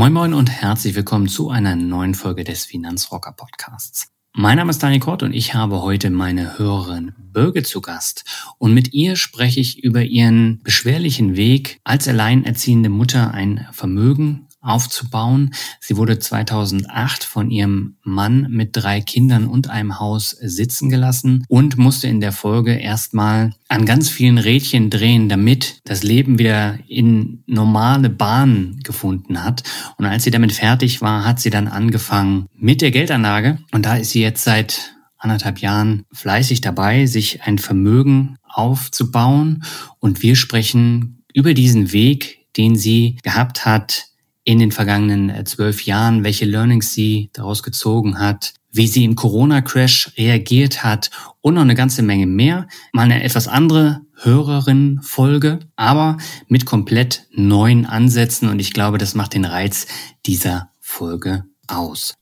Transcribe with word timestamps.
Moin 0.00 0.14
Moin 0.14 0.32
und 0.32 0.48
herzlich 0.50 0.94
willkommen 0.94 1.28
zu 1.28 1.50
einer 1.50 1.76
neuen 1.76 2.14
Folge 2.14 2.42
des 2.42 2.64
Finanzrocker 2.64 3.32
Podcasts. 3.32 4.08
Mein 4.32 4.56
Name 4.56 4.70
ist 4.70 4.82
Daniel 4.82 5.00
Kort 5.00 5.22
und 5.22 5.34
ich 5.34 5.52
habe 5.54 5.82
heute 5.82 6.08
meine 6.08 6.58
Hörerin 6.58 7.12
Birgit 7.18 7.66
zu 7.66 7.82
Gast. 7.82 8.24
Und 8.56 8.72
mit 8.72 8.94
ihr 8.94 9.16
spreche 9.16 9.60
ich 9.60 9.84
über 9.84 10.02
ihren 10.02 10.62
beschwerlichen 10.62 11.36
Weg 11.36 11.80
als 11.84 12.08
alleinerziehende 12.08 12.88
Mutter 12.88 13.34
ein 13.34 13.68
Vermögen 13.72 14.46
aufzubauen. 14.60 15.52
Sie 15.80 15.96
wurde 15.96 16.18
2008 16.18 17.24
von 17.24 17.50
ihrem 17.50 17.96
Mann 18.02 18.46
mit 18.50 18.70
drei 18.72 19.00
Kindern 19.00 19.46
und 19.46 19.70
einem 19.70 19.98
Haus 19.98 20.30
sitzen 20.30 20.90
gelassen 20.90 21.44
und 21.48 21.78
musste 21.78 22.08
in 22.08 22.20
der 22.20 22.32
Folge 22.32 22.74
erstmal 22.74 23.54
an 23.68 23.86
ganz 23.86 24.08
vielen 24.08 24.38
Rädchen 24.38 24.90
drehen, 24.90 25.28
damit 25.28 25.80
das 25.84 26.02
Leben 26.02 26.38
wieder 26.38 26.78
in 26.88 27.42
normale 27.46 28.10
Bahnen 28.10 28.80
gefunden 28.82 29.42
hat. 29.42 29.62
Und 29.96 30.04
als 30.04 30.24
sie 30.24 30.30
damit 30.30 30.52
fertig 30.52 31.00
war, 31.00 31.24
hat 31.24 31.40
sie 31.40 31.50
dann 31.50 31.68
angefangen 31.68 32.46
mit 32.54 32.82
der 32.82 32.90
Geldanlage. 32.90 33.58
Und 33.72 33.86
da 33.86 33.96
ist 33.96 34.10
sie 34.10 34.20
jetzt 34.20 34.44
seit 34.44 34.94
anderthalb 35.16 35.58
Jahren 35.58 36.04
fleißig 36.12 36.60
dabei, 36.60 37.06
sich 37.06 37.42
ein 37.42 37.58
Vermögen 37.58 38.36
aufzubauen. 38.42 39.62
Und 39.98 40.22
wir 40.22 40.34
sprechen 40.36 41.22
über 41.32 41.54
diesen 41.54 41.92
Weg, 41.92 42.46
den 42.56 42.76
sie 42.76 43.18
gehabt 43.22 43.64
hat, 43.64 44.09
in 44.44 44.58
den 44.58 44.72
vergangenen 44.72 45.30
äh, 45.30 45.44
zwölf 45.44 45.84
Jahren, 45.84 46.24
welche 46.24 46.44
Learnings 46.44 46.92
sie 46.92 47.30
daraus 47.32 47.62
gezogen 47.62 48.18
hat, 48.18 48.54
wie 48.72 48.86
sie 48.86 49.04
im 49.04 49.16
Corona-Crash 49.16 50.12
reagiert 50.16 50.84
hat 50.84 51.10
und 51.40 51.54
noch 51.54 51.62
eine 51.62 51.74
ganze 51.74 52.02
Menge 52.02 52.26
mehr. 52.26 52.68
Mal 52.92 53.02
eine 53.02 53.22
etwas 53.22 53.48
andere 53.48 54.02
Hörerin-Folge, 54.22 55.60
aber 55.76 56.18
mit 56.48 56.66
komplett 56.66 57.26
neuen 57.32 57.86
Ansätzen 57.86 58.48
und 58.48 58.58
ich 58.58 58.72
glaube, 58.72 58.98
das 58.98 59.14
macht 59.14 59.34
den 59.34 59.44
Reiz 59.44 59.86
dieser 60.26 60.70
Folge 60.78 61.44
aus. 61.66 62.14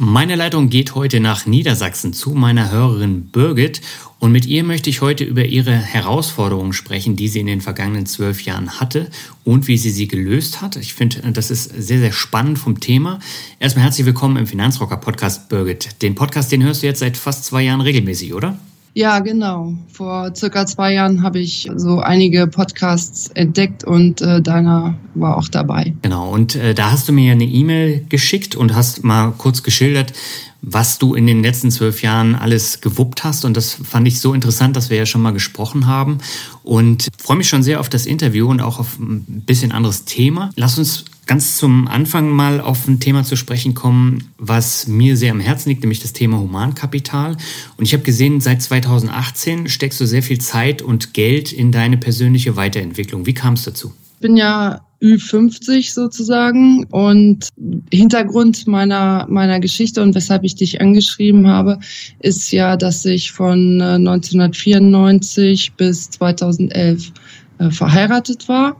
Meine 0.00 0.36
Leitung 0.36 0.70
geht 0.70 0.94
heute 0.94 1.18
nach 1.18 1.44
Niedersachsen 1.44 2.12
zu 2.12 2.30
meiner 2.30 2.70
Hörerin 2.70 3.30
Birgit 3.32 3.80
und 4.20 4.30
mit 4.30 4.46
ihr 4.46 4.62
möchte 4.62 4.88
ich 4.90 5.00
heute 5.00 5.24
über 5.24 5.44
ihre 5.44 5.72
Herausforderungen 5.74 6.72
sprechen, 6.72 7.16
die 7.16 7.26
sie 7.26 7.40
in 7.40 7.48
den 7.48 7.60
vergangenen 7.60 8.06
zwölf 8.06 8.42
Jahren 8.42 8.78
hatte 8.78 9.10
und 9.42 9.66
wie 9.66 9.76
sie 9.76 9.90
sie 9.90 10.06
gelöst 10.06 10.62
hat. 10.62 10.76
Ich 10.76 10.94
finde, 10.94 11.32
das 11.32 11.50
ist 11.50 11.64
sehr, 11.64 11.98
sehr 11.98 12.12
spannend 12.12 12.60
vom 12.60 12.78
Thema. 12.78 13.18
Erstmal 13.58 13.86
herzlich 13.86 14.06
willkommen 14.06 14.36
im 14.36 14.46
Finanzrocker 14.46 14.98
Podcast, 14.98 15.48
Birgit. 15.48 16.00
Den 16.00 16.14
Podcast, 16.14 16.52
den 16.52 16.62
hörst 16.62 16.84
du 16.84 16.86
jetzt 16.86 17.00
seit 17.00 17.16
fast 17.16 17.44
zwei 17.44 17.62
Jahren 17.62 17.80
regelmäßig, 17.80 18.34
oder? 18.34 18.56
Ja, 18.94 19.20
genau. 19.20 19.74
Vor 19.92 20.34
circa 20.34 20.66
zwei 20.66 20.94
Jahren 20.94 21.22
habe 21.22 21.38
ich 21.38 21.70
so 21.76 22.00
einige 22.00 22.46
Podcasts 22.46 23.28
entdeckt 23.28 23.84
und 23.84 24.20
äh, 24.20 24.42
deiner 24.42 24.94
war 25.14 25.36
auch 25.36 25.48
dabei. 25.48 25.94
Genau, 26.02 26.30
und 26.30 26.56
äh, 26.56 26.74
da 26.74 26.90
hast 26.90 27.08
du 27.08 27.12
mir 27.12 27.32
eine 27.32 27.44
E-Mail 27.44 28.04
geschickt 28.08 28.56
und 28.56 28.74
hast 28.74 29.04
mal 29.04 29.32
kurz 29.38 29.62
geschildert, 29.62 30.12
was 30.60 30.98
du 30.98 31.14
in 31.14 31.26
den 31.26 31.42
letzten 31.42 31.70
zwölf 31.70 32.02
Jahren 32.02 32.34
alles 32.34 32.80
gewuppt 32.80 33.24
hast. 33.24 33.44
Und 33.44 33.56
das 33.56 33.74
fand 33.74 34.08
ich 34.08 34.20
so 34.20 34.34
interessant, 34.34 34.76
dass 34.76 34.90
wir 34.90 34.96
ja 34.96 35.06
schon 35.06 35.22
mal 35.22 35.32
gesprochen 35.32 35.86
haben. 35.86 36.18
Und 36.64 37.08
freue 37.16 37.36
mich 37.36 37.48
schon 37.48 37.62
sehr 37.62 37.80
auf 37.80 37.88
das 37.88 38.06
Interview 38.06 38.48
und 38.48 38.60
auch 38.60 38.80
auf 38.80 38.98
ein 38.98 39.42
bisschen 39.46 39.70
anderes 39.70 40.04
Thema. 40.04 40.50
Lass 40.56 40.78
uns 40.78 41.04
ganz 41.28 41.56
zum 41.58 41.86
Anfang 41.86 42.30
mal 42.30 42.60
auf 42.60 42.88
ein 42.88 42.98
Thema 42.98 43.22
zu 43.22 43.36
sprechen 43.36 43.74
kommen, 43.74 44.30
was 44.38 44.88
mir 44.88 45.16
sehr 45.16 45.30
am 45.30 45.40
Herzen 45.40 45.68
liegt, 45.68 45.82
nämlich 45.82 46.00
das 46.00 46.14
Thema 46.14 46.40
Humankapital. 46.40 47.36
Und 47.76 47.84
ich 47.84 47.92
habe 47.92 48.02
gesehen, 48.02 48.40
seit 48.40 48.62
2018 48.62 49.68
steckst 49.68 50.00
du 50.00 50.06
sehr 50.06 50.22
viel 50.24 50.40
Zeit 50.40 50.82
und 50.82 51.14
Geld 51.14 51.52
in 51.52 51.70
deine 51.70 51.98
persönliche 51.98 52.56
Weiterentwicklung. 52.56 53.26
Wie 53.26 53.34
kam 53.34 53.54
es 53.54 53.64
dazu? 53.64 53.92
Ich 54.14 54.20
bin 54.20 54.36
ja 54.36 54.80
Ü50 55.02 55.92
sozusagen 55.92 56.84
und 56.90 57.50
Hintergrund 57.92 58.66
meiner, 58.66 59.26
meiner 59.28 59.60
Geschichte 59.60 60.02
und 60.02 60.14
weshalb 60.14 60.42
ich 60.44 60.56
dich 60.56 60.80
angeschrieben 60.80 61.46
habe, 61.46 61.78
ist 62.20 62.50
ja, 62.50 62.76
dass 62.76 63.04
ich 63.04 63.30
von 63.30 63.80
1994 63.80 65.68
äh, 65.68 65.72
bis 65.76 66.10
2011 66.10 67.12
äh, 67.58 67.70
verheiratet 67.70 68.48
war 68.48 68.76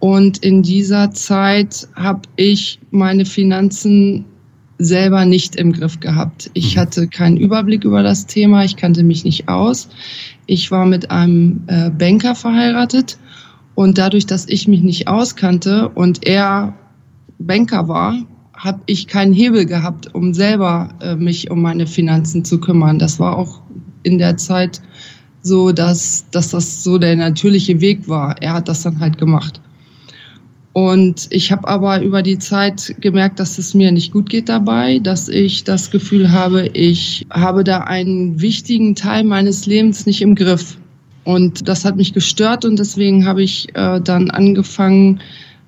und 0.00 0.38
in 0.38 0.62
dieser 0.62 1.12
Zeit 1.12 1.86
habe 1.94 2.22
ich 2.36 2.80
meine 2.90 3.26
Finanzen 3.26 4.24
selber 4.78 5.26
nicht 5.26 5.56
im 5.56 5.72
Griff 5.72 6.00
gehabt. 6.00 6.50
Ich 6.54 6.74
mhm. 6.74 6.80
hatte 6.80 7.08
keinen 7.08 7.36
Überblick 7.36 7.84
über 7.84 8.02
das 8.02 8.26
Thema, 8.26 8.64
ich 8.64 8.76
kannte 8.76 9.02
mich 9.02 9.24
nicht 9.24 9.48
aus. 9.48 9.90
Ich 10.46 10.70
war 10.70 10.86
mit 10.86 11.10
einem 11.10 11.64
äh, 11.66 11.90
Banker 11.90 12.34
verheiratet 12.34 13.18
und 13.74 13.98
dadurch, 13.98 14.26
dass 14.26 14.48
ich 14.48 14.66
mich 14.66 14.80
nicht 14.80 15.06
auskannte 15.06 15.90
und 15.90 16.26
er 16.26 16.74
Banker 17.38 17.88
war, 17.88 18.14
habe 18.54 18.80
ich 18.86 19.06
keinen 19.06 19.34
Hebel 19.34 19.66
gehabt, 19.66 20.14
um 20.14 20.32
selber 20.32 20.90
äh, 21.00 21.14
mich 21.14 21.50
um 21.50 21.60
meine 21.60 21.86
Finanzen 21.86 22.44
zu 22.44 22.58
kümmern. 22.58 22.98
Das 22.98 23.20
war 23.20 23.36
auch 23.36 23.60
in 24.02 24.18
der 24.18 24.38
Zeit 24.38 24.80
so, 25.42 25.72
dass, 25.72 26.26
dass 26.30 26.50
das 26.50 26.82
so 26.82 26.96
der 26.98 27.16
natürliche 27.16 27.80
Weg 27.82 28.08
war. 28.08 28.40
Er 28.40 28.54
hat 28.54 28.68
das 28.68 28.82
dann 28.82 29.00
halt 29.00 29.18
gemacht. 29.18 29.60
Und 30.72 31.26
ich 31.30 31.50
habe 31.50 31.66
aber 31.66 32.00
über 32.00 32.22
die 32.22 32.38
Zeit 32.38 32.94
gemerkt, 33.00 33.40
dass 33.40 33.58
es 33.58 33.74
mir 33.74 33.90
nicht 33.90 34.12
gut 34.12 34.30
geht 34.30 34.48
dabei, 34.48 35.00
dass 35.00 35.28
ich 35.28 35.64
das 35.64 35.90
Gefühl 35.90 36.30
habe, 36.30 36.68
ich 36.68 37.26
habe 37.30 37.64
da 37.64 37.78
einen 37.78 38.40
wichtigen 38.40 38.94
Teil 38.94 39.24
meines 39.24 39.66
Lebens 39.66 40.06
nicht 40.06 40.22
im 40.22 40.36
Griff. 40.36 40.76
Und 41.24 41.68
das 41.68 41.84
hat 41.84 41.96
mich 41.96 42.12
gestört 42.12 42.64
und 42.64 42.78
deswegen 42.78 43.26
habe 43.26 43.42
ich 43.42 43.68
äh, 43.74 44.00
dann 44.00 44.30
angefangen, 44.30 45.20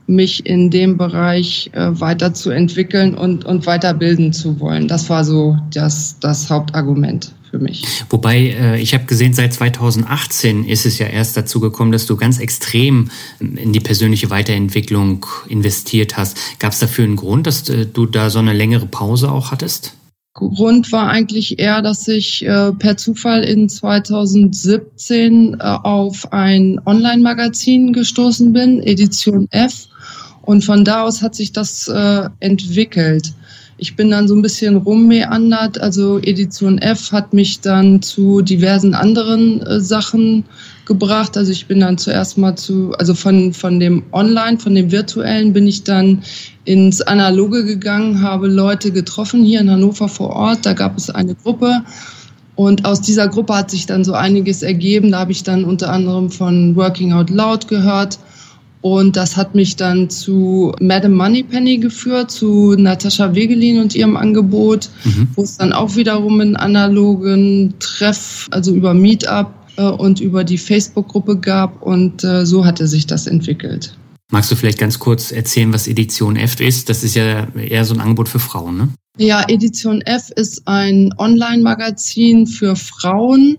mich 0.06 0.46
in 0.46 0.70
dem 0.70 0.96
Bereich 0.96 1.70
äh, 1.72 1.88
weiterzuentwickeln 1.92 3.14
und, 3.14 3.44
und 3.44 3.66
weiterbilden 3.66 4.32
zu 4.32 4.58
wollen. 4.60 4.88
Das 4.88 5.08
war 5.10 5.24
so 5.24 5.56
das, 5.72 6.18
das 6.20 6.50
Hauptargument 6.50 7.32
für 7.52 7.58
mich. 7.58 7.84
Wobei, 8.08 8.48
äh, 8.48 8.80
ich 8.80 8.94
habe 8.94 9.04
gesehen, 9.04 9.34
seit 9.34 9.52
2018 9.52 10.64
ist 10.64 10.86
es 10.86 10.98
ja 10.98 11.06
erst 11.06 11.36
dazu 11.36 11.60
gekommen, 11.60 11.92
dass 11.92 12.06
du 12.06 12.16
ganz 12.16 12.40
extrem 12.40 13.10
in 13.40 13.72
die 13.72 13.80
persönliche 13.80 14.30
Weiterentwicklung 14.30 15.26
investiert 15.48 16.16
hast. 16.16 16.38
Gab 16.58 16.72
es 16.72 16.78
dafür 16.78 17.04
einen 17.04 17.16
Grund, 17.16 17.46
dass 17.46 17.68
äh, 17.68 17.86
du 17.86 18.06
da 18.06 18.30
so 18.30 18.38
eine 18.38 18.54
längere 18.54 18.86
Pause 18.86 19.30
auch 19.30 19.52
hattest? 19.52 19.94
Grund 20.34 20.90
war 20.92 21.10
eigentlich 21.10 21.58
eher, 21.58 21.82
dass 21.82 22.08
ich 22.08 22.46
äh, 22.46 22.72
per 22.72 22.96
Zufall 22.96 23.44
in 23.44 23.68
2017 23.68 25.54
äh, 25.54 25.62
auf 25.62 26.32
ein 26.32 26.80
Online-Magazin 26.86 27.92
gestoßen 27.92 28.54
bin, 28.54 28.82
Edition 28.82 29.46
F. 29.50 29.88
Und 30.40 30.64
von 30.64 30.86
da 30.86 31.02
aus 31.02 31.20
hat 31.20 31.34
sich 31.34 31.52
das 31.52 31.86
äh, 31.86 32.30
entwickelt. 32.40 33.34
Ich 33.82 33.96
bin 33.96 34.12
dann 34.12 34.28
so 34.28 34.36
ein 34.36 34.42
bisschen 34.42 34.76
rummeandert. 34.76 35.80
Also 35.80 36.18
Edition 36.20 36.78
F 36.78 37.10
hat 37.10 37.32
mich 37.32 37.62
dann 37.62 38.00
zu 38.00 38.40
diversen 38.40 38.94
anderen 38.94 39.60
äh, 39.62 39.80
Sachen 39.80 40.44
gebracht. 40.84 41.36
Also 41.36 41.50
ich 41.50 41.66
bin 41.66 41.80
dann 41.80 41.98
zuerst 41.98 42.38
mal 42.38 42.54
zu, 42.54 42.92
also 43.00 43.12
von, 43.12 43.52
von 43.52 43.80
dem 43.80 44.04
Online, 44.12 44.56
von 44.60 44.76
dem 44.76 44.92
Virtuellen 44.92 45.52
bin 45.52 45.66
ich 45.66 45.82
dann 45.82 46.22
ins 46.64 47.02
Analoge 47.02 47.64
gegangen, 47.64 48.22
habe 48.22 48.46
Leute 48.46 48.92
getroffen 48.92 49.42
hier 49.42 49.60
in 49.60 49.68
Hannover 49.68 50.06
vor 50.06 50.30
Ort. 50.30 50.64
Da 50.64 50.74
gab 50.74 50.96
es 50.96 51.10
eine 51.10 51.34
Gruppe. 51.34 51.82
Und 52.54 52.84
aus 52.84 53.00
dieser 53.00 53.26
Gruppe 53.26 53.56
hat 53.56 53.72
sich 53.72 53.86
dann 53.86 54.04
so 54.04 54.12
einiges 54.12 54.62
ergeben. 54.62 55.10
Da 55.10 55.18
habe 55.18 55.32
ich 55.32 55.42
dann 55.42 55.64
unter 55.64 55.90
anderem 55.90 56.30
von 56.30 56.76
Working 56.76 57.14
Out 57.14 57.30
Loud 57.30 57.66
gehört 57.66 58.20
und 58.82 59.16
das 59.16 59.36
hat 59.36 59.54
mich 59.54 59.76
dann 59.76 60.10
zu 60.10 60.72
Madame 60.80 61.14
Moneypenny 61.14 61.78
geführt, 61.78 62.30
zu 62.30 62.74
Natascha 62.76 63.34
Wegelin 63.34 63.80
und 63.80 63.94
ihrem 63.94 64.16
Angebot, 64.16 64.90
mhm. 65.04 65.28
wo 65.34 65.42
es 65.42 65.56
dann 65.56 65.72
auch 65.72 65.96
wiederum 65.96 66.40
einen 66.40 66.56
analogen 66.56 67.74
Treff, 67.78 68.48
also 68.50 68.74
über 68.74 68.92
Meetup, 68.92 69.54
äh, 69.76 69.82
und 69.82 70.20
über 70.20 70.44
die 70.44 70.58
Facebook-Gruppe 70.58 71.38
gab 71.38 71.80
und 71.82 72.24
äh, 72.24 72.44
so 72.44 72.64
hatte 72.64 72.86
sich 72.86 73.06
das 73.06 73.26
entwickelt. 73.26 73.96
Magst 74.30 74.50
du 74.50 74.56
vielleicht 74.56 74.78
ganz 74.78 74.98
kurz 74.98 75.30
erzählen, 75.30 75.72
was 75.72 75.86
Edition 75.86 76.36
F 76.36 76.60
ist? 76.60 76.88
Das 76.88 77.04
ist 77.04 77.14
ja 77.14 77.46
eher 77.54 77.84
so 77.84 77.94
ein 77.94 78.00
Angebot 78.00 78.28
für 78.28 78.38
Frauen, 78.38 78.76
ne? 78.76 78.88
Ja, 79.18 79.44
Edition 79.46 80.00
F 80.00 80.30
ist 80.36 80.66
ein 80.66 81.12
Online-Magazin 81.18 82.46
für 82.46 82.74
Frauen, 82.76 83.58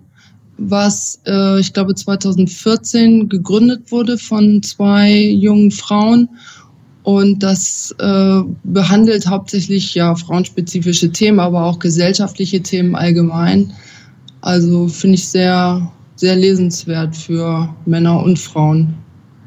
was 0.57 1.19
äh, 1.25 1.59
ich 1.59 1.73
glaube 1.73 1.95
2014 1.95 3.29
gegründet 3.29 3.91
wurde 3.91 4.17
von 4.17 4.61
zwei 4.63 5.15
jungen 5.15 5.71
Frauen 5.71 6.29
und 7.03 7.43
das 7.43 7.93
äh, 7.99 8.41
behandelt 8.63 9.27
hauptsächlich 9.27 9.93
ja 9.95 10.15
frauenspezifische 10.15 11.11
Themen, 11.11 11.39
aber 11.39 11.65
auch 11.65 11.79
gesellschaftliche 11.79 12.61
Themen 12.61 12.95
allgemein. 12.95 13.73
Also 14.41 14.87
finde 14.87 15.15
ich 15.15 15.27
sehr 15.27 15.91
sehr 16.15 16.35
lesenswert 16.35 17.15
für 17.15 17.73
Männer 17.85 18.23
und 18.23 18.39
Frauen. 18.39 18.95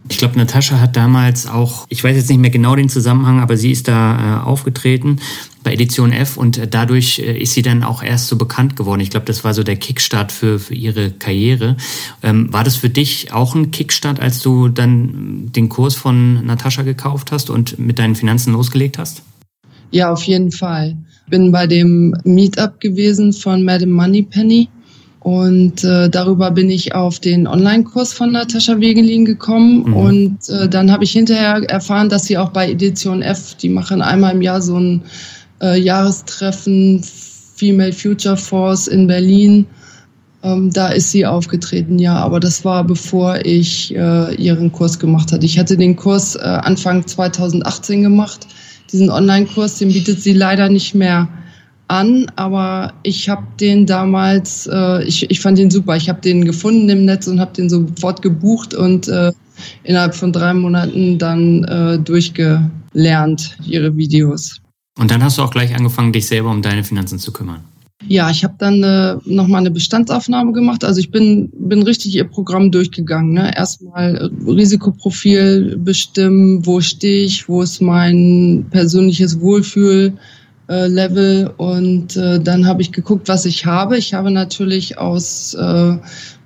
Ich 0.09 0.19
glaube, 0.19 0.39
Natascha 0.39 0.79
hat 0.81 0.97
damals 0.97 1.47
auch, 1.47 1.87
ich 1.89 2.03
weiß 2.03 2.17
jetzt 2.17 2.29
nicht 2.29 2.39
mehr 2.39 2.51
genau 2.51 2.77
den 2.77 2.89
Zusammenhang, 2.89 3.41
aber 3.41 3.57
sie 3.57 3.73
ist 3.73 3.89
da 3.89 4.41
äh, 4.41 4.45
aufgetreten 4.45 5.19
bei 5.65 5.73
Edition 5.73 6.13
F 6.13 6.37
und 6.37 6.59
äh, 6.59 6.69
dadurch 6.69 7.19
äh, 7.19 7.37
ist 7.37 7.55
sie 7.55 7.63
dann 7.63 7.83
auch 7.83 8.03
erst 8.05 8.29
so 8.29 8.37
bekannt 8.37 8.77
geworden. 8.77 9.01
Ich 9.01 9.11
glaube, 9.11 9.27
das 9.27 9.43
war 9.43 9.53
so 9.53 9.65
der 9.65 9.75
Kickstart 9.75 10.31
für, 10.31 10.61
für 10.61 10.75
ihre 10.75 11.11
Karriere. 11.11 11.77
Ähm, 12.23 12.53
war 12.53 12.63
das 12.63 12.77
für 12.77 12.89
dich 12.89 13.33
auch 13.33 13.57
ein 13.57 13.73
Kickstart, 13.73 14.21
als 14.21 14.41
du 14.41 14.69
dann 14.69 15.51
den 15.51 15.69
Kurs 15.69 15.97
von 15.97 16.47
Natascha 16.47 16.83
gekauft 16.83 17.33
hast 17.33 17.51
und 17.51 17.79
mit 17.81 17.99
deinen 17.99 18.15
Finanzen 18.15 18.53
losgelegt 18.53 18.99
hast? 18.99 19.23
Ja, 19.91 20.13
auf 20.13 20.23
jeden 20.23 20.53
Fall. 20.53 20.97
Bin 21.29 21.51
bei 21.51 21.67
dem 21.67 22.15
Meetup 22.23 22.79
gewesen 22.79 23.33
von 23.33 23.65
Madame 23.65 23.93
Moneypenny 23.93 24.69
und 25.27 25.83
äh, 25.83 26.09
darüber 26.09 26.53
bin 26.53 26.71
ich 26.71 26.95
auf 26.95 27.19
den 27.19 27.49
Online-Kurs 27.49 28.13
von 28.13 28.31
Natascha 28.31 28.79
Wegelin 28.79 29.25
gekommen. 29.25 29.83
Mhm. 29.89 29.97
Und 29.97 30.49
äh, 30.49 30.69
dann 30.69 30.93
habe 30.93 31.03
ich 31.03 31.11
hinterher 31.11 31.69
erfahren, 31.69 32.09
dass 32.09 32.27
sie 32.27 32.39
auch 32.39 32.51
bei 32.51 32.71
Edition 32.71 33.23
F, 33.23 33.57
die 33.57 33.69
machen 33.69 34.03
einmal 34.03 34.35
im 34.35 34.41
Jahr 34.41 34.63
so 34.63 34.79
ein 34.79 35.03
äh, 35.61 35.81
Jahrestreffen 35.81 37.03
Female 37.57 37.93
Future 37.93 38.37
Force 38.37 38.87
in 38.87 39.09
Berlin. 39.09 39.67
Ähm, 40.45 40.71
da 40.73 40.91
ist 40.91 41.11
sie 41.11 41.27
aufgetreten, 41.27 41.99
ja. 41.99 42.15
Aber 42.15 42.39
das 42.39 42.65
war 42.65 42.85
bevor 42.85 43.45
ich 43.45 43.93
äh, 43.97 44.33
ihren 44.37 44.71
Kurs 44.71 44.97
gemacht 44.97 45.33
hatte. 45.33 45.45
Ich 45.45 45.59
hatte 45.59 45.77
den 45.77 45.97
Kurs 45.97 46.37
äh, 46.37 46.43
Anfang 46.43 47.05
2018 47.05 48.01
gemacht. 48.01 48.47
Diesen 48.93 49.11
Online-Kurs, 49.11 49.79
den 49.79 49.93
bietet 49.93 50.23
sie 50.23 50.35
leider 50.35 50.69
nicht 50.69 50.95
mehr 50.95 51.27
an, 51.89 52.27
aber 52.37 52.93
ich 53.03 53.29
habe 53.29 53.47
den 53.61 53.87
damals, 53.87 54.69
äh, 54.73 55.05
ich, 55.05 55.31
ich 55.31 55.41
fand 55.41 55.59
den 55.59 55.71
super. 55.71 55.97
Ich 55.97 56.09
habe 56.09 56.21
den 56.21 56.45
gefunden 56.45 56.89
im 56.89 57.05
Netz 57.05 57.27
und 57.29 57.41
habe 57.41 57.53
den 57.53 57.69
sofort 57.69 58.23
gebucht 58.23 58.75
und 58.75 59.09
äh, 59.09 59.33
innerhalb 59.85 60.15
von 60.15 60.33
drei 60.33 60.53
Monaten 60.53 61.19
dann 61.19 61.65
äh, 61.65 61.99
durchgelernt, 61.99 63.57
ihre 63.65 63.97
Videos. 63.97 64.61
Und 64.99 65.11
dann 65.11 65.23
hast 65.23 65.39
du 65.39 65.43
auch 65.43 65.51
gleich 65.51 65.75
angefangen, 65.75 66.13
dich 66.13 66.27
selber 66.27 66.51
um 66.51 66.63
deine 66.63 66.83
Finanzen 66.83 67.19
zu 67.19 67.33
kümmern. 67.33 67.61
Ja, 68.09 68.31
ich 68.31 68.45
habe 68.45 68.55
dann 68.59 68.83
äh, 68.83 69.17
nochmal 69.25 69.61
eine 69.61 69.71
Bestandsaufnahme 69.71 70.53
gemacht. 70.53 70.85
Also 70.85 71.01
ich 71.01 71.11
bin, 71.11 71.51
bin 71.59 71.83
richtig 71.83 72.15
ihr 72.15 72.25
Programm 72.25 72.71
durchgegangen. 72.71 73.33
Ne? 73.33 73.57
Erstmal 73.57 74.31
Risikoprofil 74.47 75.77
bestimmen, 75.79 76.65
wo 76.67 76.81
stehe 76.81 77.25
ich, 77.25 77.49
wo 77.49 77.63
ist 77.63 77.81
mein 77.81 78.67
persönliches 78.71 79.41
Wohlfühl, 79.41 80.13
äh, 80.69 80.89
Level 80.89 81.51
und 81.57 82.17
äh, 82.17 82.41
dann 82.41 82.67
habe 82.67 82.83
ich 82.83 82.91
geguckt, 82.93 83.29
was 83.29 83.45
ich 83.45 83.67
habe. 83.67 83.99
Ich 83.99 84.15
habe 84.15 84.31
natürlich 84.31 84.99
aus 84.99 85.55
äh, 85.55 85.97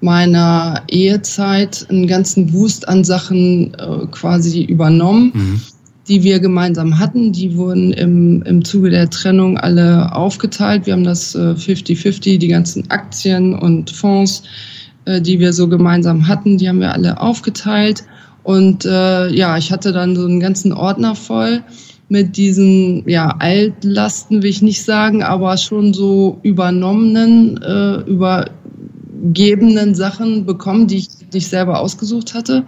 meiner 0.01 0.83
Ehezeit 0.89 1.87
einen 1.89 2.07
ganzen 2.07 2.53
Wust 2.53 2.87
an 2.89 3.03
Sachen 3.03 3.73
äh, 3.75 4.07
quasi 4.11 4.63
übernommen, 4.63 5.33
mhm. 5.35 5.61
die 6.09 6.23
wir 6.23 6.39
gemeinsam 6.39 6.99
hatten. 6.99 7.33
Die 7.33 7.57
wurden 7.57 7.93
im, 7.93 8.43
im 8.43 8.65
Zuge 8.65 8.91
der 8.91 9.09
Trennung 9.09 9.57
alle 9.57 10.15
aufgeteilt. 10.15 10.85
Wir 10.85 10.93
haben 10.93 11.05
das 11.05 11.35
50-50, 11.35 12.35
äh, 12.35 12.39
die 12.39 12.49
ganzen 12.49 12.91
Aktien 12.91 13.55
und 13.55 13.91
Fonds, 13.91 14.43
äh, 15.07 15.23
die 15.23 15.39
wir 15.41 15.55
so 15.55 15.67
gemeinsam 15.67 16.29
hatten, 16.29 16.59
die 16.59 16.69
haben 16.69 16.81
wir 16.81 16.93
alle 16.93 17.21
aufgeteilt. 17.21 18.05
Und 18.43 18.85
äh, 18.85 19.29
ja, 19.29 19.57
ich 19.57 19.73
hatte 19.73 19.93
dann 19.93 20.17
so 20.17 20.27
einen 20.27 20.41
ganzen 20.41 20.73
Ordner 20.73 21.15
voll 21.15 21.63
mit 22.11 22.37
diesen 22.37 23.09
ja 23.09 23.37
Altlasten 23.39 24.43
will 24.43 24.51
ich 24.51 24.63
nicht 24.63 24.83
sagen, 24.83 25.23
aber 25.23 25.57
schon 25.57 25.95
so 25.95 26.39
übernommenen, 26.43 27.63
äh, 27.63 28.01
übergebenen 28.11 29.95
Sachen 29.95 30.45
bekommen, 30.45 30.89
die 30.89 30.99
ich 30.99 31.09
nicht 31.33 31.49
selber 31.49 31.81
ausgesucht 31.81 32.35
hatte. 32.35 32.65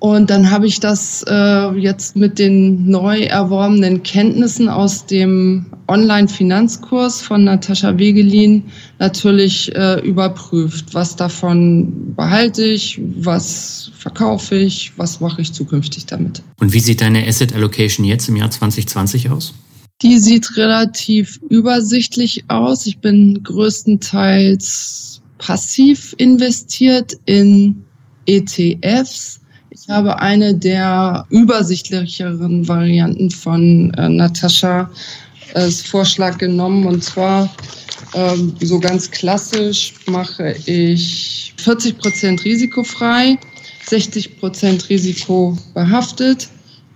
Und 0.00 0.30
dann 0.30 0.50
habe 0.50 0.66
ich 0.66 0.80
das 0.80 1.24
äh, 1.28 1.78
jetzt 1.78 2.16
mit 2.16 2.40
den 2.40 2.90
neu 2.90 3.20
erworbenen 3.20 4.02
Kenntnissen 4.02 4.68
aus 4.68 5.06
dem 5.06 5.66
Online-Finanzkurs 5.86 7.22
von 7.22 7.44
Natascha 7.44 7.96
Wegelin 7.98 8.64
natürlich 8.98 9.72
äh, 9.76 10.00
überprüft. 10.00 10.92
Was 10.92 11.14
davon 11.14 12.14
behalte 12.16 12.64
ich, 12.64 13.00
was 13.18 13.81
verkaufe 14.02 14.56
ich, 14.56 14.92
was 14.96 15.20
mache 15.20 15.40
ich 15.42 15.52
zukünftig 15.52 16.06
damit. 16.06 16.42
Und 16.60 16.72
wie 16.72 16.80
sieht 16.80 17.00
deine 17.00 17.26
Asset 17.26 17.54
Allocation 17.54 18.04
jetzt 18.04 18.28
im 18.28 18.36
Jahr 18.36 18.50
2020 18.50 19.30
aus? 19.30 19.54
Die 20.02 20.18
sieht 20.18 20.56
relativ 20.56 21.40
übersichtlich 21.48 22.44
aus. 22.48 22.86
Ich 22.86 22.98
bin 22.98 23.42
größtenteils 23.42 25.20
passiv 25.38 26.14
investiert 26.18 27.16
in 27.26 27.84
ETFs 28.26 29.40
ich 29.74 29.88
habe 29.88 30.20
eine 30.20 30.54
der 30.54 31.26
übersichtlicheren 31.30 32.68
Varianten 32.68 33.30
von 33.30 33.92
äh, 33.94 34.08
Natascha 34.08 34.90
als 35.54 35.80
Vorschlag 35.80 36.38
genommen 36.38 36.86
und 36.86 37.02
zwar 37.02 37.50
ähm, 38.14 38.54
so 38.60 38.78
ganz 38.78 39.10
klassisch 39.10 39.94
mache 40.06 40.54
ich 40.66 41.54
40 41.56 41.98
Prozent 41.98 42.44
risikofrei, 42.44 43.38
60 43.86 44.38
Prozent 44.38 44.88
risikobehaftet 44.88 46.48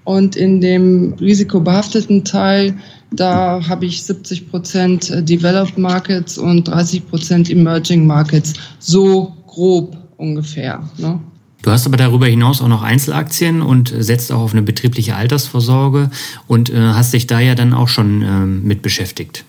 und 0.04 0.36
in 0.36 0.60
dem 0.60 1.14
risikobehafteten 1.14 2.24
Teil 2.24 2.76
da 3.12 3.60
habe 3.68 3.86
ich 3.86 4.02
70 4.02 4.50
Prozent 4.50 5.28
Developed 5.28 5.78
Markets 5.78 6.38
und 6.38 6.68
30 6.68 7.08
Prozent 7.08 7.50
Emerging 7.50 8.06
Markets. 8.06 8.54
So 8.78 9.34
grob 9.46 9.96
ungefähr. 10.16 10.88
Ne? 10.98 11.20
Du 11.62 11.70
hast 11.70 11.86
aber 11.86 11.96
darüber 11.96 12.26
hinaus 12.26 12.60
auch 12.60 12.68
noch 12.68 12.82
Einzelaktien 12.82 13.62
und 13.62 13.92
setzt 13.98 14.30
auch 14.32 14.40
auf 14.40 14.52
eine 14.52 14.62
betriebliche 14.62 15.16
Altersvorsorge 15.16 16.10
und 16.46 16.70
äh, 16.70 16.76
hast 16.76 17.12
dich 17.12 17.26
da 17.26 17.40
ja 17.40 17.54
dann 17.54 17.74
auch 17.74 17.88
schon 17.88 18.22
äh, 18.22 18.46
mit 18.46 18.82
beschäftigt. 18.82 19.44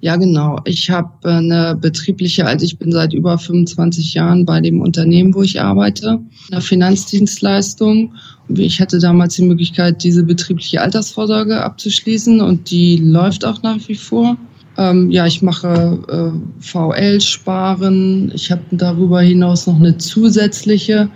Ja, 0.00 0.16
genau. 0.16 0.60
Ich 0.64 0.90
habe 0.90 1.10
äh, 1.24 1.28
eine 1.28 1.74
betriebliche, 1.74 2.46
also 2.46 2.64
ich 2.64 2.78
bin 2.78 2.92
seit 2.92 3.12
über 3.12 3.36
25 3.36 4.14
Jahren 4.14 4.44
bei 4.44 4.60
dem 4.60 4.80
Unternehmen, 4.80 5.34
wo 5.34 5.42
ich 5.42 5.60
arbeite, 5.60 6.20
einer 6.50 6.60
Finanzdienstleistung. 6.60 8.14
Ich 8.48 8.80
hatte 8.80 8.98
damals 9.00 9.34
die 9.34 9.42
Möglichkeit, 9.42 10.04
diese 10.04 10.22
betriebliche 10.22 10.80
Altersvorsorge 10.80 11.62
abzuschließen 11.62 12.40
und 12.40 12.70
die 12.70 12.98
läuft 12.98 13.44
auch 13.44 13.62
nach 13.62 13.76
wie 13.88 13.96
vor. 13.96 14.36
Ähm, 14.76 15.10
ja, 15.10 15.26
ich 15.26 15.42
mache 15.42 15.98
äh, 16.08 16.64
VL-Sparen. 16.64 18.30
Ich 18.32 18.52
habe 18.52 18.62
darüber 18.70 19.20
hinaus 19.20 19.66
noch 19.66 19.76
eine 19.76 19.98
zusätzliche 19.98 21.10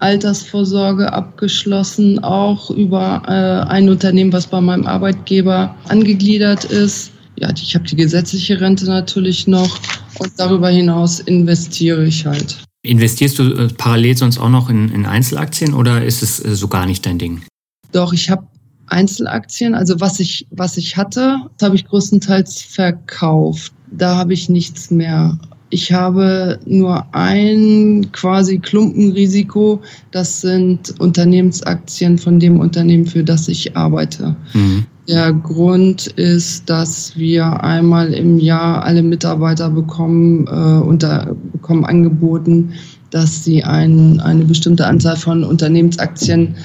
Altersvorsorge 0.00 1.12
abgeschlossen, 1.12 2.18
auch 2.24 2.70
über 2.70 3.22
äh, 3.26 3.70
ein 3.70 3.88
Unternehmen, 3.88 4.32
was 4.32 4.48
bei 4.48 4.60
meinem 4.60 4.86
Arbeitgeber 4.86 5.76
angegliedert 5.88 6.64
ist. 6.64 7.12
Ja, 7.40 7.50
ich 7.54 7.74
habe 7.74 7.86
die 7.86 7.96
gesetzliche 7.96 8.60
Rente 8.60 8.86
natürlich 8.86 9.46
noch 9.46 9.78
und 10.18 10.32
darüber 10.36 10.68
hinaus 10.70 11.20
investiere 11.20 12.04
ich 12.04 12.26
halt. 12.26 12.58
Investierst 12.82 13.38
du 13.38 13.52
äh, 13.54 13.68
parallel 13.68 14.16
sonst 14.16 14.38
auch 14.38 14.48
noch 14.48 14.68
in, 14.70 14.88
in 14.90 15.06
Einzelaktien 15.06 15.74
oder 15.74 16.04
ist 16.04 16.22
es 16.22 16.44
äh, 16.44 16.54
so 16.54 16.68
gar 16.68 16.86
nicht 16.86 17.06
dein 17.06 17.18
Ding? 17.18 17.42
Doch, 17.92 18.12
ich 18.12 18.30
habe 18.30 18.46
Einzelaktien, 18.86 19.74
also 19.74 20.00
was 20.00 20.18
ich, 20.18 20.46
was 20.50 20.76
ich 20.76 20.96
hatte, 20.96 21.36
habe 21.62 21.76
ich 21.76 21.86
größtenteils 21.86 22.62
verkauft. 22.62 23.72
Da 23.90 24.16
habe 24.16 24.32
ich 24.32 24.48
nichts 24.48 24.90
mehr 24.90 25.38
ich 25.70 25.92
habe 25.92 26.58
nur 26.64 27.06
ein 27.14 28.08
quasi 28.12 28.58
Klumpenrisiko. 28.58 29.82
Das 30.10 30.40
sind 30.40 30.98
Unternehmensaktien 30.98 32.16
von 32.16 32.40
dem 32.40 32.58
Unternehmen, 32.60 33.06
für 33.06 33.22
das 33.22 33.48
ich 33.48 33.76
arbeite. 33.76 34.34
Mhm. 34.54 34.86
Der 35.08 35.32
Grund 35.32 36.06
ist, 36.06 36.68
dass 36.68 37.16
wir 37.16 37.64
einmal 37.64 38.12
im 38.12 38.38
Jahr 38.38 38.84
alle 38.84 39.02
Mitarbeiter 39.02 39.70
bekommen, 39.70 40.46
äh, 40.46 40.84
unter, 40.84 41.34
bekommen 41.52 41.86
angeboten, 41.86 42.74
dass 43.10 43.42
sie 43.42 43.64
ein, 43.64 44.20
eine 44.20 44.44
bestimmte 44.44 44.86
Anzahl 44.86 45.16
von 45.16 45.44
Unternehmensaktien 45.44 46.56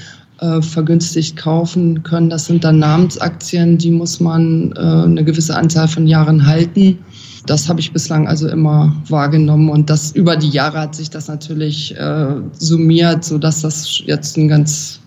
äh, 0.42 0.62
vergünstigt 0.62 1.38
kaufen 1.38 2.04
können. 2.04 2.30
Das 2.30 2.46
sind 2.48 2.66
dann 2.66 2.80
Namensaktien, 2.80 3.78
die 3.78 3.92
muss 3.92 4.20
man 4.20 4.74
äh, 4.74 4.80
eine 4.80 5.24
gewisse 5.24 5.56
Anzahl 5.56 5.88
von 5.88 6.06
Jahren 6.06 6.46
halten. 6.46 6.98
Das 7.46 7.70
habe 7.70 7.80
ich 7.80 7.94
bislang 7.94 8.28
also 8.28 8.50
immer 8.50 8.94
wahrgenommen 9.08 9.70
und 9.70 9.90
das 9.90 10.12
über 10.12 10.36
die 10.36 10.50
Jahre 10.50 10.80
hat 10.80 10.96
sich 10.96 11.10
das 11.10 11.30
natürlich 11.30 11.96
äh, 11.96 12.36
summiert, 12.52 13.24
so 13.24 13.38
dass 13.38 13.62
das 13.62 14.02
jetzt 14.06 14.38
ein 14.38 14.50
ganz 14.50 15.00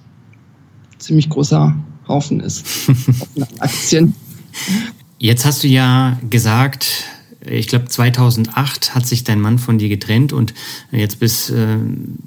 ziemlich 0.98 1.28
großer 1.28 1.74
Haufen 2.08 2.40
ist 2.40 2.64
Aktien. 3.58 4.14
Jetzt 5.18 5.44
hast 5.44 5.62
du 5.62 5.68
ja 5.68 6.18
gesagt, 6.28 7.04
ich 7.48 7.68
glaube 7.68 7.86
2008 7.86 8.94
hat 8.94 9.06
sich 9.06 9.24
dein 9.24 9.40
Mann 9.40 9.58
von 9.58 9.78
dir 9.78 9.88
getrennt 9.88 10.32
und 10.32 10.54
jetzt 10.90 11.20
bis 11.20 11.50
äh, 11.50 11.78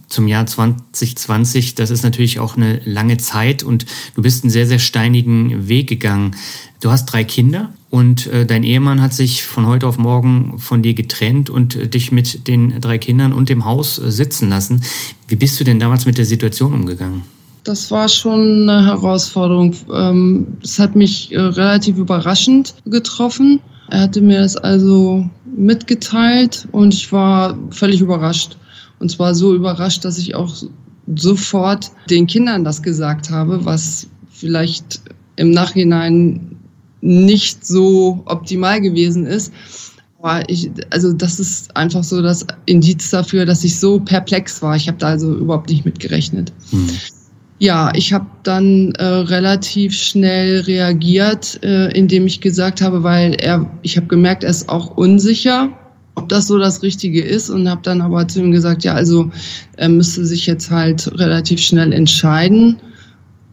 zum 0.08 0.28
Jahr 0.28 0.46
2020, 0.46 1.76
das 1.76 1.90
ist 1.90 2.04
natürlich 2.04 2.40
auch 2.40 2.56
eine 2.56 2.82
lange 2.86 3.18
Zeit 3.18 3.64
und 3.64 3.86
du 4.16 4.22
bist 4.22 4.44
einen 4.44 4.52
sehr, 4.52 4.68
sehr 4.68 4.80
steinigen 4.80 5.68
Weg 5.68 5.88
gegangen. 5.88 6.36
Du 6.82 6.92
hast 6.92 7.06
drei 7.06 7.24
Kinder 7.24 7.74
und 7.90 8.28
äh, 8.28 8.46
dein 8.46 8.64
Ehemann 8.64 9.02
hat 9.02 9.14
sich 9.14 9.44
von 9.44 9.66
heute 9.66 9.88
auf 9.88 9.98
morgen 9.98 10.58
von 10.60 10.82
dir 10.82 10.94
getrennt 10.94 11.50
und 11.50 11.76
äh, 11.76 11.88
dich 11.88 12.12
mit 12.12 12.48
den 12.48 12.80
drei 12.80 12.98
Kindern 12.98 13.34
und 13.34 13.50
dem 13.50 13.66
Haus 13.66 14.00
äh, 14.00 14.12
sitzen 14.12 14.50
lassen. 14.50 14.84
Wie 15.28 15.36
bist 15.36 15.60
du 15.60 15.64
denn 15.64 15.80
damals 15.80 16.06
mit 16.06 16.18
der 16.18 16.26
Situation 16.26 16.74
umgegangen? 16.74 17.24
Das 17.64 17.92
war 17.92 18.08
schon 18.08 18.70
eine 18.70 18.86
Herausforderung. 18.86 19.76
Ähm, 19.94 20.58
es 20.64 20.80
hat 20.80 20.96
mich 20.96 21.32
äh, 21.32 21.40
relativ 21.40 21.98
überraschend 21.98 22.76
getroffen. 22.86 23.60
Er 23.90 24.02
hatte 24.02 24.22
mir 24.22 24.42
das 24.42 24.56
also 24.56 25.28
mitgeteilt 25.46 26.68
und 26.72 26.94
ich 26.94 27.12
war 27.12 27.58
völlig 27.72 28.02
überrascht. 28.02 28.58
Und 29.00 29.10
zwar 29.12 29.34
so 29.34 29.56
überrascht, 29.56 30.06
dass 30.06 30.18
ich 30.18 30.36
auch 30.36 30.54
sofort 31.16 31.92
den 32.10 32.28
Kindern 32.28 32.64
das 32.64 32.82
gesagt 32.82 33.30
habe, 33.30 33.66
was 33.66 34.08
vielleicht 34.30 35.02
im 35.36 35.52
Nachhinein 35.52 36.58
nicht 37.02 37.66
so 37.66 38.22
optimal 38.26 38.82
gewesen 38.82 39.26
ist. 39.26 39.54
Aber 40.22 40.48
ich, 40.50 40.70
also 40.90 41.14
das 41.14 41.40
ist 41.40 41.76
einfach 41.78 42.04
so 42.04 42.22
das 42.22 42.46
Indiz 42.66 43.10
dafür, 43.10 43.46
dass 43.46 43.64
ich 43.64 43.80
so 43.80 44.00
perplex 44.00 44.62
war. 44.62 44.76
Ich 44.76 44.88
habe 44.88 44.98
da 44.98 45.08
also 45.08 45.34
überhaupt 45.34 45.70
nicht 45.70 45.86
mit 45.86 46.00
gerechnet. 46.00 46.52
Hm. 46.72 46.90
Ja, 47.62 47.92
ich 47.94 48.14
habe 48.14 48.26
dann 48.44 48.94
äh, 48.94 49.04
relativ 49.04 49.94
schnell 49.94 50.62
reagiert, 50.62 51.60
äh, 51.62 51.92
indem 51.92 52.26
ich 52.26 52.40
gesagt 52.40 52.82
habe, 52.82 53.04
weil 53.04 53.34
er, 53.34 53.70
ich 53.82 53.98
habe 53.98 54.08
gemerkt, 54.08 54.46
er 54.46 54.50
ist 54.50 54.70
auch 54.70 54.96
unsicher, 54.96 55.70
ob 56.16 56.30
das 56.30 56.48
so 56.48 56.58
das 56.58 56.84
Richtige 56.84 57.22
ist 57.22 57.50
und 57.50 57.70
habe 57.70 57.82
dann 57.84 58.00
aber 58.00 58.26
zu 58.30 58.40
ihm 58.40 58.52
gesagt, 58.52 58.86
ja, 58.86 58.94
also 58.94 59.30
er 59.76 59.90
müsste 59.90 60.26
sich 60.26 60.46
jetzt 60.46 60.72
halt 60.72 61.12
relativ 61.20 61.60
schnell 61.60 61.92
entscheiden. 61.92 62.78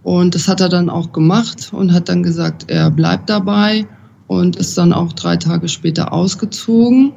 Und 0.05 0.37
das 0.37 0.47
hat 0.47 0.61
er 0.61 0.69
dann 0.69 0.89
auch 0.89 1.11
gemacht 1.11 1.71
und 1.73 1.93
hat 1.93 2.09
dann 2.09 2.23
gesagt, 2.23 2.71
er 2.71 2.93
bleibt 2.93 3.29
dabei 3.29 3.87
und 4.29 4.55
ist 4.55 4.79
dann 4.79 4.93
auch 4.93 5.15
drei 5.15 5.37
Tage 5.37 5.67
später 5.67 6.13
ausgezogen. 6.13 7.13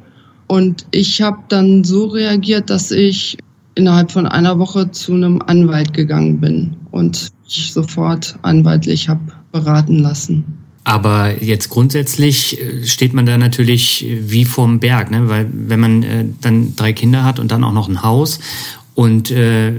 Und 0.48 0.86
ich 0.90 1.22
habe 1.22 1.38
dann 1.48 1.84
so 1.84 2.06
reagiert, 2.06 2.68
dass 2.68 2.90
ich 2.90 3.38
innerhalb 3.80 4.12
von 4.12 4.26
einer 4.26 4.58
Woche 4.58 4.90
zu 4.90 5.14
einem 5.14 5.40
Anwalt 5.40 5.94
gegangen 5.94 6.38
bin 6.38 6.76
und 6.90 7.32
ich 7.48 7.72
sofort 7.72 8.38
anwaltlich 8.42 9.08
habe 9.08 9.20
beraten 9.52 9.98
lassen. 9.98 10.44
Aber 10.84 11.42
jetzt 11.42 11.70
grundsätzlich 11.70 12.60
äh, 12.60 12.84
steht 12.86 13.12
man 13.12 13.26
da 13.26 13.38
natürlich 13.38 14.06
wie 14.20 14.44
vorm 14.44 14.80
Berg, 14.80 15.10
ne? 15.10 15.28
weil 15.28 15.48
wenn 15.52 15.80
man 15.80 16.02
äh, 16.02 16.24
dann 16.40 16.76
drei 16.76 16.92
Kinder 16.92 17.24
hat 17.24 17.38
und 17.38 17.50
dann 17.50 17.64
auch 17.64 17.72
noch 17.72 17.88
ein 17.88 18.02
Haus 18.02 18.40
und 18.94 19.30
äh, 19.30 19.72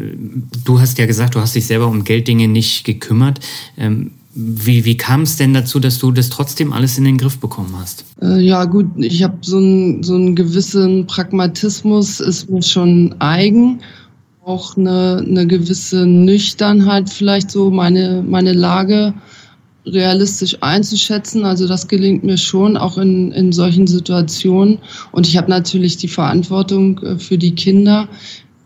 du 0.63 0.79
hast 0.79 0.97
ja 0.97 1.05
gesagt, 1.05 1.35
du 1.35 1.41
hast 1.41 1.53
dich 1.55 1.67
selber 1.67 1.87
um 1.87 2.03
Gelddinge 2.03 2.47
nicht 2.47 2.83
gekümmert. 2.85 3.39
Ähm, 3.77 4.11
wie, 4.33 4.85
wie 4.85 4.95
kam 4.95 5.23
es 5.23 5.35
denn 5.35 5.53
dazu, 5.53 5.79
dass 5.79 5.97
du 5.99 6.11
das 6.11 6.29
trotzdem 6.29 6.71
alles 6.73 6.97
in 6.97 7.03
den 7.03 7.17
Griff 7.17 7.39
bekommen 7.39 7.75
hast? 7.77 8.05
Äh, 8.21 8.39
ja 8.39 8.65
gut, 8.65 8.87
ich 8.97 9.23
habe 9.23 9.37
so 9.41 9.57
einen 9.57 10.03
so 10.03 10.15
einen 10.15 10.35
gewissen 10.35 11.05
Pragmatismus, 11.07 12.19
ist 12.19 12.49
mir 12.49 12.63
schon 12.63 13.15
eigen. 13.19 13.81
Auch 14.43 14.75
eine, 14.75 15.23
eine 15.27 15.45
gewisse 15.45 16.05
Nüchternheit, 16.05 17.09
vielleicht 17.09 17.51
so 17.51 17.69
meine, 17.69 18.23
meine 18.27 18.53
Lage 18.53 19.13
realistisch 19.85 20.57
einzuschätzen. 20.61 21.45
Also 21.45 21.67
das 21.67 21.87
gelingt 21.87 22.23
mir 22.23 22.37
schon, 22.37 22.77
auch 22.77 22.97
in, 22.97 23.31
in 23.31 23.51
solchen 23.51 23.87
Situationen. 23.87 24.79
Und 25.11 25.27
ich 25.27 25.37
habe 25.37 25.49
natürlich 25.49 25.97
die 25.97 26.07
Verantwortung 26.07 26.99
äh, 26.99 27.19
für 27.19 27.37
die 27.37 27.53
Kinder 27.53 28.07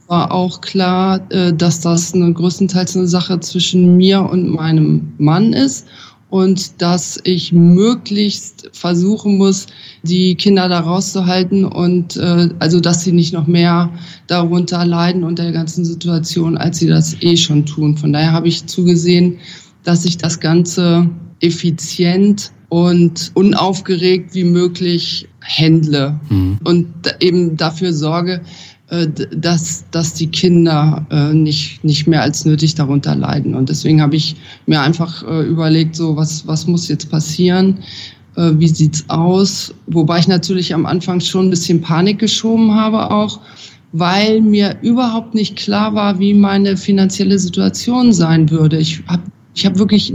war 0.08 0.32
auch 0.32 0.62
klar, 0.62 1.26
äh, 1.32 1.54
dass 1.54 1.80
das 1.82 2.14
eine, 2.14 2.32
größtenteils 2.34 2.96
eine 2.96 3.08
Sache 3.08 3.40
zwischen 3.40 3.98
mir 3.98 4.22
und 4.22 4.50
meinem 4.50 5.14
Mann 5.18 5.54
ist 5.54 5.88
und 6.30 6.82
dass 6.82 7.20
ich 7.24 7.54
möglichst 7.54 8.70
versuchen 8.74 9.38
muss, 9.38 9.68
die 10.04 10.36
Kinder 10.36 10.68
da 10.68 10.82
rauszuhalten 10.82 11.66
und 11.66 12.18
äh, 12.18 12.50
also 12.60 12.80
dass 12.80 13.04
sie 13.04 13.12
nicht 13.12 13.34
noch 13.34 13.48
mehr 13.48 13.92
darunter 14.28 14.86
leiden 14.86 15.24
unter 15.24 15.44
der 15.44 15.54
ganzen 15.54 15.86
Situation, 15.86 16.58
als 16.58 16.80
sie 16.80 16.88
das 16.88 17.22
eh 17.22 17.38
schon 17.38 17.66
tun. 17.66 17.98
Von 17.98 18.12
daher 18.12 18.32
habe 18.32 18.48
ich 18.48 18.66
zugesehen, 18.66 19.38
dass 19.84 20.06
ich 20.06 20.18
das 20.18 20.40
Ganze 20.40 21.10
effizient 21.40 22.52
und 22.70 23.32
unaufgeregt 23.36 24.34
wie 24.34 24.44
möglich 24.44 25.28
händle 25.42 26.20
mhm. 26.30 26.60
und 26.64 26.88
eben 27.20 27.56
dafür 27.56 27.94
sorge, 27.94 28.42
dass, 28.88 29.86
dass 29.90 30.14
die 30.14 30.28
Kinder 30.28 31.06
äh, 31.10 31.34
nicht, 31.34 31.84
nicht 31.84 32.08
mehr 32.08 32.22
als 32.22 32.46
nötig 32.46 32.76
darunter 32.76 33.16
leiden. 33.16 33.56
Und 33.56 33.70
deswegen 33.70 34.02
habe 34.02 34.16
ich 34.16 34.36
mir 34.68 34.82
einfach 34.82 35.24
äh, 35.28 35.42
überlegt, 35.48 35.96
so 35.96 36.16
was, 36.16 36.46
was 36.48 36.68
muss 36.68 36.88
jetzt 36.88 37.10
passieren? 37.10 37.80
Äh, 38.36 38.52
wie 38.56 38.68
sieht's 38.68 39.04
aus? 39.08 39.74
Wobei 39.88 40.20
ich 40.20 40.28
natürlich 40.28 40.74
am 40.74 40.86
Anfang 40.86 41.20
schon 41.20 41.48
ein 41.48 41.50
bisschen 41.50 41.82
Panik 41.82 42.20
geschoben 42.20 42.76
habe 42.76 43.10
auch, 43.10 43.40
weil 43.92 44.42
mir 44.42 44.78
überhaupt 44.82 45.34
nicht 45.34 45.56
klar 45.56 45.96
war, 45.96 46.20
wie 46.20 46.34
meine 46.34 46.78
finanzielle 46.78 47.40
Situation 47.40 48.14
sein 48.14 48.50
würde. 48.52 48.78
Ich 48.78 49.02
habe 49.08 49.24
ich 49.56 49.66
hab 49.66 49.80
wirklich 49.80 50.14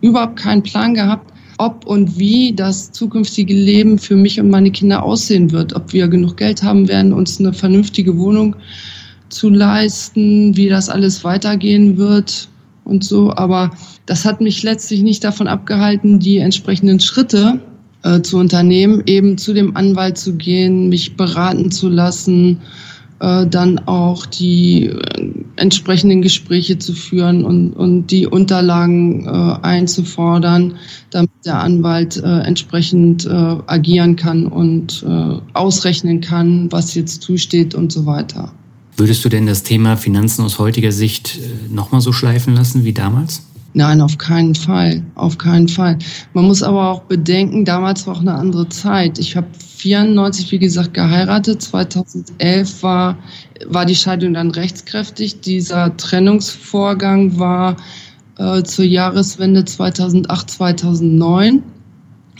überhaupt 0.00 0.36
keinen 0.36 0.62
Plan 0.64 0.94
gehabt, 0.94 1.29
ob 1.60 1.84
und 1.84 2.18
wie 2.18 2.54
das 2.54 2.90
zukünftige 2.90 3.52
Leben 3.52 3.98
für 3.98 4.16
mich 4.16 4.40
und 4.40 4.48
meine 4.48 4.70
Kinder 4.70 5.02
aussehen 5.02 5.52
wird, 5.52 5.74
ob 5.74 5.92
wir 5.92 6.08
genug 6.08 6.38
Geld 6.38 6.62
haben 6.62 6.88
werden, 6.88 7.12
uns 7.12 7.38
eine 7.38 7.52
vernünftige 7.52 8.16
Wohnung 8.16 8.56
zu 9.28 9.50
leisten, 9.50 10.56
wie 10.56 10.70
das 10.70 10.88
alles 10.88 11.22
weitergehen 11.22 11.98
wird 11.98 12.48
und 12.84 13.04
so. 13.04 13.34
Aber 13.36 13.72
das 14.06 14.24
hat 14.24 14.40
mich 14.40 14.62
letztlich 14.62 15.02
nicht 15.02 15.22
davon 15.22 15.48
abgehalten, 15.48 16.18
die 16.18 16.38
entsprechenden 16.38 16.98
Schritte 16.98 17.60
äh, 18.04 18.22
zu 18.22 18.38
unternehmen, 18.38 19.02
eben 19.04 19.36
zu 19.36 19.52
dem 19.52 19.76
Anwalt 19.76 20.16
zu 20.16 20.36
gehen, 20.36 20.88
mich 20.88 21.14
beraten 21.14 21.70
zu 21.70 21.90
lassen, 21.90 22.62
äh, 23.20 23.46
dann 23.46 23.78
auch 23.80 24.24
die 24.24 24.86
äh, 24.86 25.39
entsprechenden 25.60 26.22
Gespräche 26.22 26.78
zu 26.78 26.94
führen 26.94 27.44
und, 27.44 27.72
und 27.72 28.08
die 28.08 28.26
Unterlagen 28.26 29.26
äh, 29.26 29.28
einzufordern, 29.62 30.76
damit 31.10 31.30
der 31.44 31.60
Anwalt 31.60 32.16
äh, 32.16 32.40
entsprechend 32.40 33.26
äh, 33.26 33.28
agieren 33.28 34.16
kann 34.16 34.46
und 34.46 35.04
äh, 35.06 35.38
ausrechnen 35.52 36.20
kann, 36.20 36.70
was 36.72 36.94
jetzt 36.94 37.22
zusteht 37.22 37.74
und 37.74 37.92
so 37.92 38.06
weiter. 38.06 38.52
Würdest 38.96 39.24
du 39.24 39.28
denn 39.28 39.46
das 39.46 39.62
Thema 39.62 39.96
Finanzen 39.96 40.44
aus 40.44 40.58
heutiger 40.58 40.92
Sicht 40.92 41.38
äh, 41.38 41.72
nochmal 41.72 42.00
so 42.00 42.12
schleifen 42.12 42.54
lassen 42.54 42.84
wie 42.84 42.92
damals? 42.92 43.42
Nein, 43.72 44.00
auf 44.00 44.18
keinen 44.18 44.54
Fall, 44.54 45.04
auf 45.14 45.38
keinen 45.38 45.68
Fall. 45.68 45.96
Man 46.32 46.46
muss 46.46 46.62
aber 46.62 46.90
auch 46.90 47.02
bedenken, 47.02 47.64
damals 47.64 48.06
war 48.06 48.16
auch 48.16 48.20
eine 48.20 48.34
andere 48.34 48.68
Zeit. 48.68 49.18
Ich 49.18 49.36
habe 49.36 49.46
94, 49.76 50.50
wie 50.50 50.58
gesagt, 50.58 50.94
geheiratet. 50.94 51.62
2011 51.62 52.82
war, 52.82 53.16
war 53.66 53.86
die 53.86 53.94
Scheidung 53.94 54.34
dann 54.34 54.50
rechtskräftig. 54.50 55.40
Dieser 55.40 55.96
Trennungsvorgang 55.96 57.38
war 57.38 57.76
äh, 58.38 58.62
zur 58.64 58.84
Jahreswende 58.84 59.64
2008, 59.64 60.50
2009. 60.50 61.62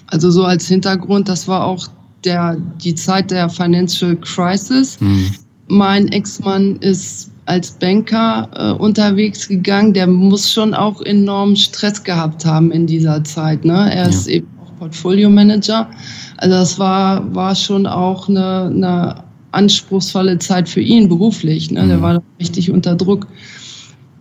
Also 0.06 0.32
so 0.32 0.44
als 0.44 0.66
Hintergrund, 0.66 1.28
das 1.28 1.46
war 1.46 1.64
auch 1.64 1.86
der, 2.24 2.56
die 2.82 2.96
Zeit 2.96 3.30
der 3.30 3.48
Financial 3.48 4.16
Crisis. 4.16 5.00
Mhm. 5.00 5.30
Mein 5.68 6.08
Ex-Mann 6.08 6.76
ist 6.76 7.29
als 7.50 7.72
Banker 7.72 8.48
äh, 8.54 8.80
unterwegs 8.80 9.48
gegangen. 9.48 9.92
Der 9.92 10.06
muss 10.06 10.52
schon 10.52 10.72
auch 10.72 11.02
enormen 11.02 11.56
Stress 11.56 12.02
gehabt 12.04 12.46
haben 12.46 12.70
in 12.70 12.86
dieser 12.86 13.24
Zeit. 13.24 13.64
Ne? 13.64 13.92
Er 13.92 14.04
ja. 14.04 14.08
ist 14.08 14.28
eben 14.28 14.46
auch 14.62 14.72
Portfolio 14.78 15.28
Manager. 15.28 15.90
Also 16.36 16.54
das 16.54 16.78
war, 16.78 17.34
war 17.34 17.56
schon 17.56 17.88
auch 17.88 18.28
eine, 18.28 18.66
eine 18.66 19.24
anspruchsvolle 19.50 20.38
Zeit 20.38 20.68
für 20.68 20.80
ihn 20.80 21.08
beruflich. 21.08 21.72
Ne? 21.72 21.82
Mhm. 21.82 21.88
Der 21.88 22.02
war 22.02 22.22
richtig 22.38 22.70
unter 22.70 22.94
Druck. 22.94 23.26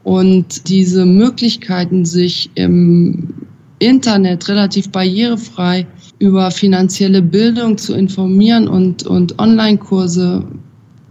Und 0.03 0.67
diese 0.67 1.05
Möglichkeiten, 1.05 2.05
sich 2.05 2.49
im 2.55 3.31
Internet 3.77 4.47
relativ 4.49 4.89
barrierefrei 4.89 5.85
über 6.17 6.49
finanzielle 6.49 7.21
Bildung 7.21 7.77
zu 7.77 7.93
informieren 7.93 8.67
und, 8.67 9.03
und 9.03 9.37
Online-Kurse 9.37 10.45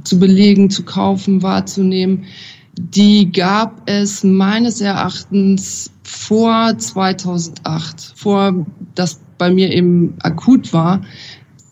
zu 0.09 0.19
belegen, 0.19 0.71
zu 0.71 0.85
kaufen, 0.85 1.43
wahrzunehmen, 1.43 2.25
die 2.79 3.31
gab 3.33 3.83
es 3.87 4.23
meines 4.25 4.81
Erachtens 4.81 5.91
vor 6.03 6.77
2008, 6.79 8.15
vor 8.17 8.67
das 8.95 9.21
bei 9.37 9.51
mir 9.51 9.73
eben 9.73 10.15
akut 10.21 10.73
war. 10.73 11.03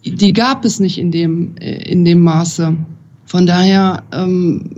die 0.04 0.32
gab 0.32 0.64
es 0.64 0.78
nicht 0.78 0.98
in 0.98 1.10
dem, 1.10 1.56
in 1.56 2.04
dem 2.04 2.22
Maße. 2.22 2.76
Von 3.24 3.46
daher, 3.46 4.04
ähm, 4.12 4.70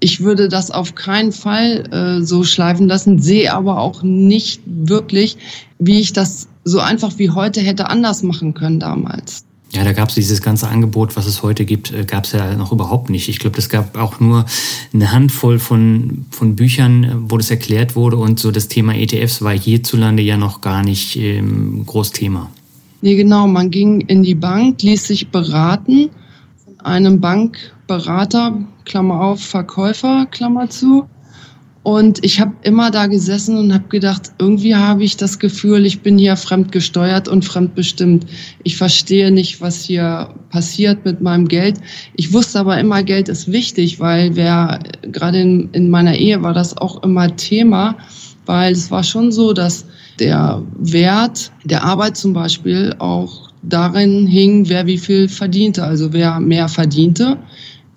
ich 0.00 0.20
würde 0.20 0.48
das 0.48 0.70
auf 0.70 0.94
keinen 0.94 1.32
Fall 1.32 1.84
äh, 1.92 2.24
so 2.24 2.42
schleifen 2.42 2.88
lassen, 2.88 3.20
sehe 3.20 3.52
aber 3.52 3.80
auch 3.80 4.02
nicht 4.02 4.62
wirklich, 4.66 5.38
wie 5.78 6.00
ich 6.00 6.12
das 6.12 6.48
so 6.64 6.80
einfach 6.80 7.18
wie 7.18 7.30
heute 7.30 7.60
hätte 7.60 7.88
anders 7.88 8.22
machen 8.22 8.52
können 8.52 8.80
damals. 8.80 9.45
Ja, 9.72 9.84
da 9.84 9.92
gab 9.92 10.08
es 10.08 10.14
dieses 10.14 10.42
ganze 10.42 10.68
Angebot, 10.68 11.16
was 11.16 11.26
es 11.26 11.42
heute 11.42 11.64
gibt, 11.64 11.92
äh, 11.92 12.04
gab 12.04 12.24
es 12.24 12.32
ja 12.32 12.54
noch 12.54 12.72
überhaupt 12.72 13.10
nicht. 13.10 13.28
Ich 13.28 13.38
glaube, 13.38 13.58
es 13.58 13.68
gab 13.68 13.96
auch 13.96 14.20
nur 14.20 14.46
eine 14.94 15.12
Handvoll 15.12 15.58
von, 15.58 16.24
von 16.30 16.56
Büchern, 16.56 17.04
äh, 17.04 17.10
wo 17.16 17.36
das 17.36 17.50
erklärt 17.50 17.96
wurde 17.96 18.16
und 18.16 18.38
so 18.38 18.50
das 18.50 18.68
Thema 18.68 18.94
ETFs 18.94 19.42
war 19.42 19.52
hierzulande 19.52 20.22
ja 20.22 20.36
noch 20.36 20.60
gar 20.60 20.82
nicht 20.82 21.16
ähm, 21.16 21.84
groß 21.84 22.12
Thema. 22.12 22.50
Nee, 23.02 23.16
genau. 23.16 23.46
Man 23.46 23.70
ging 23.70 24.00
in 24.02 24.22
die 24.22 24.34
Bank, 24.34 24.82
ließ 24.82 25.06
sich 25.08 25.28
beraten 25.28 26.10
von 26.64 26.80
einem 26.80 27.20
Bankberater, 27.20 28.58
Klammer 28.84 29.20
auf, 29.20 29.40
Verkäufer, 29.40 30.26
Klammer 30.30 30.70
zu. 30.70 31.06
Und 31.86 32.24
ich 32.24 32.40
habe 32.40 32.52
immer 32.64 32.90
da 32.90 33.06
gesessen 33.06 33.56
und 33.56 33.72
habe 33.72 33.86
gedacht, 33.86 34.32
irgendwie 34.40 34.74
habe 34.74 35.04
ich 35.04 35.16
das 35.16 35.38
Gefühl, 35.38 35.86
ich 35.86 36.00
bin 36.00 36.18
hier 36.18 36.34
fremdgesteuert 36.34 37.28
und 37.28 37.44
fremdbestimmt. 37.44 38.26
Ich 38.64 38.76
verstehe 38.76 39.30
nicht, 39.30 39.60
was 39.60 39.84
hier 39.84 40.34
passiert 40.50 41.04
mit 41.04 41.20
meinem 41.20 41.46
Geld. 41.46 41.76
Ich 42.16 42.32
wusste 42.32 42.58
aber 42.58 42.76
immer, 42.80 43.04
Geld 43.04 43.28
ist 43.28 43.52
wichtig, 43.52 44.00
weil 44.00 44.34
wer 44.34 44.80
gerade 45.02 45.40
in, 45.40 45.68
in 45.74 45.88
meiner 45.88 46.16
Ehe 46.16 46.42
war 46.42 46.54
das 46.54 46.76
auch 46.76 47.04
immer 47.04 47.36
Thema, 47.36 47.96
weil 48.46 48.72
es 48.72 48.90
war 48.90 49.04
schon 49.04 49.30
so, 49.30 49.52
dass 49.52 49.86
der 50.18 50.64
Wert 50.76 51.52
der 51.62 51.84
Arbeit 51.84 52.16
zum 52.16 52.32
Beispiel 52.32 52.96
auch 52.98 53.52
darin 53.62 54.26
hing, 54.26 54.68
wer 54.68 54.88
wie 54.88 54.98
viel 54.98 55.28
verdiente. 55.28 55.84
Also 55.84 56.12
wer 56.12 56.40
mehr 56.40 56.66
verdiente 56.68 57.38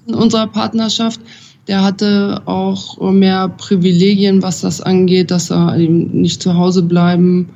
in 0.05 0.13
unserer 0.13 0.45
Partnerschaft, 0.45 1.21
der 1.69 1.83
hatte 1.83 2.41
auch 2.45 2.99
mehr 3.11 3.47
Privilegien, 3.47 4.41
was 4.41 4.61
das 4.61 4.81
angeht, 4.81 5.29
dass 5.29 5.51
er 5.51 5.77
eben 5.77 6.19
nicht 6.19 6.41
zu 6.41 6.55
Hause 6.55 6.81
bleiben 6.81 7.47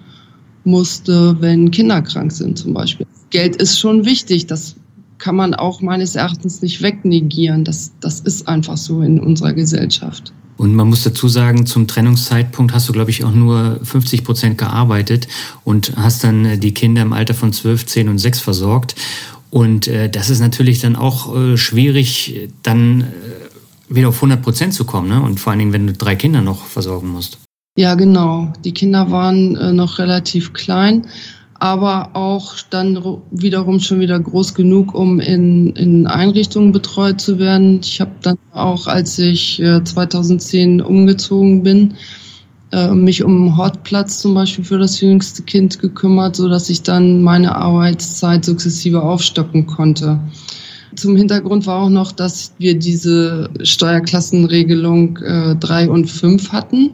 musste, 0.63 1.35
wenn 1.39 1.71
Kinder 1.71 2.01
krank 2.03 2.31
sind 2.31 2.59
zum 2.59 2.75
Beispiel. 2.75 3.07
Geld 3.31 3.55
ist 3.55 3.79
schon 3.79 4.05
wichtig, 4.05 4.45
das 4.45 4.75
kann 5.17 5.35
man 5.35 5.55
auch 5.55 5.81
meines 5.81 6.15
Erachtens 6.15 6.61
nicht 6.61 6.83
wegnegieren. 6.83 7.63
Das, 7.63 7.91
das 8.01 8.19
ist 8.19 8.47
einfach 8.47 8.77
so 8.77 9.01
in 9.01 9.19
unserer 9.19 9.53
Gesellschaft. 9.53 10.31
Und 10.57 10.75
man 10.75 10.89
muss 10.89 11.03
dazu 11.03 11.27
sagen, 11.27 11.65
zum 11.65 11.87
Trennungszeitpunkt 11.87 12.71
hast 12.71 12.87
du, 12.87 12.93
glaube 12.93 13.09
ich, 13.09 13.23
auch 13.23 13.31
nur 13.31 13.79
50 13.81 14.23
Prozent 14.23 14.59
gearbeitet 14.59 15.27
und 15.63 15.93
hast 15.95 16.23
dann 16.23 16.59
die 16.59 16.75
Kinder 16.75 17.01
im 17.01 17.13
Alter 17.13 17.33
von 17.33 17.51
12, 17.51 17.87
10 17.87 18.09
und 18.09 18.19
6 18.19 18.41
versorgt. 18.41 18.93
Und 19.49 19.87
äh, 19.87 20.09
das 20.09 20.29
ist 20.29 20.39
natürlich 20.39 20.79
dann 20.79 20.95
auch 20.95 21.35
äh, 21.35 21.57
schwierig, 21.57 22.49
dann 22.61 23.01
äh, 23.01 23.05
wieder 23.95 24.09
auf 24.09 24.15
100 24.15 24.41
Prozent 24.41 24.73
zu 24.73 24.85
kommen. 24.85 25.09
Ne? 25.09 25.21
Und 25.21 25.39
vor 25.39 25.51
allen 25.51 25.59
Dingen, 25.59 25.73
wenn 25.73 25.87
du 25.87 25.93
drei 25.93 26.15
Kinder 26.15 26.41
noch 26.41 26.65
versorgen 26.65 27.09
musst. 27.09 27.37
Ja, 27.77 27.95
genau. 27.95 28.53
Die 28.63 28.73
Kinder 28.73 29.09
waren 29.09 29.55
äh, 29.55 29.73
noch 29.73 29.97
relativ 29.97 30.53
klein, 30.53 31.07
aber 31.59 32.15
auch 32.15 32.55
dann 32.69 32.99
wiederum 33.31 33.79
schon 33.79 33.99
wieder 33.99 34.19
groß 34.19 34.53
genug, 34.53 34.93
um 34.93 35.19
in, 35.19 35.75
in 35.75 36.05
Einrichtungen 36.05 36.71
betreut 36.71 37.19
zu 37.19 37.39
werden. 37.39 37.79
Ich 37.81 37.99
habe 37.99 38.11
dann 38.21 38.37
auch, 38.51 38.85
als 38.85 39.17
ich 39.17 39.59
äh, 39.59 39.83
2010 39.83 40.81
umgezogen 40.81 41.63
bin, 41.63 41.95
äh, 42.71 42.91
mich 42.93 43.23
um 43.23 43.57
Hortplatz 43.57 44.19
zum 44.19 44.33
Beispiel 44.35 44.65
für 44.65 44.77
das 44.77 44.99
jüngste 45.01 45.41
Kind 45.43 45.79
gekümmert, 45.79 46.35
so 46.35 46.49
dass 46.49 46.69
ich 46.69 46.83
dann 46.83 47.23
meine 47.23 47.55
Arbeitszeit 47.55 48.45
sukzessive 48.45 49.01
aufstocken 49.01 49.65
konnte. 49.65 50.19
Zum 51.03 51.17
Hintergrund 51.17 51.67
war 51.67 51.81
auch 51.81 51.89
noch, 51.89 52.13
dass 52.13 52.53
wir 52.59 52.79
diese 52.79 53.49
Steuerklassenregelung 53.61 55.17
äh, 55.17 55.53
3 55.57 55.89
und 55.89 56.09
5 56.09 56.53
hatten. 56.53 56.91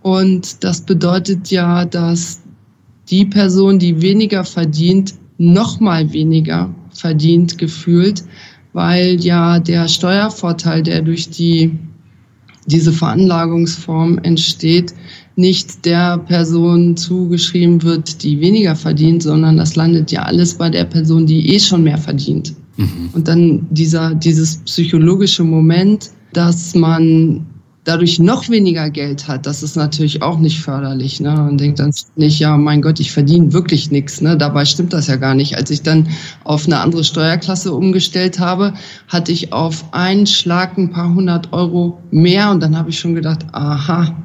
Und 0.00 0.64
das 0.64 0.80
bedeutet 0.80 1.50
ja, 1.50 1.84
dass 1.84 2.40
die 3.10 3.26
Person, 3.26 3.78
die 3.78 4.00
weniger 4.00 4.44
verdient, 4.44 5.12
noch 5.36 5.80
mal 5.80 6.14
weniger 6.14 6.74
verdient 6.94 7.58
gefühlt, 7.58 8.24
weil 8.72 9.20
ja 9.20 9.58
der 9.58 9.86
Steuervorteil, 9.86 10.82
der 10.82 11.02
durch 11.02 11.28
die, 11.28 11.78
diese 12.64 12.90
Veranlagungsform 12.90 14.16
entsteht, 14.22 14.94
nicht 15.36 15.84
der 15.84 16.16
Person 16.16 16.96
zugeschrieben 16.96 17.82
wird, 17.82 18.22
die 18.22 18.40
weniger 18.40 18.76
verdient, 18.76 19.22
sondern 19.22 19.58
das 19.58 19.76
landet 19.76 20.10
ja 20.10 20.22
alles 20.22 20.54
bei 20.54 20.70
der 20.70 20.86
Person, 20.86 21.26
die 21.26 21.54
eh 21.54 21.60
schon 21.60 21.84
mehr 21.84 21.98
verdient. 21.98 22.54
Mhm. 22.76 23.10
Und 23.12 23.28
dann 23.28 23.66
dieser, 23.70 24.14
dieses 24.14 24.58
psychologische 24.58 25.44
Moment, 25.44 26.10
dass 26.32 26.74
man 26.74 27.46
dadurch 27.84 28.20
noch 28.20 28.48
weniger 28.48 28.90
Geld 28.90 29.26
hat, 29.26 29.46
das 29.46 29.62
ist 29.62 29.76
natürlich 29.76 30.22
auch 30.22 30.38
nicht 30.38 30.60
förderlich. 30.60 31.20
Ne? 31.20 31.30
Man 31.30 31.58
denkt 31.58 31.80
dann 31.80 31.92
nicht, 32.14 32.38
ja, 32.38 32.56
mein 32.56 32.80
Gott, 32.80 33.00
ich 33.00 33.10
verdiene 33.10 33.52
wirklich 33.52 33.90
nichts. 33.90 34.20
Ne? 34.20 34.36
Dabei 34.36 34.64
stimmt 34.64 34.92
das 34.92 35.08
ja 35.08 35.16
gar 35.16 35.34
nicht. 35.34 35.56
Als 35.56 35.70
ich 35.70 35.82
dann 35.82 36.08
auf 36.44 36.66
eine 36.66 36.78
andere 36.78 37.02
Steuerklasse 37.02 37.72
umgestellt 37.72 38.38
habe, 38.38 38.74
hatte 39.08 39.32
ich 39.32 39.52
auf 39.52 39.92
einen 39.92 40.26
Schlag 40.26 40.78
ein 40.78 40.90
paar 40.90 41.12
hundert 41.12 41.52
Euro 41.52 41.98
mehr 42.10 42.50
und 42.50 42.62
dann 42.62 42.76
habe 42.78 42.90
ich 42.90 42.98
schon 42.98 43.14
gedacht, 43.14 43.46
aha, 43.52 44.16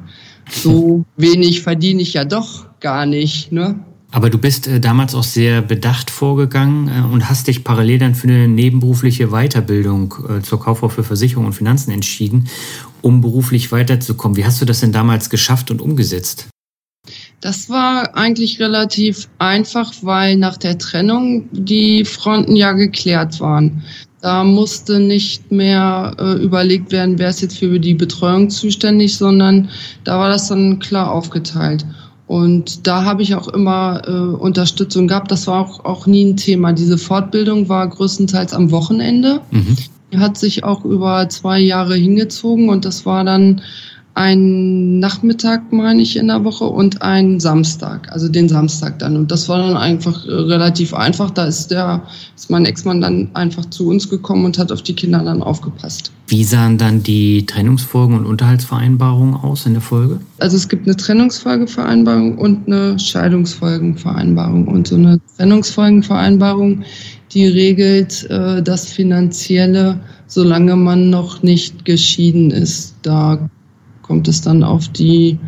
so 0.48 1.04
wenig 1.16 1.62
verdiene 1.62 2.02
ich 2.02 2.14
ja 2.14 2.24
doch 2.24 2.66
gar 2.80 3.06
nicht. 3.06 3.50
Ne? 3.50 3.80
Aber 4.10 4.30
du 4.30 4.38
bist 4.38 4.66
äh, 4.66 4.80
damals 4.80 5.14
auch 5.14 5.24
sehr 5.24 5.60
bedacht 5.60 6.10
vorgegangen 6.10 6.88
äh, 6.88 7.12
und 7.12 7.28
hast 7.28 7.46
dich 7.46 7.62
parallel 7.62 7.98
dann 7.98 8.14
für 8.14 8.28
eine 8.28 8.48
nebenberufliche 8.48 9.28
Weiterbildung 9.28 10.14
äh, 10.28 10.42
zur 10.42 10.60
Kauffrau 10.60 10.88
für 10.88 11.04
Versicherung 11.04 11.46
und 11.46 11.52
Finanzen 11.52 11.90
entschieden, 11.90 12.48
um 13.02 13.20
beruflich 13.20 13.70
weiterzukommen. 13.70 14.36
Wie 14.36 14.46
hast 14.46 14.60
du 14.60 14.64
das 14.64 14.80
denn 14.80 14.92
damals 14.92 15.28
geschafft 15.28 15.70
und 15.70 15.82
umgesetzt? 15.82 16.48
Das 17.40 17.68
war 17.70 18.16
eigentlich 18.16 18.58
relativ 18.60 19.28
einfach, 19.38 19.92
weil 20.02 20.36
nach 20.36 20.56
der 20.56 20.78
Trennung 20.78 21.48
die 21.52 22.04
Fronten 22.04 22.56
ja 22.56 22.72
geklärt 22.72 23.40
waren. 23.40 23.84
Da 24.20 24.42
musste 24.42 24.98
nicht 24.98 25.52
mehr 25.52 26.16
äh, 26.18 26.42
überlegt 26.42 26.90
werden, 26.90 27.18
wer 27.18 27.28
ist 27.28 27.42
jetzt 27.42 27.58
für 27.58 27.78
die 27.78 27.94
Betreuung 27.94 28.50
zuständig, 28.50 29.16
sondern 29.16 29.68
da 30.02 30.18
war 30.18 30.28
das 30.28 30.48
dann 30.48 30.80
klar 30.80 31.12
aufgeteilt. 31.12 31.86
Und 32.28 32.86
da 32.86 33.04
habe 33.04 33.22
ich 33.22 33.34
auch 33.34 33.48
immer 33.48 34.02
äh, 34.06 34.10
Unterstützung 34.10 35.08
gehabt. 35.08 35.30
Das 35.30 35.46
war 35.46 35.62
auch, 35.62 35.84
auch 35.86 36.06
nie 36.06 36.26
ein 36.26 36.36
Thema. 36.36 36.74
Diese 36.74 36.98
Fortbildung 36.98 37.70
war 37.70 37.88
größtenteils 37.88 38.52
am 38.52 38.70
Wochenende. 38.70 39.40
Mhm. 39.50 39.76
Die 40.12 40.18
hat 40.18 40.36
sich 40.36 40.62
auch 40.62 40.84
über 40.84 41.28
zwei 41.30 41.58
Jahre 41.58 41.96
hingezogen 41.96 42.68
und 42.68 42.84
das 42.84 43.06
war 43.06 43.24
dann 43.24 43.62
ein 44.18 44.98
Nachmittag, 44.98 45.72
meine 45.72 46.02
ich, 46.02 46.16
in 46.16 46.26
der 46.26 46.42
Woche 46.42 46.64
und 46.64 47.02
ein 47.02 47.38
Samstag, 47.38 48.10
also 48.10 48.28
den 48.28 48.48
Samstag 48.48 48.98
dann. 48.98 49.16
Und 49.16 49.30
das 49.30 49.48
war 49.48 49.58
dann 49.58 49.76
einfach 49.76 50.26
äh, 50.26 50.32
relativ 50.32 50.92
einfach. 50.92 51.30
Da 51.30 51.44
ist 51.44 51.70
der, 51.70 52.02
ist 52.34 52.50
mein 52.50 52.64
Ex-Mann 52.64 53.00
dann 53.00 53.30
einfach 53.34 53.66
zu 53.66 53.88
uns 53.88 54.10
gekommen 54.10 54.44
und 54.44 54.58
hat 54.58 54.72
auf 54.72 54.82
die 54.82 54.94
Kinder 54.94 55.22
dann 55.22 55.40
aufgepasst. 55.40 56.10
Wie 56.26 56.42
sahen 56.42 56.78
dann 56.78 57.04
die 57.04 57.46
Trennungsfolgen 57.46 58.16
und 58.16 58.26
Unterhaltsvereinbarungen 58.26 59.36
aus 59.36 59.66
in 59.66 59.74
der 59.74 59.82
Folge? 59.82 60.18
Also 60.40 60.56
es 60.56 60.68
gibt 60.68 60.88
eine 60.88 60.96
Trennungsfolgevereinbarung 60.96 62.38
und 62.38 62.66
eine 62.66 62.98
Scheidungsfolgenvereinbarung. 62.98 64.66
Und 64.66 64.88
so 64.88 64.96
eine 64.96 65.20
Trennungsfolgenvereinbarung, 65.36 66.82
die 67.32 67.46
regelt 67.46 68.28
äh, 68.30 68.64
das 68.64 68.88
Finanzielle, 68.88 70.00
solange 70.26 70.74
man 70.74 71.08
noch 71.08 71.44
nicht 71.44 71.84
geschieden 71.84 72.50
ist. 72.50 72.96
Da 73.02 73.48
kommt 74.08 74.26
es 74.26 74.40
dann 74.40 74.64
auf 74.64 74.88
die 74.88 75.38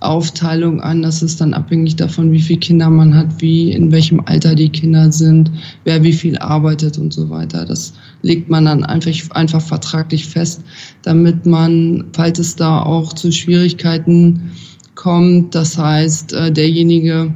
Aufteilung 0.00 0.80
an. 0.80 1.02
Das 1.02 1.22
ist 1.22 1.40
dann 1.40 1.54
abhängig 1.54 1.96
davon, 1.96 2.32
wie 2.32 2.40
viele 2.40 2.58
Kinder 2.58 2.90
man 2.90 3.14
hat, 3.14 3.40
wie, 3.40 3.72
in 3.72 3.92
welchem 3.92 4.20
Alter 4.24 4.54
die 4.54 4.68
Kinder 4.68 5.12
sind, 5.12 5.50
wer 5.84 6.02
wie 6.02 6.12
viel 6.12 6.36
arbeitet 6.38 6.98
und 6.98 7.12
so 7.12 7.30
weiter. 7.30 7.64
Das 7.64 7.92
legt 8.22 8.48
man 8.48 8.64
dann 8.64 8.84
einfach, 8.84 9.12
einfach 9.30 9.60
vertraglich 9.60 10.26
fest, 10.26 10.62
damit 11.02 11.46
man, 11.46 12.04
falls 12.12 12.38
es 12.38 12.56
da 12.56 12.82
auch 12.82 13.12
zu 13.12 13.30
Schwierigkeiten 13.30 14.50
kommt, 14.94 15.54
das 15.54 15.78
heißt, 15.78 16.32
äh, 16.32 16.50
derjenige, 16.50 17.32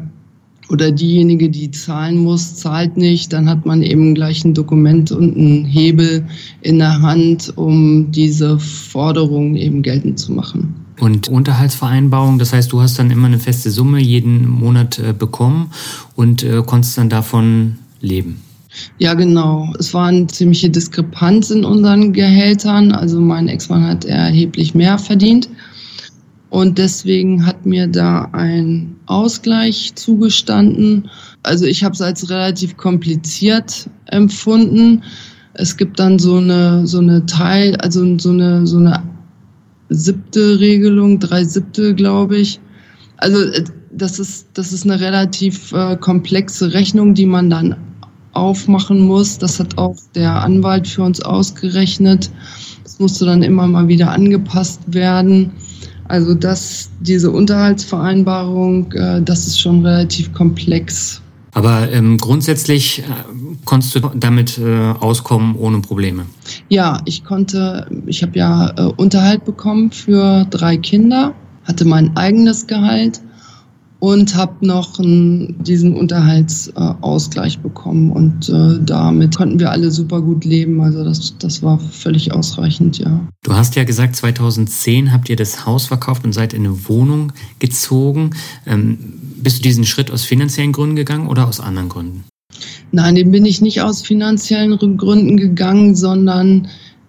oder 0.70 0.92
diejenige, 0.92 1.50
die 1.50 1.70
zahlen 1.70 2.18
muss, 2.18 2.54
zahlt 2.54 2.96
nicht, 2.96 3.32
dann 3.32 3.48
hat 3.48 3.66
man 3.66 3.82
eben 3.82 4.14
gleich 4.14 4.44
ein 4.44 4.54
Dokument 4.54 5.10
und 5.10 5.36
einen 5.36 5.64
Hebel 5.64 6.24
in 6.60 6.78
der 6.78 7.02
Hand, 7.02 7.52
um 7.56 8.10
diese 8.12 8.58
Forderung 8.58 9.56
eben 9.56 9.82
geltend 9.82 10.18
zu 10.18 10.32
machen. 10.32 10.74
Und 11.00 11.28
Unterhaltsvereinbarung, 11.28 12.38
das 12.38 12.52
heißt, 12.52 12.72
du 12.72 12.82
hast 12.82 12.98
dann 12.98 13.10
immer 13.10 13.26
eine 13.26 13.38
feste 13.38 13.70
Summe 13.70 14.00
jeden 14.00 14.48
Monat 14.48 14.98
äh, 14.98 15.12
bekommen 15.12 15.70
und 16.14 16.42
äh, 16.42 16.62
konntest 16.64 16.98
dann 16.98 17.08
davon 17.08 17.78
leben. 18.00 18.42
Ja, 18.98 19.14
genau. 19.14 19.72
Es 19.78 19.94
war 19.94 20.06
eine 20.06 20.26
ziemliche 20.26 20.70
Diskrepanz 20.70 21.50
in 21.50 21.64
unseren 21.64 22.12
Gehältern. 22.12 22.92
Also 22.92 23.20
mein 23.20 23.48
Ex-Mann 23.48 23.84
hat 23.84 24.04
erheblich 24.04 24.74
mehr 24.74 24.98
verdient 24.98 25.48
Und 26.50 26.78
deswegen 26.78 27.46
hat 27.46 27.64
mir 27.64 27.86
da 27.86 28.28
ein 28.32 28.96
Ausgleich 29.06 29.92
zugestanden. 29.94 31.08
Also 31.44 31.64
ich 31.64 31.84
habe 31.84 31.94
es 31.94 32.02
als 32.02 32.28
relativ 32.28 32.76
kompliziert 32.76 33.88
empfunden. 34.06 35.02
Es 35.54 35.76
gibt 35.76 36.00
dann 36.00 36.18
so 36.18 36.36
eine, 36.36 36.86
so 36.86 36.98
eine 36.98 37.24
Teil, 37.26 37.76
also 37.76 38.18
so 38.18 38.30
eine, 38.30 38.66
so 38.66 38.78
eine 38.78 39.00
siebte 39.90 40.58
Regelung, 40.58 41.20
drei 41.20 41.44
siebte, 41.44 41.94
glaube 41.94 42.38
ich. 42.38 42.60
Also 43.16 43.42
äh, 43.42 43.64
das 43.92 44.18
ist, 44.18 44.48
das 44.54 44.72
ist 44.72 44.84
eine 44.84 45.00
relativ 45.00 45.72
äh, 45.72 45.96
komplexe 45.96 46.72
Rechnung, 46.72 47.14
die 47.14 47.26
man 47.26 47.48
dann 47.50 47.76
aufmachen 48.32 49.00
muss. 49.00 49.38
Das 49.38 49.60
hat 49.60 49.78
auch 49.78 49.96
der 50.14 50.42
Anwalt 50.42 50.88
für 50.88 51.02
uns 51.02 51.20
ausgerechnet. 51.20 52.30
Das 52.82 52.98
musste 52.98 53.24
dann 53.26 53.42
immer 53.42 53.66
mal 53.66 53.88
wieder 53.88 54.10
angepasst 54.10 54.80
werden. 54.86 55.52
Also 56.10 56.34
das, 56.34 56.90
diese 57.00 57.30
Unterhaltsvereinbarung, 57.30 58.90
äh, 58.92 59.22
das 59.22 59.46
ist 59.46 59.60
schon 59.60 59.86
relativ 59.86 60.32
komplex. 60.32 61.22
Aber 61.52 61.90
ähm, 61.92 62.16
grundsätzlich 62.16 62.98
äh, 62.98 63.02
konntest 63.64 63.94
du 63.94 64.00
damit 64.16 64.58
äh, 64.58 64.90
auskommen 64.98 65.54
ohne 65.54 65.80
Probleme? 65.80 66.26
Ja, 66.68 67.00
ich 67.04 67.22
konnte, 67.22 67.86
ich 68.06 68.22
habe 68.24 68.36
ja 68.36 68.72
äh, 68.76 68.92
Unterhalt 68.96 69.44
bekommen 69.44 69.92
für 69.92 70.46
drei 70.50 70.76
Kinder, 70.76 71.32
hatte 71.64 71.84
mein 71.84 72.16
eigenes 72.16 72.66
Gehalt 72.66 73.20
und 74.00 74.34
habe 74.34 74.66
noch 74.66 74.98
einen, 74.98 75.62
diesen 75.62 75.94
Unterhaltsausgleich 75.94 77.60
bekommen. 77.60 78.10
Und 78.10 78.48
äh, 78.48 78.82
damit 78.82 79.36
konnten 79.36 79.60
wir 79.60 79.70
alle 79.70 79.90
super 79.90 80.22
gut 80.22 80.44
leben. 80.44 80.80
Also 80.80 81.04
das, 81.04 81.36
das 81.38 81.62
war 81.62 81.78
völlig 81.78 82.32
ausreichend, 82.32 82.98
ja. 82.98 83.20
Du 83.44 83.52
hast 83.54 83.76
ja 83.76 83.84
gesagt, 83.84 84.16
2010 84.16 85.12
habt 85.12 85.28
ihr 85.28 85.36
das 85.36 85.66
Haus 85.66 85.86
verkauft 85.86 86.24
und 86.24 86.32
seid 86.32 86.54
in 86.54 86.64
eine 86.64 86.88
Wohnung 86.88 87.32
gezogen. 87.58 88.30
Ähm, 88.66 88.98
bist 89.36 89.58
du 89.58 89.62
diesen 89.62 89.84
Schritt 89.84 90.10
aus 90.10 90.24
finanziellen 90.24 90.72
Gründen 90.72 90.96
gegangen 90.96 91.28
oder 91.28 91.46
aus 91.46 91.60
anderen 91.60 91.90
Gründen? 91.90 92.24
Nein, 92.92 93.14
den 93.14 93.30
bin 93.30 93.44
ich 93.44 93.60
nicht 93.60 93.82
aus 93.82 94.00
finanziellen 94.00 94.76
Gründen 94.96 95.36
gegangen, 95.36 95.94
sondern 95.94 96.68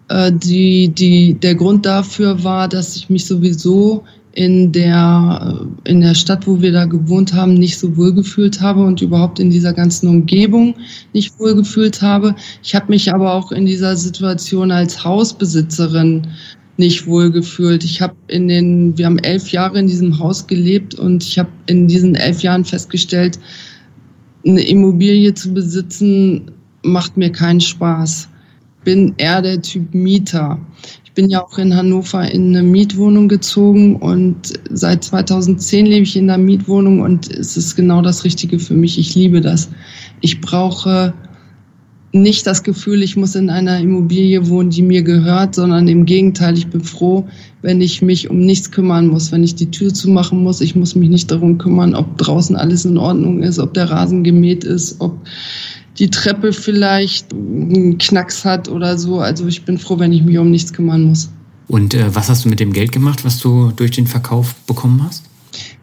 äh, 0.10 0.32
die, 0.34 0.89
die, 0.89 1.36
der 1.36 1.56
Grund 1.56 1.86
dafür 1.86 2.43
war, 2.43 2.67
dass 2.67 2.97
ich 2.97 3.10
mich 3.10 3.25
sowieso 3.25 4.04
in 4.34 4.72
der, 4.72 5.65
in 5.84 6.02
der 6.02 6.15
Stadt, 6.15 6.48
wo 6.48 6.62
wir 6.62 6.72
da 6.72 6.86
gewohnt 6.86 7.34
haben, 7.34 7.56
nicht 7.56 7.78
so 7.78 7.98
wohl 7.98 8.13
gefühlt 8.13 8.62
habe 8.62 8.84
und 8.84 9.02
überhaupt 9.02 9.39
in 9.39 9.50
dieser 9.50 9.74
ganzen 9.74 10.08
Umgebung 10.08 10.76
nicht 11.13 11.38
wohl 11.39 11.54
gefühlt 11.54 12.02
habe. 12.02 12.36
Ich 12.63 12.74
habe 12.74 12.86
mich 12.89 13.13
aber 13.13 13.34
auch 13.34 13.52
in 13.52 13.65
dieser 13.65 13.96
Situation 13.98 14.72
als 14.72 15.04
Hausbesitzerin 15.04 16.28
nicht 16.78 17.06
wohl 17.08 17.30
gefühlt. 17.30 17.84
Ich 17.84 18.02
habe 18.02 18.15
in 18.28 18.48
den, 18.48 18.98
wir 18.98 19.06
haben 19.06 19.20
elf 19.20 19.50
Jahre 19.52 19.80
in 19.80 19.88
diesem 19.88 20.17
Haus 20.17 20.48
gelebt 20.48 20.96
und 20.96 21.24
ich 21.24 21.38
habe 21.38 21.50
in 21.67 21.88
diesen 21.88 22.15
elf 22.15 22.41
Jahren 22.41 22.63
festgestellt, 22.63 23.38
eine 24.46 24.62
Immobilie 24.62 25.34
zu 25.34 25.54
besitzen 25.54 26.52
macht 26.84 27.17
mir 27.17 27.32
keinen 27.32 27.62
Spaß. 27.62 28.28
Bin 28.84 29.13
eher 29.17 29.41
der 29.41 29.62
Typ 29.62 29.94
Mieter. 29.94 30.60
Ich 31.12 31.15
bin 31.15 31.30
ja 31.30 31.43
auch 31.43 31.58
in 31.58 31.76
Hannover 31.76 32.32
in 32.32 32.56
eine 32.56 32.63
Mietwohnung 32.63 33.28
gezogen 33.28 33.97
und 33.97 34.54
seit 34.69 35.04
2010 35.04 35.86
lebe 35.86 36.04
ich 36.04 36.15
in 36.15 36.30
einer 36.30 36.41
Mietwohnung 36.41 37.02
und 37.02 37.30
es 37.30 37.58
ist 37.58 37.76
genau 37.76 38.02
das 38.02 38.24
Richtige 38.24 38.60
für 38.60 38.76
mich. 38.76 38.97
Ich 38.97 39.13
liebe 39.13 39.41
das. 39.41 39.69
Ich 40.21 40.39
brauche 40.39 41.13
nicht 42.13 42.47
das 42.47 42.63
Gefühl, 42.63 43.04
ich 43.04 43.17
muss 43.17 43.36
in 43.36 43.50
einer 43.50 43.78
Immobilie 43.82 44.47
wohnen, 44.47 44.69
die 44.69 44.84
mir 44.84 45.02
gehört, 45.02 45.56
sondern 45.56 45.89
im 45.89 46.06
Gegenteil, 46.06 46.58
ich 46.58 46.67
bin 46.67 46.82
froh, 46.82 47.28
wenn 47.62 47.82
ich 47.82 48.02
mich 48.02 48.30
um 48.30 48.39
nichts 48.39 48.71
kümmern 48.71 49.08
muss, 49.08 49.34
wenn 49.34 49.43
ich 49.43 49.56
die 49.56 49.69
Tür 49.69 49.93
zumachen 49.93 50.41
muss. 50.41 50.62
Ich 50.62 50.78
muss 50.78 50.95
mich 50.95 51.10
nicht 51.10 51.30
darum 51.30 51.58
kümmern, 51.58 51.93
ob 51.93 52.17
draußen 52.19 52.56
alles 52.56 52.86
in 52.86 52.97
Ordnung 52.97 53.43
ist, 53.43 53.60
ob 53.60 53.74
der 53.74 53.89
Rasen 53.89 54.24
gemäht 54.24 54.63
ist, 54.63 55.02
ob 55.02 55.17
die 55.99 56.10
Treppe 56.10 56.54
vielleicht 56.54 57.34
einen 57.34 57.97
Knacks 57.97 58.45
hat 58.45 58.69
oder 58.69 58.97
so. 58.97 59.19
Also 59.19 59.47
ich 59.47 59.65
bin 59.65 59.77
froh, 59.77 59.99
wenn 59.99 60.13
ich 60.13 60.23
mich 60.23 60.38
um 60.38 60.51
nichts 60.51 60.73
kümmern 60.73 61.04
muss. 61.04 61.30
Und 61.67 61.93
äh, 61.93 62.13
was 62.13 62.30
hast 62.30 62.45
du 62.45 62.49
mit 62.49 62.60
dem 62.60 62.73
Geld 62.73 62.91
gemacht, 62.91 63.23
was 63.23 63.39
du 63.39 63.71
durch 63.75 63.91
den 63.91 64.08
Verkauf 64.08 64.56
bekommen 64.67 65.04
hast? 65.04 65.23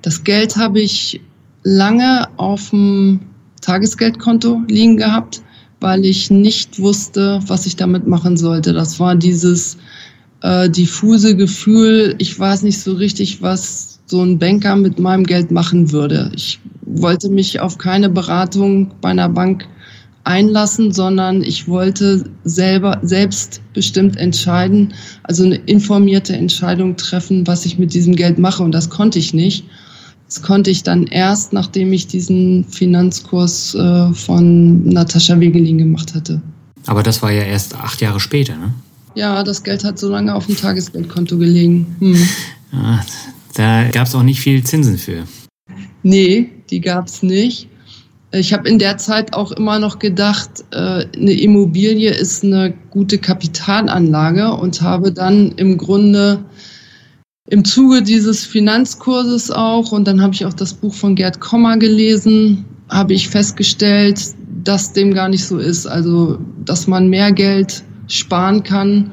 Das 0.03 0.25
Geld 0.25 0.57
habe 0.57 0.81
ich 0.81 1.21
lange 1.63 2.29
auf 2.37 2.71
dem 2.71 3.21
Tagesgeldkonto 3.61 4.63
liegen 4.69 4.97
gehabt, 4.97 5.43
weil 5.81 6.05
ich 6.05 6.31
nicht 6.31 6.79
wusste, 6.79 7.41
was 7.47 7.67
ich 7.67 7.77
damit 7.77 8.07
machen 8.07 8.37
sollte. 8.37 8.73
Das 8.73 8.99
war 9.01 9.15
dieses 9.15 9.77
äh, 10.43 10.71
diffuse 10.71 11.37
Gefühl, 11.37 12.15
ich 12.19 12.39
weiß 12.39 12.63
nicht 12.63 12.81
so 12.81 12.95
richtig, 12.95 13.43
was 13.43 13.99
so 14.07 14.23
ein 14.23 14.39
Banker 14.39 14.77
mit 14.77 14.99
meinem 14.99 15.25
Geld 15.25 15.51
machen 15.51 15.93
würde. 15.93 16.31
Ich 16.35 16.61
wollte 16.83 17.29
mich 17.29 17.61
auf 17.61 17.79
keine 17.79 18.09
Beratung 18.09 18.91
bei 19.01 19.11
einer 19.11 19.29
Bank 19.29 19.67
einlassen, 20.29 20.93
sondern 20.93 21.43
ich 21.43 21.67
wollte 21.67 22.25
selber 22.45 23.01
selbstbestimmt 23.03 24.17
entscheiden, 24.17 24.93
also 25.23 25.45
eine 25.45 25.57
informierte 25.57 26.37
Entscheidung 26.37 26.97
treffen, 26.97 27.47
was 27.47 27.65
ich 27.65 27.79
mit 27.79 27.95
diesem 27.95 28.15
Geld 28.15 28.39
mache. 28.39 28.63
Und 28.63 28.73
das 28.73 28.91
konnte 28.91 29.19
ich 29.19 29.33
nicht. 29.33 29.65
Das 30.27 30.43
konnte 30.43 30.71
ich 30.71 30.83
dann 30.83 31.07
erst, 31.07 31.55
nachdem 31.55 31.93
ich 31.95 32.07
diesen 32.07 32.65
Finanzkurs 32.65 33.75
äh, 33.75 34.13
von 34.13 34.85
Natascha 34.85 35.41
Wegelin 35.41 35.79
gemacht 35.79 36.15
hatte. 36.15 36.43
Aber 36.87 37.03
das 37.03 37.23
war 37.23 37.33
ja 37.33 37.43
erst 37.43 37.75
acht 37.75 38.03
Jahre 38.03 38.21
später, 38.21 38.57
ne? 38.57 38.75
Ja, 39.15 39.43
das 39.43 39.63
Geld 39.63 39.83
hat 39.85 39.99
so 39.99 40.11
lange 40.11 40.35
auf 40.35 40.47
dem 40.47 40.57
Tagesgeldkonto 40.57 41.39
gelegen. 41.39 41.97
Hm. 41.99 42.29
Ja, 42.73 43.05
da 43.55 43.89
gab 43.91 44.07
es 44.07 44.15
auch 44.15 44.23
nicht 44.23 44.41
viel 44.41 44.63
Zinsen 44.63 44.99
für. 44.99 45.25
Nee, 46.03 46.51
die 46.71 46.81
gab 46.81 47.07
es 47.07 47.23
nicht. 47.23 47.69
Ich 48.31 48.53
habe 48.53 48.69
in 48.69 48.79
der 48.79 48.99
Zeit 48.99 49.33
auch 49.33 49.53
immer 49.53 49.79
noch 49.79 49.99
gedacht, 49.99 50.65
äh, 50.71 51.07
eine 51.17 51.33
Immobilie 51.33 52.11
ist 52.11 52.45
eine 52.45 52.75
gute 52.91 53.17
Kapitalanlage 53.17 54.53
und 54.53 54.83
habe 54.83 55.13
dann 55.13 55.53
im 55.53 55.79
Grunde 55.79 56.45
im 57.49 57.65
Zuge 57.65 58.03
dieses 58.03 58.45
Finanzkurses 58.45 59.51
auch, 59.51 59.93
und 59.93 60.07
dann 60.07 60.21
habe 60.21 60.35
ich 60.35 60.45
auch 60.45 60.53
das 60.53 60.75
Buch 60.75 60.93
von 60.93 61.15
Gerd 61.15 61.41
Kommer 61.41 61.79
gelesen, 61.79 62.67
habe 62.91 63.15
ich 63.15 63.29
festgestellt, 63.29 64.21
dass 64.63 64.93
dem 64.93 65.15
gar 65.15 65.31
nicht 65.31 65.47
so 65.47 65.57
ist. 65.57 65.87
Also, 65.87 66.39
dass 66.67 66.87
man 66.87 67.09
mehr 67.09 67.33
Geld 67.33 67.83
sparen 68.09 68.63
kann, 68.63 69.11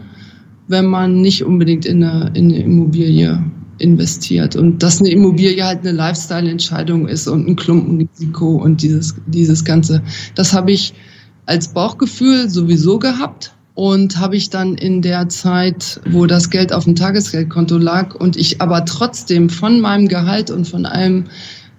wenn 0.67 0.85
man 0.85 1.21
nicht 1.21 1.45
unbedingt 1.45 1.85
in 1.85 2.03
eine, 2.03 2.31
in 2.33 2.51
eine 2.51 2.63
Immobilie 2.63 3.41
investiert 3.85 4.55
und 4.55 4.81
dass 4.81 4.99
eine 4.99 5.09
Immobilie 5.09 5.63
halt 5.63 5.79
eine 5.79 5.91
Lifestyle-Entscheidung 5.91 7.07
ist 7.07 7.27
und 7.27 7.47
ein 7.47 7.55
Klumpenrisiko 7.55 8.55
und 8.55 8.81
dieses, 8.81 9.15
dieses 9.27 9.63
Ganze. 9.63 10.01
Das 10.33 10.53
habe 10.53 10.71
ich 10.71 10.93
als 11.45 11.67
Bauchgefühl 11.69 12.49
sowieso 12.49 12.97
gehabt 12.97 13.53
und 13.75 14.17
habe 14.17 14.35
ich 14.35 14.49
dann 14.49 14.75
in 14.75 15.01
der 15.01 15.29
Zeit, 15.29 16.01
wo 16.09 16.25
das 16.25 16.49
Geld 16.49 16.73
auf 16.73 16.85
dem 16.85 16.95
Tagesgeldkonto 16.95 17.77
lag 17.77 18.15
und 18.15 18.37
ich 18.37 18.61
aber 18.61 18.85
trotzdem 18.85 19.49
von 19.49 19.79
meinem 19.79 20.07
Gehalt 20.07 20.49
und 20.49 20.67
von 20.67 20.85
allem 20.85 21.25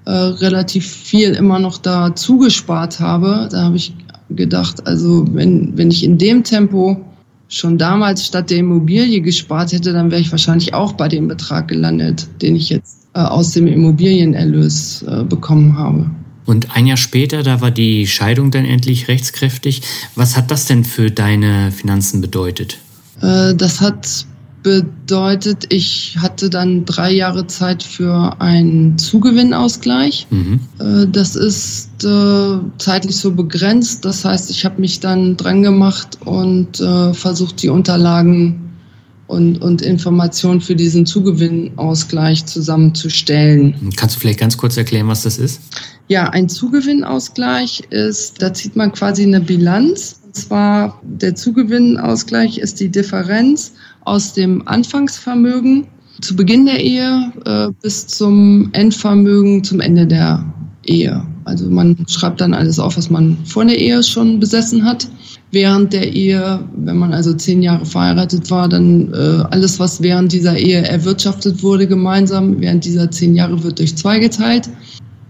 äh, 0.04 0.10
relativ 0.10 0.86
viel 0.86 1.32
immer 1.32 1.58
noch 1.58 1.78
da 1.78 2.14
zugespart 2.14 3.00
habe, 3.00 3.48
da 3.50 3.64
habe 3.64 3.76
ich 3.76 3.94
gedacht, 4.30 4.86
also 4.86 5.24
wenn, 5.32 5.76
wenn 5.76 5.90
ich 5.90 6.04
in 6.04 6.18
dem 6.18 6.44
Tempo 6.44 7.05
schon 7.48 7.78
damals 7.78 8.26
statt 8.26 8.50
der 8.50 8.58
Immobilie 8.58 9.20
gespart 9.20 9.72
hätte, 9.72 9.92
dann 9.92 10.10
wäre 10.10 10.20
ich 10.20 10.30
wahrscheinlich 10.30 10.74
auch 10.74 10.92
bei 10.92 11.08
dem 11.08 11.28
Betrag 11.28 11.68
gelandet, 11.68 12.26
den 12.42 12.56
ich 12.56 12.70
jetzt 12.70 13.06
äh, 13.14 13.20
aus 13.20 13.52
dem 13.52 13.66
Immobilienerlös 13.66 15.02
äh, 15.02 15.24
bekommen 15.24 15.78
habe. 15.78 16.10
Und 16.44 16.76
ein 16.76 16.86
Jahr 16.86 16.96
später, 16.96 17.42
da 17.42 17.60
war 17.60 17.72
die 17.72 18.06
Scheidung 18.06 18.50
dann 18.50 18.64
endlich 18.64 19.08
rechtskräftig. 19.08 19.82
Was 20.14 20.36
hat 20.36 20.50
das 20.50 20.66
denn 20.66 20.84
für 20.84 21.10
deine 21.10 21.72
Finanzen 21.72 22.20
bedeutet? 22.20 22.78
Äh, 23.20 23.54
das 23.54 23.80
hat 23.80 24.26
bedeutet, 24.66 25.72
ich 25.72 26.16
hatte 26.18 26.50
dann 26.50 26.84
drei 26.84 27.12
Jahre 27.12 27.46
Zeit 27.46 27.84
für 27.84 28.40
einen 28.40 28.98
Zugewinnausgleich. 28.98 30.26
Mhm. 30.28 30.58
Äh, 30.80 31.06
das 31.06 31.36
ist 31.36 32.02
äh, 32.02 32.58
zeitlich 32.76 33.14
so 33.14 33.30
begrenzt. 33.30 34.04
Das 34.04 34.24
heißt, 34.24 34.50
ich 34.50 34.64
habe 34.64 34.80
mich 34.80 34.98
dann 34.98 35.36
dran 35.36 35.62
gemacht 35.62 36.18
und 36.24 36.80
äh, 36.80 37.14
versucht, 37.14 37.62
die 37.62 37.68
Unterlagen 37.68 38.72
und, 39.28 39.62
und 39.62 39.82
Informationen 39.82 40.60
für 40.60 40.74
diesen 40.74 41.06
Zugewinnausgleich 41.06 42.44
zusammenzustellen. 42.46 43.92
Kannst 43.94 44.16
du 44.16 44.20
vielleicht 44.20 44.40
ganz 44.40 44.56
kurz 44.56 44.76
erklären, 44.76 45.06
was 45.06 45.22
das 45.22 45.38
ist? 45.38 45.60
Ja, 46.08 46.30
ein 46.30 46.48
Zugewinnausgleich 46.48 47.84
ist, 47.90 48.42
da 48.42 48.52
zieht 48.52 48.74
man 48.74 48.90
quasi 48.90 49.22
eine 49.22 49.40
Bilanz. 49.40 50.22
Und 50.24 50.34
zwar 50.34 51.00
der 51.04 51.36
Zugewinnausgleich 51.36 52.58
ist 52.58 52.80
die 52.80 52.88
Differenz 52.88 53.74
aus 54.06 54.32
dem 54.32 54.66
Anfangsvermögen 54.66 55.86
zu 56.20 56.34
Beginn 56.36 56.66
der 56.66 56.80
Ehe 56.80 57.32
äh, 57.44 57.68
bis 57.82 58.06
zum 58.06 58.70
Endvermögen 58.72 59.62
zum 59.64 59.80
Ende 59.80 60.06
der 60.06 60.44
Ehe. 60.84 61.22
Also 61.44 61.68
man 61.68 61.96
schreibt 62.08 62.40
dann 62.40 62.54
alles 62.54 62.78
auf, 62.78 62.96
was 62.96 63.10
man 63.10 63.36
vor 63.44 63.64
der 63.64 63.78
Ehe 63.78 64.02
schon 64.02 64.40
besessen 64.40 64.84
hat. 64.84 65.08
Während 65.52 65.92
der 65.92 66.12
Ehe, 66.12 66.60
wenn 66.76 66.96
man 66.96 67.12
also 67.12 67.32
zehn 67.32 67.62
Jahre 67.62 67.84
verheiratet 67.84 68.50
war, 68.50 68.68
dann 68.68 69.12
äh, 69.12 69.44
alles, 69.50 69.78
was 69.78 70.02
während 70.02 70.32
dieser 70.32 70.56
Ehe 70.56 70.82
erwirtschaftet 70.82 71.62
wurde, 71.62 71.86
gemeinsam, 71.86 72.60
während 72.60 72.84
dieser 72.84 73.10
zehn 73.10 73.34
Jahre 73.36 73.62
wird 73.62 73.78
durch 73.78 73.96
zwei 73.96 74.18
geteilt. 74.18 74.68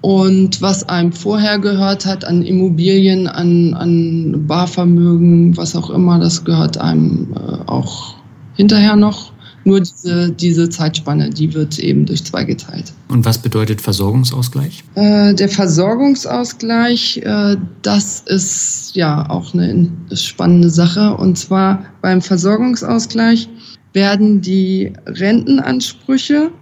Und 0.00 0.62
was 0.62 0.88
einem 0.88 1.12
vorher 1.12 1.58
gehört 1.58 2.06
hat 2.06 2.24
an 2.24 2.42
Immobilien, 2.42 3.26
an, 3.26 3.74
an 3.74 4.46
Barvermögen, 4.46 5.56
was 5.56 5.76
auch 5.76 5.90
immer, 5.90 6.18
das 6.18 6.44
gehört 6.44 6.78
einem 6.78 7.34
äh, 7.34 7.58
auch 7.66 8.15
hinterher 8.56 8.96
noch. 8.96 9.32
Nur 9.64 9.80
diese, 9.80 10.30
diese 10.30 10.68
Zeitspanne, 10.68 11.28
die 11.30 11.52
wird 11.52 11.80
eben 11.80 12.06
durch 12.06 12.24
zwei 12.24 12.44
geteilt. 12.44 12.92
Und 13.08 13.24
was 13.24 13.38
bedeutet 13.38 13.80
Versorgungsausgleich? 13.80 14.84
Äh, 14.94 15.34
der 15.34 15.48
Versorgungsausgleich, 15.48 17.16
äh, 17.24 17.56
das 17.82 18.20
ist 18.20 18.92
ja 18.94 19.28
auch 19.28 19.54
eine 19.54 19.90
spannende 20.12 20.70
Sache. 20.70 21.16
Und 21.16 21.36
zwar 21.36 21.84
beim 22.00 22.22
Versorgungsausgleich 22.22 23.48
werden 23.92 24.40
die 24.40 24.92
Rentenansprüche 25.06 26.52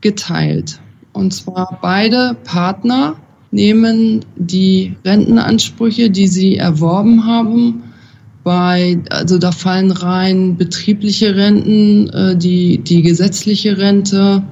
geteilt. 0.00 0.80
Und 1.12 1.34
zwar 1.34 1.78
beide 1.82 2.34
Partner 2.44 3.16
nehmen 3.50 4.24
die 4.36 4.96
Rentenansprüche, 5.04 6.10
die 6.10 6.26
sie 6.26 6.56
erworben 6.56 7.24
haben, 7.26 7.83
bei, 8.44 9.00
also 9.10 9.38
da 9.38 9.50
fallen 9.50 9.90
rein 9.90 10.56
betriebliche 10.56 11.34
Renten, 11.34 12.08
äh, 12.10 12.36
die, 12.36 12.78
die 12.78 13.02
gesetzliche 13.02 13.78
Rente, 13.78 14.42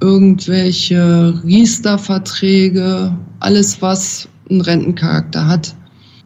irgendwelche 0.00 1.40
Riester-Verträge, 1.42 3.16
alles, 3.40 3.80
was 3.80 4.28
einen 4.50 4.60
Rentencharakter 4.60 5.46
hat, 5.46 5.74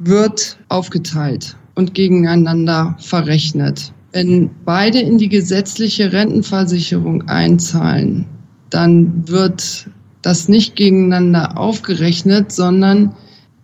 wird 0.01 0.59
aufgeteilt 0.69 1.57
und 1.77 1.95
gegeneinander 1.95 2.97
verrechnet. 2.99 3.93
Wenn 4.13 4.51
beide 4.65 4.99
in 4.99 5.19
die 5.19 5.29
gesetzliche 5.29 6.13
Rentenversicherung 6.13 7.29
einzahlen, 7.29 8.27
dann 8.71 9.29
wird 9.29 9.89
das 10.23 10.49
nicht 10.49 10.75
gegeneinander 10.75 11.57
aufgerechnet, 11.59 12.51
sondern 12.51 13.15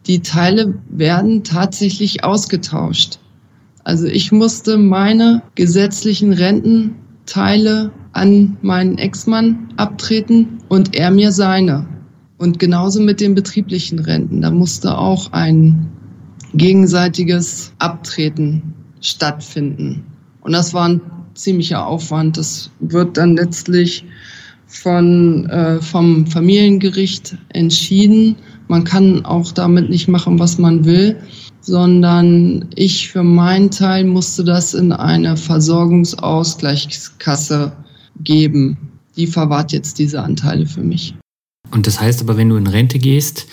die 0.07 0.21
Teile 0.21 0.75
werden 0.91 1.43
tatsächlich 1.43 2.23
ausgetauscht. 2.23 3.19
Also 3.85 4.07
ich 4.07 4.31
musste 4.31 4.79
meine 4.79 5.43
gesetzlichen 5.55 6.33
Rententeile 6.33 7.91
an 8.13 8.57
meinen 8.63 8.99
Ex-Mann 8.99 9.73
abtreten 9.77 10.59
und 10.69 10.95
er 10.95 11.11
mir 11.11 11.33
seine. 11.33 11.87
Und 12.39 12.59
genauso 12.59 13.01
mit 13.01 13.21
den 13.21 13.35
betrieblichen 13.35 13.99
Renten. 13.99 14.43
Da 14.43 14.51
musste 14.51 14.97
auch 14.97 15.33
ein 15.33 15.89
gegenseitiges 16.55 17.73
Abtreten 17.79 18.75
stattfinden. 19.01 20.05
Und 20.43 20.53
das 20.53 20.75
war 20.75 20.89
ein 20.89 21.01
ziemlicher 21.35 21.87
Aufwand. 21.87 22.37
Das 22.37 22.71
wird 22.81 23.17
dann 23.17 23.37
letztlich 23.37 24.05
von, 24.67 25.47
äh, 25.47 25.81
vom 25.81 26.27
Familiengericht 26.27 27.37
entschieden. 27.51 28.37
Man 28.69 28.85
kann 28.85 29.25
auch 29.25 29.53
damit 29.53 29.91
nicht 29.91 30.09
machen, 30.09 30.39
was 30.39 30.59
man 30.59 30.85
will 30.85 31.17
sondern 31.63 32.67
ich 32.75 33.09
für 33.09 33.23
meinen 33.23 33.71
Teil 33.71 34.05
musste 34.05 34.45
das 34.45 34.75
in 34.75 34.93
eine 34.93 35.39
Versorgungsausgleichskasse 35.39 37.73
geben. 38.21 38.77
Die 39.17 39.27
verwahrt 39.27 39.73
jetzt 39.73 39.99
diese 39.99 40.23
Anteile 40.23 40.67
für 40.67 40.83
mich. 40.83 41.15
Und 41.71 41.87
das 41.87 42.01
heißt 42.01 42.21
aber, 42.21 42.37
wenn 42.37 42.51
du 42.51 42.57
in 42.57 42.67
Rente 42.67 42.99
gehst, 42.99 43.47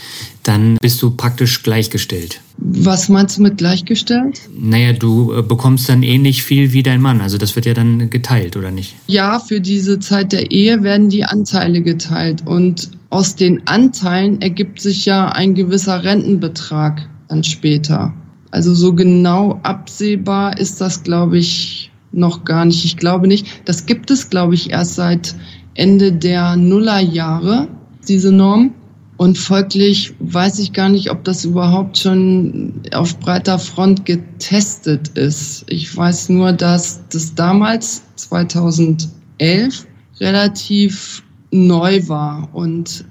dann 0.43 0.77
bist 0.81 1.01
du 1.01 1.11
praktisch 1.11 1.63
gleichgestellt. 1.63 2.41
Was 2.57 3.07
meinst 3.07 3.37
du 3.37 3.43
mit 3.43 3.57
gleichgestellt? 3.57 4.41
Naja, 4.53 4.91
du 4.91 5.33
äh, 5.33 5.41
bekommst 5.41 5.87
dann 5.87 6.03
ähnlich 6.03 6.43
viel 6.43 6.73
wie 6.73 6.83
dein 6.83 7.01
Mann. 7.01 7.21
Also 7.21 7.37
das 7.37 7.55
wird 7.55 7.65
ja 7.65 7.73
dann 7.73 8.09
geteilt, 8.09 8.57
oder 8.57 8.71
nicht? 8.71 8.95
Ja, 9.07 9.39
für 9.39 9.61
diese 9.61 9.99
Zeit 9.99 10.33
der 10.33 10.51
Ehe 10.51 10.83
werden 10.83 11.07
die 11.07 11.23
Anteile 11.23 11.81
geteilt. 11.81 12.45
Und 12.45 12.89
aus 13.09 13.35
den 13.35 13.65
Anteilen 13.67 14.41
ergibt 14.41 14.81
sich 14.81 15.05
ja 15.05 15.29
ein 15.29 15.55
gewisser 15.55 16.03
Rentenbetrag 16.03 17.07
dann 17.29 17.43
später. 17.43 18.13
Also 18.51 18.73
so 18.73 18.93
genau 18.93 19.59
absehbar 19.63 20.57
ist 20.57 20.81
das, 20.81 21.03
glaube 21.03 21.37
ich, 21.37 21.91
noch 22.11 22.43
gar 22.43 22.65
nicht. 22.65 22.83
Ich 22.83 22.97
glaube 22.97 23.27
nicht. 23.27 23.47
Das 23.65 23.85
gibt 23.85 24.11
es, 24.11 24.29
glaube 24.29 24.55
ich, 24.55 24.71
erst 24.71 24.95
seit 24.95 25.35
Ende 25.75 26.11
der 26.11 26.55
Nullerjahre, 26.55 27.67
diese 28.07 28.31
Norm. 28.31 28.73
Und 29.17 29.37
folglich 29.37 30.13
weiß 30.19 30.59
ich 30.59 30.73
gar 30.73 30.89
nicht, 30.89 31.11
ob 31.11 31.23
das 31.25 31.43
überhaupt 31.43 31.97
schon 31.97 32.81
auf 32.93 33.19
breiter 33.19 33.59
Front 33.59 34.05
getestet 34.05 35.09
ist. 35.09 35.65
Ich 35.67 35.95
weiß 35.95 36.29
nur, 36.29 36.53
dass 36.53 37.01
das 37.09 37.35
damals, 37.35 38.01
2011, 38.15 39.85
relativ 40.21 41.21
neu 41.51 42.07
war 42.07 42.49
und 42.53 43.05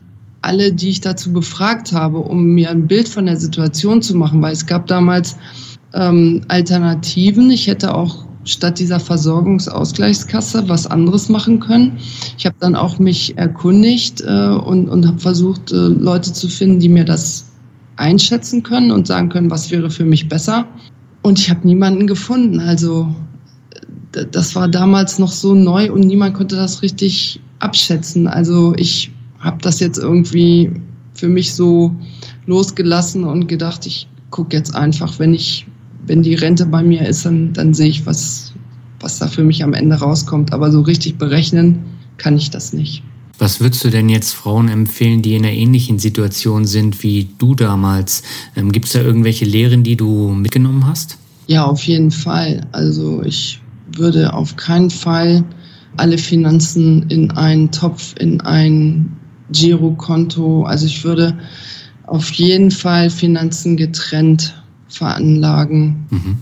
alle, 0.49 0.73
die 0.73 0.89
ich 0.89 1.01
dazu 1.01 1.33
befragt 1.33 1.93
habe, 1.93 2.19
um 2.19 2.55
mir 2.55 2.71
ein 2.71 2.87
Bild 2.87 3.09
von 3.09 3.27
der 3.27 3.37
Situation 3.37 4.03
zu 4.03 4.17
machen, 4.17 4.41
weil 4.43 4.53
es 4.53 4.67
gab 4.67 4.87
damals 4.87 5.37
ähm, 5.93 6.41
Alternativen. 6.49 7.51
Ich 7.51 7.67
hätte 7.67 7.95
auch 7.95 8.25
statt 8.45 8.79
dieser 8.79 8.99
Versorgungsausgleichskasse 8.99 10.69
was 10.69 10.87
anderes 10.87 11.29
machen 11.29 11.61
können. 11.61 11.99
Ich 12.39 12.47
habe 12.47 12.57
dann 12.61 12.75
auch 12.75 12.99
mich 12.99 13.37
erkundigt 13.37 14.23
äh, 14.23 14.49
und, 14.49 14.89
und 14.89 15.07
habe 15.07 15.19
versucht, 15.19 15.71
äh, 15.71 15.77
Leute 15.77 16.33
zu 16.33 16.49
finden, 16.49 16.81
die 16.81 16.89
mir 16.89 17.05
das 17.05 17.45
einschätzen 17.97 18.63
können 18.63 18.91
und 18.91 19.07
sagen 19.07 19.29
können, 19.29 19.51
was 19.51 19.71
wäre 19.71 19.91
für 19.91 20.05
mich 20.05 20.29
besser. 20.29 20.67
Und 21.23 21.39
ich 21.39 21.51
habe 21.51 21.67
niemanden 21.67 22.07
gefunden. 22.07 22.61
Also 22.61 23.15
das 24.13 24.55
war 24.55 24.69
damals 24.69 25.19
noch 25.19 25.33
so 25.33 25.55
neu 25.55 25.93
und 25.93 26.07
niemand 26.07 26.35
konnte 26.35 26.57
das 26.57 26.81
richtig 26.81 27.41
abschätzen. 27.59 28.27
Also 28.27 28.73
ich 28.77 29.11
habe 29.41 29.59
das 29.63 29.81
jetzt 29.81 29.99
irgendwie 29.99 30.71
für 31.15 31.29
mich 31.29 31.55
so 31.55 31.95
losgelassen 32.47 33.25
und 33.25 33.47
gedacht, 33.49 33.87
ich 33.87 34.09
gucke 34.31 34.57
jetzt 34.57 34.75
einfach, 34.75 35.19
wenn 35.19 35.35
ich, 35.35 35.67
wenn 36.07 36.23
die 36.23 36.35
Rente 36.35 36.67
bei 36.67 36.83
mir 36.83 37.07
ist, 37.07 37.25
dann, 37.27 37.53
dann 37.53 37.75
sehe 37.75 37.89
ich, 37.89 38.07
was, 38.07 38.53
was 39.01 39.19
da 39.19 39.27
für 39.27 39.43
mich 39.43 39.63
am 39.63 39.75
Ende 39.75 39.97
rauskommt. 39.97 40.53
Aber 40.53 40.71
so 40.71 40.81
richtig 40.81 41.19
berechnen 41.19 41.85
kann 42.17 42.37
ich 42.37 42.51
das 42.51 42.73
nicht. 42.73 43.03
Was 43.39 43.61
würdest 43.61 43.85
du 43.85 43.91
denn 43.91 44.09
jetzt 44.09 44.33
Frauen 44.33 44.69
empfehlen, 44.69 45.23
die 45.23 45.37
in 45.37 45.45
einer 45.45 45.55
ähnlichen 45.55 46.01
Situation 46.01 46.67
sind 46.67 47.05
wie 47.05 47.29
du 47.39 47.55
damals? 47.55 48.25
Ähm, 48.57 48.73
Gibt 48.73 48.87
es 48.87 48.93
da 48.93 49.01
irgendwelche 49.01 49.45
Lehren, 49.45 49.85
die 49.85 49.97
du 49.97 50.31
mitgenommen 50.31 50.87
hast? 50.87 51.19
Ja, 51.47 51.65
auf 51.65 51.85
jeden 51.85 52.11
Fall. 52.11 52.67
Also 52.73 53.23
ich 53.23 53.61
würde 53.97 54.35
auf 54.35 54.57
keinen 54.57 54.91
Fall 54.91 55.45
alle 55.97 56.19
Finanzen 56.19 57.09
in 57.09 57.31
einen 57.31 57.71
Topf, 57.71 58.15
in 58.19 58.41
ein 58.41 59.17
Girokonto. 59.53 60.65
Also 60.65 60.87
ich 60.87 61.05
würde 61.05 61.37
auf 62.07 62.31
jeden 62.33 62.71
Fall 62.71 63.11
Finanzen 63.11 63.77
getrennt 63.77 64.55
veranlagen 64.89 66.07
mhm. 66.11 66.37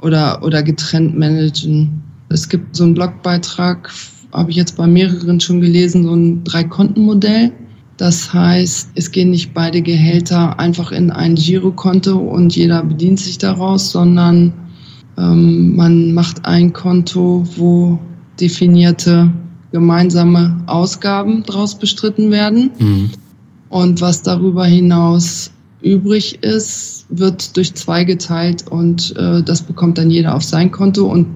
oder, 0.00 0.42
oder 0.42 0.62
getrennt 0.62 1.16
managen. 1.16 2.02
Es 2.28 2.48
gibt 2.48 2.76
so 2.76 2.84
einen 2.84 2.94
Blogbeitrag, 2.94 3.90
habe 4.32 4.50
ich 4.50 4.56
jetzt 4.56 4.76
bei 4.76 4.86
mehreren 4.86 5.38
schon 5.40 5.60
gelesen, 5.60 6.04
so 6.04 6.14
ein 6.14 6.44
Drei-Konten-Modell. 6.44 7.52
Das 7.98 8.32
heißt, 8.32 8.90
es 8.94 9.10
gehen 9.10 9.30
nicht 9.30 9.54
beide 9.54 9.82
Gehälter 9.82 10.58
einfach 10.58 10.90
in 10.90 11.10
ein 11.10 11.34
Girokonto 11.34 12.16
und 12.16 12.56
jeder 12.56 12.82
bedient 12.82 13.20
sich 13.20 13.38
daraus, 13.38 13.92
sondern 13.92 14.52
ähm, 15.18 15.76
man 15.76 16.12
macht 16.12 16.44
ein 16.46 16.72
Konto, 16.72 17.44
wo 17.56 17.98
definierte 18.40 19.30
gemeinsame 19.72 20.62
Ausgaben 20.66 21.42
daraus 21.46 21.78
bestritten 21.78 22.30
werden. 22.30 22.70
Mhm. 22.78 23.10
Und 23.68 24.00
was 24.00 24.22
darüber 24.22 24.66
hinaus 24.66 25.50
übrig 25.80 26.42
ist, 26.42 27.06
wird 27.08 27.56
durch 27.56 27.74
zwei 27.74 28.04
geteilt 28.04 28.68
und 28.68 29.16
äh, 29.16 29.42
das 29.42 29.62
bekommt 29.62 29.98
dann 29.98 30.10
jeder 30.10 30.34
auf 30.34 30.44
sein 30.44 30.70
Konto. 30.70 31.06
Und 31.06 31.26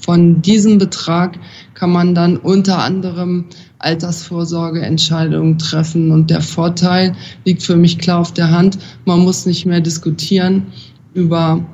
von 0.00 0.40
diesem 0.40 0.78
Betrag 0.78 1.38
kann 1.74 1.90
man 1.90 2.14
dann 2.14 2.36
unter 2.36 2.78
anderem 2.78 3.44
Altersvorsorgeentscheidungen 3.78 5.58
treffen. 5.58 6.10
Und 6.12 6.30
der 6.30 6.40
Vorteil 6.40 7.14
liegt 7.44 7.62
für 7.62 7.76
mich 7.76 7.98
klar 7.98 8.20
auf 8.20 8.32
der 8.32 8.50
Hand. 8.50 8.78
Man 9.04 9.20
muss 9.20 9.44
nicht 9.44 9.66
mehr 9.66 9.80
diskutieren 9.80 10.68
über 11.14 11.64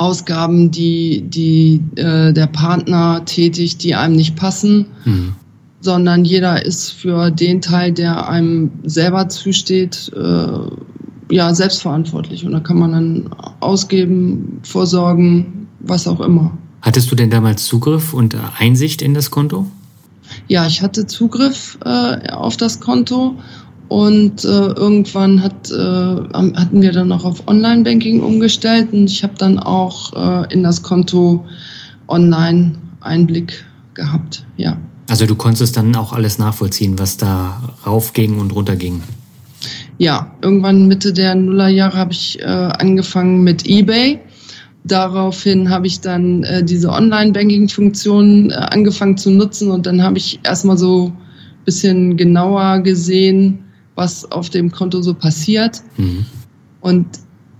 Ausgaben, 0.00 0.70
die, 0.70 1.20
die 1.28 1.82
äh, 1.96 2.32
der 2.32 2.46
Partner 2.46 3.22
tätigt, 3.26 3.84
die 3.84 3.94
einem 3.94 4.16
nicht 4.16 4.34
passen, 4.34 4.86
mhm. 5.04 5.34
sondern 5.82 6.24
jeder 6.24 6.64
ist 6.64 6.92
für 6.92 7.30
den 7.30 7.60
Teil, 7.60 7.92
der 7.92 8.26
einem 8.26 8.70
selber 8.84 9.28
zusteht, 9.28 10.10
äh, 10.16 11.34
ja, 11.34 11.54
selbstverantwortlich. 11.54 12.46
Und 12.46 12.52
da 12.52 12.60
kann 12.60 12.78
man 12.78 12.92
dann 12.92 13.30
ausgeben, 13.60 14.60
vorsorgen, 14.62 15.68
was 15.80 16.08
auch 16.08 16.20
immer. 16.20 16.56
Hattest 16.80 17.10
du 17.10 17.14
denn 17.14 17.28
damals 17.28 17.66
Zugriff 17.66 18.14
und 18.14 18.34
Einsicht 18.58 19.02
in 19.02 19.12
das 19.12 19.30
Konto? 19.30 19.66
Ja, 20.48 20.66
ich 20.66 20.80
hatte 20.80 21.06
Zugriff 21.06 21.78
äh, 21.84 22.30
auf 22.30 22.56
das 22.56 22.80
Konto 22.80 23.36
Und 23.90 24.44
äh, 24.44 24.48
irgendwann 24.48 25.42
hat, 25.42 25.68
äh, 25.72 25.74
hatten 25.74 26.80
wir 26.80 26.92
dann 26.92 27.10
auch 27.10 27.24
auf 27.24 27.48
Online-Banking 27.48 28.22
umgestellt 28.22 28.92
und 28.92 29.10
ich 29.10 29.24
habe 29.24 29.34
dann 29.36 29.58
auch 29.58 30.12
äh, 30.44 30.54
in 30.54 30.62
das 30.62 30.80
Konto 30.82 31.44
online 32.06 32.76
Einblick 33.00 33.64
gehabt, 33.94 34.44
ja. 34.56 34.76
Also 35.08 35.26
du 35.26 35.34
konntest 35.34 35.76
dann 35.76 35.96
auch 35.96 36.12
alles 36.12 36.38
nachvollziehen, 36.38 37.00
was 37.00 37.16
da 37.16 37.74
raufging 37.84 38.38
und 38.38 38.54
runter 38.54 38.76
ging. 38.76 39.02
Ja, 39.98 40.30
irgendwann 40.40 40.86
Mitte 40.86 41.12
der 41.12 41.34
Nullerjahre 41.34 41.98
habe 41.98 42.12
ich 42.12 42.38
äh, 42.38 42.44
angefangen 42.44 43.42
mit 43.42 43.66
eBay. 43.66 44.20
Daraufhin 44.84 45.68
habe 45.68 45.88
ich 45.88 46.00
dann 46.00 46.44
äh, 46.44 46.62
diese 46.62 46.90
Online-Banking-Funktion 46.90 48.50
äh, 48.50 48.54
angefangen 48.54 49.16
zu 49.16 49.32
nutzen 49.32 49.72
und 49.72 49.84
dann 49.84 50.00
habe 50.00 50.18
ich 50.18 50.38
erstmal 50.44 50.78
so 50.78 51.06
ein 51.06 51.64
bisschen 51.64 52.16
genauer 52.16 52.78
gesehen, 52.78 53.64
was 53.94 54.30
auf 54.30 54.50
dem 54.50 54.70
Konto 54.70 55.02
so 55.02 55.14
passiert. 55.14 55.82
Mhm. 55.96 56.26
Und 56.80 57.06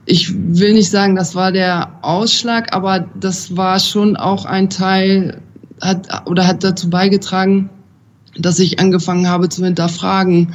ich 0.07 0.33
will 0.35 0.73
nicht 0.73 0.91
sagen, 0.91 1.15
das 1.15 1.35
war 1.35 1.53
der 1.53 1.99
Ausschlag, 2.03 2.75
aber 2.75 3.07
das 3.19 3.57
war 3.57 3.79
schon 3.79 4.17
auch 4.17 4.45
ein 4.45 4.71
Teil 4.71 5.43
hat 5.81 6.27
oder 6.27 6.47
hat 6.47 6.65
dazu 6.65 6.91
beigetragen, 6.91 7.71
dass 8.37 8.59
ich 8.59 8.81
angefangen 8.81 9.29
habe 9.29 9.49
zu 9.49 9.65
hinterfragen, 9.65 10.55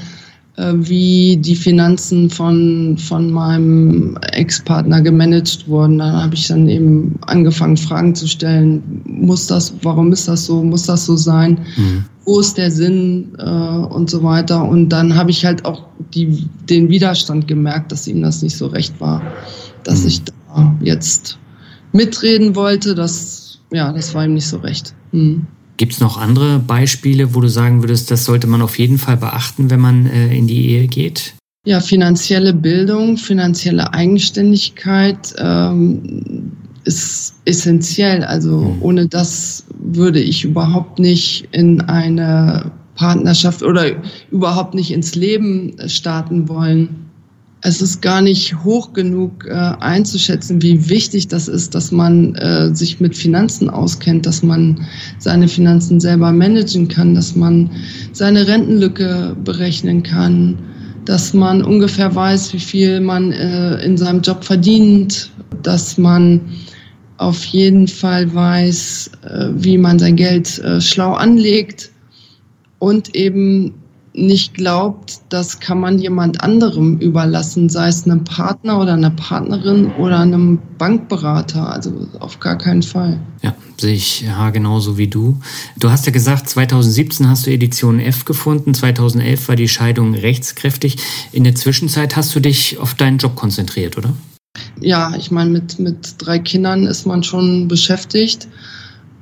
wie 0.57 1.37
die 1.37 1.55
Finanzen 1.55 2.29
von, 2.29 2.97
von 2.97 3.29
meinem 3.31 4.17
Ex-Partner 4.31 5.01
gemanagt 5.01 5.67
wurden. 5.67 5.97
Da 5.97 6.23
habe 6.23 6.35
ich 6.35 6.47
dann 6.47 6.69
eben 6.69 7.19
angefangen, 7.27 7.75
Fragen 7.75 8.15
zu 8.15 8.27
stellen. 8.27 8.81
Muss 9.05 9.47
das, 9.47 9.73
warum 9.81 10.13
ist 10.13 10.27
das 10.27 10.45
so? 10.45 10.63
Muss 10.63 10.83
das 10.83 11.05
so 11.05 11.17
sein? 11.17 11.59
Mhm. 11.75 12.05
Wo 12.23 12.39
ist 12.39 12.57
der 12.57 12.71
Sinn? 12.71 13.35
Äh, 13.37 13.43
und 13.43 14.09
so 14.09 14.23
weiter. 14.23 14.63
Und 14.63 14.89
dann 14.89 15.15
habe 15.15 15.31
ich 15.31 15.45
halt 15.45 15.65
auch 15.65 15.83
die, 16.13 16.47
den 16.69 16.89
Widerstand 16.89 17.47
gemerkt, 17.47 17.91
dass 17.91 18.07
ihm 18.07 18.21
das 18.21 18.41
nicht 18.41 18.55
so 18.55 18.67
recht 18.67 18.99
war, 19.01 19.21
dass 19.83 20.01
mhm. 20.01 20.07
ich 20.07 20.23
da 20.23 20.75
jetzt 20.81 21.37
mitreden 21.91 22.55
wollte. 22.55 22.95
Das, 22.95 23.59
ja, 23.71 23.91
das 23.91 24.15
war 24.15 24.23
ihm 24.23 24.35
nicht 24.35 24.47
so 24.47 24.57
recht. 24.57 24.93
Mhm. 25.11 25.47
Gibt 25.77 25.93
es 25.93 25.99
noch 25.99 26.17
andere 26.17 26.59
Beispiele, 26.59 27.35
wo 27.35 27.41
du 27.41 27.49
sagen 27.49 27.83
würdest, 27.83 28.09
das 28.11 28.25
sollte 28.25 28.47
man 28.47 28.61
auf 28.61 28.79
jeden 28.79 28.97
Fall 28.97 29.17
beachten, 29.17 29.69
wenn 29.69 29.79
man 29.79 30.05
äh, 30.05 30.35
in 30.35 30.47
die 30.47 30.69
Ehe 30.69 30.88
geht? 30.88 31.33
Ja, 31.65 31.79
finanzielle 31.79 32.53
Bildung, 32.53 33.17
finanzielle 33.17 33.93
Eigenständigkeit 33.93 35.33
ähm, 35.38 36.51
ist 36.85 37.35
essentiell. 37.45 38.23
Also 38.23 38.59
mhm. 38.59 38.81
ohne 38.81 39.07
das 39.07 39.65
würde 39.79 40.19
ich 40.19 40.45
überhaupt 40.45 40.99
nicht 40.99 41.47
in 41.51 41.81
eine 41.81 42.71
Partnerschaft 42.95 43.63
oder 43.63 43.88
überhaupt 44.31 44.75
nicht 44.75 44.91
ins 44.91 45.15
Leben 45.15 45.75
starten 45.88 46.47
wollen 46.47 47.04
es 47.65 47.82
ist 47.82 48.04
gar 48.04 48.21
nicht 48.21 48.63
hoch 48.63 48.93
genug 48.93 49.47
äh, 49.47 49.54
einzuschätzen, 49.54 50.62
wie 50.62 50.88
wichtig 50.88 51.30
das 51.30 51.47
ist, 51.47 51.73
dass 51.73 51.91
man 51.91 52.36
äh, 52.36 52.75
sich 52.75 52.99
mit 52.99 53.17
Finanzen 53.17 53.71
auskennt, 53.71 54.28
dass 54.28 54.43
man 54.43 54.86
seine 55.17 55.47
Finanzen 55.47 55.99
selber 55.99 56.32
managen 56.32 56.88
kann, 56.88 57.15
dass 57.15 57.36
man 57.36 57.71
seine 58.12 58.47
Rentenlücke 58.47 59.36
berechnen 59.43 60.04
kann, 60.04 60.60
dass 61.06 61.34
man 61.34 61.63
ungefähr 61.63 62.13
weiß, 62.13 62.54
wie 62.54 62.60
viel 62.60 63.01
man 63.01 63.32
äh, 63.32 63.84
in 63.84 63.97
seinem 63.97 64.21
Job 64.21 64.43
verdient, 64.43 65.32
dass 65.63 65.97
man 65.97 66.41
auf 67.17 67.43
jeden 67.45 67.88
Fall 67.88 68.32
weiß, 68.32 69.10
äh, 69.23 69.47
wie 69.56 69.80
man 69.80 69.97
sein 69.97 70.17
Geld 70.17 70.60
äh, 70.60 70.80
schlau 70.80 71.13
anlegt 71.13 71.89
und 72.78 73.15
eben 73.15 73.73
nicht 74.17 74.54
glaubt, 74.54 75.19
das 75.30 75.60
kann 75.60 75.80
man 75.80 75.99
jemand 75.99 76.41
anderem 76.41 76.97
überlassen, 76.99 77.69
sei 77.69 77.89
es 77.89 78.06
einem 78.06 78.23
Partner 78.23 78.80
oder 78.80 78.93
einer 78.93 79.10
Partnerin 79.10 79.91
oder 79.93 80.19
einem 80.19 80.60
Bankberater. 80.78 81.69
Also 81.69 82.08
auf 82.19 82.39
gar 82.39 82.58
keinen 82.58 82.84
Fall. 82.84 83.19
Ja, 83.41 83.54
sehe 83.80 83.93
ich 83.93 84.21
ja 84.21 84.49
genauso 84.49 84.97
wie 84.97 85.08
du. 85.08 85.39
Du 85.78 85.91
hast 85.91 86.06
ja 86.06 86.12
gesagt, 86.12 86.49
2017 86.49 87.30
hast 87.30 87.45
du 87.45 87.51
Edition 87.51 87.99
F 87.99 88.25
gefunden, 88.25 88.73
2011 88.73 89.47
war 89.49 89.56
die 89.56 89.67
Scheidung 89.67 90.13
rechtskräftig. 90.13 90.97
In 91.32 91.43
der 91.43 91.56
Zwischenzeit 91.56 92.15
hast 92.15 92.34
du 92.36 92.39
dich 92.39 92.78
auf 92.80 92.93
deinen 92.93 93.17
Job 93.17 93.36
konzentriert, 93.36 93.97
oder? 93.97 94.13
Ja, 94.80 95.13
ich 95.17 95.32
meine, 95.32 95.49
mit, 95.49 95.80
mit 95.80 96.15
drei 96.17 96.39
Kindern 96.39 96.88
ist 96.88 97.06
man 97.06 97.23
schon 97.23 97.67
beschäftigt 97.67 98.47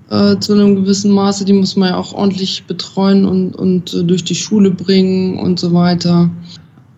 äh, 0.09 0.37
zu 0.39 0.53
einem 0.53 0.75
gewissen 0.75 1.11
Maße. 1.11 1.45
Die 1.45 1.53
muss 1.53 1.75
man 1.75 1.89
ja 1.89 1.97
auch 1.97 2.13
ordentlich 2.13 2.65
betreuen 2.65 3.25
und, 3.25 3.55
und 3.55 3.93
äh, 3.93 4.03
durch 4.03 4.23
die 4.23 4.35
Schule 4.35 4.71
bringen 4.71 5.39
und 5.39 5.59
so 5.59 5.73
weiter. 5.73 6.29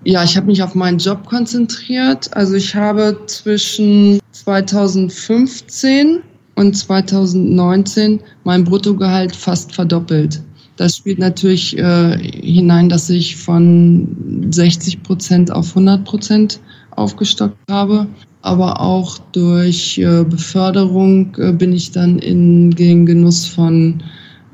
Ja, 0.03 0.23
ich 0.23 0.37
habe 0.37 0.47
mich 0.47 0.61
auf 0.61 0.75
meinen 0.75 0.99
Job 0.99 1.25
konzentriert. 1.25 2.35
Also 2.35 2.55
ich 2.55 2.75
habe 2.75 3.17
zwischen 3.27 4.19
2015 4.31 6.19
und 6.55 6.77
2019 6.77 8.19
mein 8.43 8.63
Bruttogehalt 8.63 9.35
fast 9.35 9.73
verdoppelt. 9.73 10.41
Das 10.77 10.97
spielt 10.97 11.19
natürlich 11.19 11.77
äh, 11.77 12.17
hinein, 12.17 12.89
dass 12.89 13.09
ich 13.09 13.37
von 13.37 14.47
60 14.51 15.03
Prozent 15.03 15.51
auf 15.51 15.69
100 15.69 16.03
Prozent 16.03 16.59
aufgestockt 16.91 17.57
habe 17.69 18.07
aber 18.45 18.79
auch 18.79 19.17
durch 19.31 19.97
äh, 19.97 20.23
Beförderung 20.23 21.35
äh, 21.37 21.51
bin 21.51 21.73
ich 21.73 21.91
dann 21.91 22.19
in 22.19 22.69
den 22.69 23.07
Genuss 23.07 23.47
von 23.47 24.03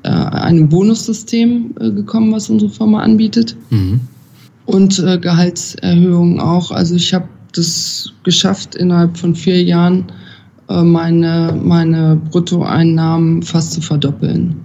äh, 0.04 0.10
einem 0.10 0.70
Bonussystem 0.70 1.76
gekommen, 1.76 2.32
was 2.32 2.50
unsere 2.50 2.72
Firma 2.72 3.02
anbietet. 3.02 3.58
Mhm. 3.70 4.00
Und 4.66 5.04
Gehaltserhöhungen 5.22 6.40
auch. 6.40 6.72
Also 6.72 6.96
ich 6.96 7.14
habe 7.14 7.28
das 7.54 8.14
geschafft, 8.24 8.76
innerhalb 8.76 9.18
von 9.18 9.36
vier 9.36 9.62
Jahren 9.62 10.06
meine, 10.70 11.60
meine 11.62 12.22
Bruttoeinnahmen 12.30 13.42
fast 13.42 13.74
zu 13.74 13.82
verdoppeln 13.82 14.56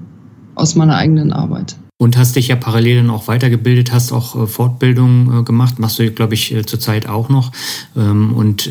aus 0.54 0.76
meiner 0.76 0.94
eigenen 0.94 1.32
Arbeit. 1.32 1.76
Und 1.98 2.18
hast 2.18 2.36
dich 2.36 2.48
ja 2.48 2.56
parallel 2.56 2.96
dann 2.96 3.10
auch 3.10 3.26
weitergebildet, 3.26 3.90
hast 3.90 4.12
auch 4.12 4.42
äh, 4.42 4.46
Fortbildungen 4.46 5.40
äh, 5.40 5.42
gemacht, 5.44 5.78
machst 5.78 5.98
du, 5.98 6.10
glaube 6.10 6.34
ich, 6.34 6.54
äh, 6.54 6.66
zurzeit 6.66 7.08
auch 7.08 7.30
noch. 7.30 7.52
Ähm, 7.96 8.34
und 8.34 8.68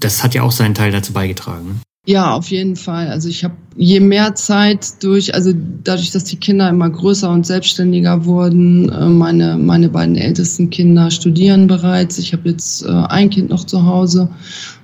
das 0.00 0.24
hat 0.24 0.34
ja 0.34 0.42
auch 0.42 0.50
seinen 0.50 0.74
Teil 0.74 0.90
dazu 0.90 1.12
beigetragen. 1.12 1.66
Ne? 1.66 1.74
Ja, 2.06 2.34
auf 2.34 2.50
jeden 2.50 2.74
Fall. 2.74 3.08
Also 3.08 3.28
ich 3.28 3.44
habe 3.44 3.54
je 3.76 4.00
mehr 4.00 4.34
Zeit 4.34 5.02
durch, 5.04 5.34
also 5.34 5.52
dadurch, 5.84 6.10
dass 6.10 6.24
die 6.24 6.36
Kinder 6.36 6.68
immer 6.68 6.90
größer 6.90 7.30
und 7.30 7.46
selbstständiger 7.46 8.26
wurden, 8.26 9.16
meine, 9.16 9.56
meine 9.56 9.88
beiden 9.88 10.16
ältesten 10.16 10.68
Kinder 10.68 11.10
studieren 11.10 11.66
bereits. 11.66 12.18
Ich 12.18 12.34
habe 12.34 12.50
jetzt 12.50 12.84
ein 12.86 13.30
Kind 13.30 13.48
noch 13.48 13.64
zu 13.64 13.86
Hause, 13.86 14.28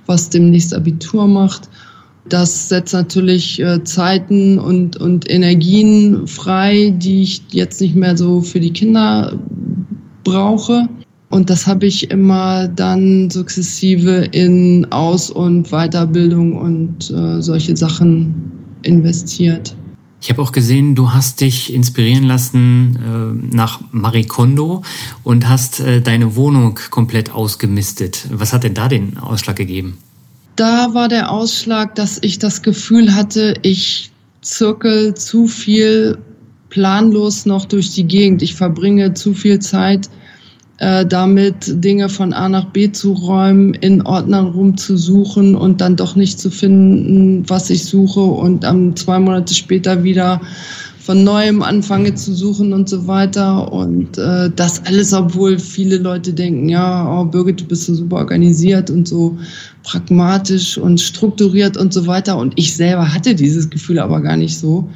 was 0.07 0.31
demnächst 0.31 0.73
Abitur 0.73 1.27
macht. 1.27 1.69
Das 2.29 2.69
setzt 2.69 2.93
natürlich 2.93 3.59
äh, 3.59 3.83
Zeiten 3.83 4.59
und, 4.59 4.97
und 4.97 5.29
Energien 5.29 6.27
frei, 6.27 6.93
die 6.95 7.23
ich 7.23 7.41
jetzt 7.51 7.81
nicht 7.81 7.95
mehr 7.95 8.15
so 8.15 8.41
für 8.41 8.59
die 8.59 8.71
Kinder 8.71 9.37
brauche. 10.23 10.87
Und 11.29 11.49
das 11.49 11.65
habe 11.65 11.85
ich 11.85 12.11
immer 12.11 12.67
dann 12.67 13.29
sukzessive 13.29 14.27
in 14.31 14.91
Aus- 14.91 15.31
und 15.31 15.69
Weiterbildung 15.71 16.57
und 16.57 17.09
äh, 17.09 17.41
solche 17.41 17.75
Sachen 17.75 18.51
investiert. 18.83 19.75
Ich 20.21 20.29
habe 20.29 20.41
auch 20.41 20.51
gesehen, 20.51 20.93
du 20.93 21.13
hast 21.13 21.41
dich 21.41 21.73
inspirieren 21.73 22.25
lassen 22.25 22.97
äh, 22.97 23.55
nach 23.55 23.79
Marie 23.91 24.25
Kondo 24.25 24.83
und 25.23 25.49
hast 25.49 25.79
äh, 25.79 26.01
deine 26.01 26.35
Wohnung 26.35 26.77
komplett 26.91 27.33
ausgemistet. 27.33 28.27
Was 28.29 28.53
hat 28.53 28.63
denn 28.63 28.75
da 28.75 28.87
den 28.87 29.17
Ausschlag 29.17 29.55
gegeben? 29.55 29.97
Da 30.61 30.93
war 30.93 31.07
der 31.07 31.31
Ausschlag, 31.31 31.95
dass 31.95 32.19
ich 32.21 32.37
das 32.37 32.61
Gefühl 32.61 33.15
hatte, 33.15 33.55
ich 33.63 34.11
zirkel 34.41 35.15
zu 35.15 35.47
viel 35.47 36.19
planlos 36.69 37.47
noch 37.47 37.65
durch 37.65 37.95
die 37.95 38.03
Gegend. 38.03 38.43
Ich 38.43 38.53
verbringe 38.53 39.15
zu 39.15 39.33
viel 39.33 39.57
Zeit 39.57 40.07
äh, 40.77 41.03
damit, 41.03 41.83
Dinge 41.83 42.09
von 42.09 42.31
A 42.31 42.47
nach 42.47 42.65
B 42.65 42.91
zu 42.91 43.13
räumen, 43.13 43.73
in 43.73 44.03
Ordnern 44.03 44.49
rumzusuchen 44.49 45.55
und 45.55 45.81
dann 45.81 45.95
doch 45.95 46.15
nicht 46.15 46.39
zu 46.39 46.51
finden, 46.51 47.43
was 47.49 47.71
ich 47.71 47.85
suche 47.85 48.19
und 48.21 48.63
ähm, 48.63 48.95
zwei 48.95 49.17
Monate 49.17 49.55
später 49.55 50.03
wieder 50.03 50.41
von 51.03 51.23
neuem 51.23 51.63
anfange 51.63 52.13
zu 52.13 52.33
suchen 52.33 52.73
und 52.73 52.87
so 52.87 53.07
weiter. 53.07 53.71
Und 53.71 54.17
äh, 54.17 54.51
das 54.55 54.85
alles, 54.85 55.13
obwohl 55.13 55.57
viele 55.57 55.97
Leute 55.97 56.33
denken, 56.33 56.69
ja, 56.69 57.19
oh 57.19 57.25
Birgit, 57.25 57.61
du 57.61 57.65
bist 57.65 57.85
so 57.85 57.95
super 57.95 58.17
organisiert 58.17 58.89
und 58.89 59.07
so 59.07 59.37
pragmatisch 59.83 60.77
und 60.77 61.01
strukturiert 61.01 61.75
und 61.75 61.91
so 61.91 62.05
weiter. 62.05 62.37
Und 62.37 62.53
ich 62.55 62.75
selber 62.75 63.11
hatte 63.13 63.33
dieses 63.33 63.69
Gefühl 63.69 63.99
aber 63.99 64.21
gar 64.21 64.37
nicht 64.37 64.57
so. 64.57 64.87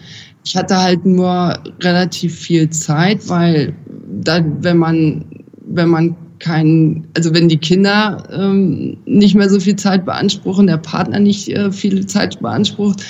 Ich 0.44 0.56
hatte 0.56 0.78
halt 0.78 1.06
nur 1.06 1.58
relativ 1.82 2.36
viel 2.36 2.70
Zeit, 2.70 3.28
weil 3.28 3.74
da, 4.22 4.46
wenn 4.62 4.78
man, 4.78 5.26
wenn 5.66 5.90
man 5.90 6.16
kein, 6.38 7.08
also 7.16 7.34
wenn 7.34 7.50
die 7.50 7.58
Kinder 7.58 8.24
ähm, 8.32 8.98
nicht 9.06 9.34
mehr 9.34 9.50
so 9.50 9.60
viel 9.60 9.76
Zeit 9.76 10.06
beanspruchen, 10.06 10.68
der 10.68 10.78
Partner 10.78 11.20
nicht 11.20 11.50
äh, 11.50 11.72
viel 11.72 12.06
Zeit 12.06 12.40
beansprucht, 12.42 13.02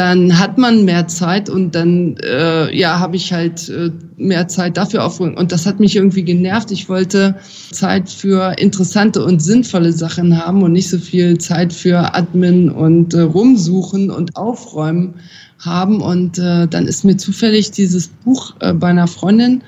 dann 0.00 0.38
hat 0.38 0.56
man 0.56 0.86
mehr 0.86 1.08
Zeit 1.08 1.50
und 1.50 1.74
dann 1.74 2.16
äh, 2.24 2.74
ja 2.74 2.98
habe 2.98 3.16
ich 3.16 3.34
halt 3.34 3.68
äh, 3.68 3.90
mehr 4.16 4.48
Zeit 4.48 4.78
dafür 4.78 5.04
aufbringen 5.04 5.36
und 5.36 5.52
das 5.52 5.66
hat 5.66 5.78
mich 5.78 5.94
irgendwie 5.94 6.22
genervt. 6.22 6.70
Ich 6.70 6.88
wollte 6.88 7.36
Zeit 7.70 8.08
für 8.08 8.58
interessante 8.58 9.22
und 9.22 9.42
sinnvolle 9.42 9.92
Sachen 9.92 10.42
haben 10.42 10.62
und 10.62 10.72
nicht 10.72 10.88
so 10.88 10.96
viel 10.96 11.36
Zeit 11.36 11.74
für 11.74 12.14
Admin 12.14 12.70
und 12.70 13.12
äh, 13.12 13.20
rumsuchen 13.20 14.10
und 14.10 14.36
aufräumen 14.36 15.16
haben 15.58 16.00
und 16.00 16.38
äh, 16.38 16.66
dann 16.66 16.86
ist 16.86 17.04
mir 17.04 17.18
zufällig 17.18 17.70
dieses 17.70 18.08
Buch 18.08 18.54
äh, 18.60 18.72
bei 18.72 18.88
einer 18.88 19.06
Freundin 19.06 19.62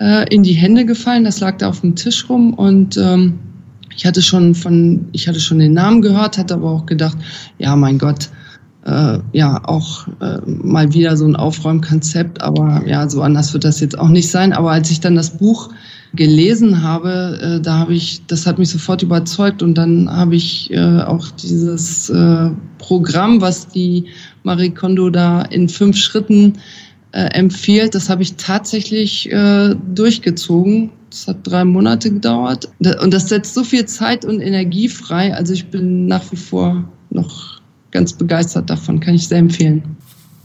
äh, 0.00 0.28
in 0.34 0.42
die 0.42 0.54
Hände 0.54 0.84
gefallen. 0.84 1.22
Das 1.22 1.38
lag 1.38 1.58
da 1.58 1.68
auf 1.68 1.82
dem 1.82 1.94
Tisch 1.94 2.28
rum 2.28 2.54
und 2.54 2.96
ähm, 2.96 3.38
ich 3.94 4.04
hatte 4.04 4.20
schon 4.20 4.56
von 4.56 5.06
ich 5.12 5.28
hatte 5.28 5.38
schon 5.38 5.60
den 5.60 5.74
Namen 5.74 6.02
gehört, 6.02 6.38
hatte 6.38 6.54
aber 6.54 6.72
auch 6.72 6.86
gedacht, 6.86 7.16
ja 7.58 7.76
mein 7.76 7.98
Gott 7.98 8.30
äh, 8.86 9.18
ja 9.32 9.60
auch 9.64 10.06
äh, 10.20 10.38
mal 10.46 10.92
wieder 10.92 11.16
so 11.16 11.26
ein 11.26 11.36
Aufräumkonzept, 11.36 12.40
aber 12.40 12.82
ja, 12.86 13.08
so 13.10 13.20
anders 13.20 13.52
wird 13.52 13.64
das 13.64 13.80
jetzt 13.80 13.98
auch 13.98 14.08
nicht 14.08 14.30
sein. 14.30 14.52
Aber 14.52 14.70
als 14.70 14.90
ich 14.90 15.00
dann 15.00 15.16
das 15.16 15.36
Buch 15.36 15.70
gelesen 16.14 16.82
habe, 16.82 17.38
äh, 17.42 17.60
da 17.60 17.78
habe 17.78 17.94
ich, 17.94 18.24
das 18.26 18.46
hat 18.46 18.58
mich 18.58 18.70
sofort 18.70 19.02
überzeugt 19.02 19.62
und 19.62 19.76
dann 19.76 20.08
habe 20.10 20.36
ich 20.36 20.72
äh, 20.72 21.00
auch 21.00 21.30
dieses 21.32 22.10
äh, 22.10 22.50
Programm, 22.78 23.40
was 23.40 23.68
die 23.68 24.06
Marie 24.44 24.70
Kondo 24.70 25.10
da 25.10 25.42
in 25.42 25.68
fünf 25.68 25.96
Schritten 25.96 26.54
äh, 27.10 27.24
empfiehlt, 27.32 27.94
das 27.94 28.08
habe 28.08 28.22
ich 28.22 28.36
tatsächlich 28.36 29.30
durchgezogen. 29.94 30.90
Das 31.10 31.28
hat 31.28 31.38
drei 31.44 31.64
Monate 31.64 32.10
gedauert 32.10 32.68
und 33.00 33.14
das 33.14 33.28
setzt 33.28 33.54
so 33.54 33.64
viel 33.64 33.86
Zeit 33.86 34.24
und 34.24 34.40
Energie 34.40 34.88
frei. 34.88 35.34
Also 35.34 35.54
ich 35.54 35.66
bin 35.68 36.06
nach 36.06 36.30
wie 36.30 36.36
vor 36.36 36.84
noch 37.10 37.55
ganz 37.96 38.12
begeistert 38.12 38.68
davon, 38.68 39.00
kann 39.00 39.14
ich 39.14 39.26
sehr 39.26 39.38
empfehlen. 39.38 39.96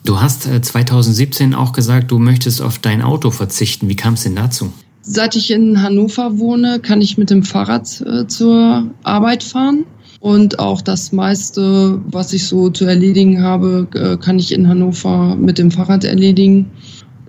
Du 0.06 0.22
hast 0.22 0.44
2017 0.44 1.52
äh, 1.52 1.56
auch 1.56 1.74
gesagt, 1.74 2.10
du 2.10 2.18
möchtest 2.18 2.62
auf 2.62 2.80
dein 2.80 3.02
Auto 3.02 3.30
verzichten. 3.30 3.90
Wie 3.90 3.98
kam 3.98 4.14
es 4.14 4.24
denn 4.24 4.38
dazu? 4.38 4.72
Seit 5.02 5.36
ich 5.36 5.52
in 5.52 5.82
Hannover 5.82 6.40
wohne, 6.40 6.80
kann 6.80 7.02
ich 7.02 7.18
mit 7.18 7.30
dem 7.30 7.44
Fahrrad 7.44 8.02
äh, 8.02 8.26
zur 8.26 8.90
Arbeit 9.04 9.44
fahren. 9.44 9.84
Und 10.22 10.60
auch 10.60 10.82
das 10.82 11.12
meiste, 11.12 12.00
was 12.06 12.32
ich 12.32 12.48
so 12.48 12.70
zu 12.70 12.86
erledigen 12.86 13.42
habe, 13.42 13.88
äh, 13.94 14.18
kann 14.24 14.40
ich 14.40 14.54
in 14.54 14.70
Hannover 14.70 15.36
mit 15.36 15.58
dem 15.58 15.72
Fahrrad 15.72 16.06
erledigen. 16.06 16.72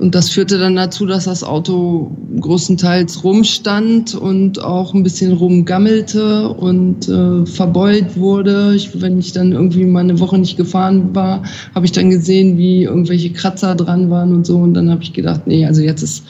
Und 0.03 0.17
das 0.17 0.31
führte 0.31 0.59
dann 0.59 0.75
dazu, 0.75 1.07
dass 1.07 1.27
das 1.27 1.45
Auto 1.45 2.11
größtenteils 2.41 3.23
rumstand 3.23 4.17
und 4.17 4.61
auch 4.61 4.95
ein 4.95 5.05
bisschen 5.05 5.33
rumgammelte 5.33 6.49
und 6.49 7.09
äh, 7.09 7.47
verbeult 7.47 8.17
wurde. 8.17 8.75
Ich, 8.75 9.01
wenn 9.01 9.21
ich 9.21 9.31
dann 9.31 9.53
irgendwie 9.53 9.85
mal 9.85 10.01
eine 10.01 10.19
Woche 10.19 10.39
nicht 10.39 10.57
gefahren 10.57 11.15
war, 11.15 11.45
habe 11.77 11.87
ich 11.87 11.93
dann 11.93 12.11
gesehen, 12.11 12.59
wie 12.59 12.83
irgendwelche 12.83 13.33
Kratzer 13.33 13.77
dran 13.77 14.11
waren 14.11 14.35
und 14.35 14.45
so. 14.45 14.57
Und 14.57 14.75
dann 14.75 14.91
habe 14.91 15.05
ich 15.05 15.13
gedacht, 15.13 15.47
nee, 15.47 15.65
also 15.65 15.83
jetzt 15.83 16.03
ist 16.03 16.25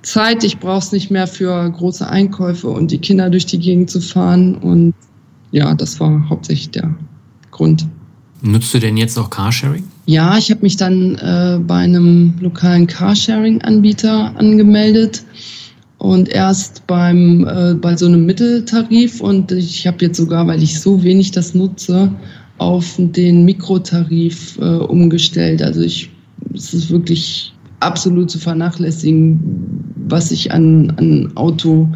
Zeit, 0.00 0.42
ich 0.42 0.58
brauche 0.58 0.78
es 0.78 0.90
nicht 0.90 1.10
mehr 1.10 1.26
für 1.26 1.70
große 1.70 2.08
Einkäufe 2.08 2.68
und 2.68 2.90
die 2.90 2.98
Kinder 2.98 3.28
durch 3.28 3.44
die 3.44 3.58
Gegend 3.58 3.90
zu 3.90 4.00
fahren. 4.00 4.54
Und 4.54 4.94
ja, 5.52 5.74
das 5.74 6.00
war 6.00 6.30
hauptsächlich 6.30 6.70
der 6.70 6.94
Grund. 7.50 7.86
Nutzt 8.40 8.72
du 8.72 8.78
denn 8.78 8.96
jetzt 8.96 9.18
auch 9.18 9.28
Carsharing? 9.28 9.84
Ja, 10.06 10.36
ich 10.36 10.50
habe 10.50 10.60
mich 10.62 10.76
dann 10.76 11.14
äh, 11.16 11.58
bei 11.66 11.76
einem 11.76 12.34
lokalen 12.40 12.86
Carsharing-Anbieter 12.86 14.36
angemeldet 14.36 15.24
und 15.96 16.28
erst 16.28 16.86
beim 16.86 17.46
äh, 17.46 17.74
bei 17.74 17.96
so 17.96 18.06
einem 18.06 18.26
Mitteltarif 18.26 19.22
und 19.22 19.50
ich 19.52 19.86
habe 19.86 20.04
jetzt 20.04 20.18
sogar, 20.18 20.46
weil 20.46 20.62
ich 20.62 20.78
so 20.78 21.02
wenig 21.02 21.30
das 21.30 21.54
nutze, 21.54 22.14
auf 22.58 22.94
den 22.98 23.44
Mikrotarif 23.46 24.58
äh, 24.58 24.64
umgestellt. 24.64 25.62
Also 25.62 25.80
ich 25.80 26.10
es 26.52 26.74
ist 26.74 26.90
wirklich 26.90 27.54
absolut 27.80 28.30
zu 28.30 28.38
vernachlässigen, 28.38 29.40
was 30.06 30.30
ich 30.30 30.52
an, 30.52 30.92
an 30.96 31.32
Auto 31.36 31.88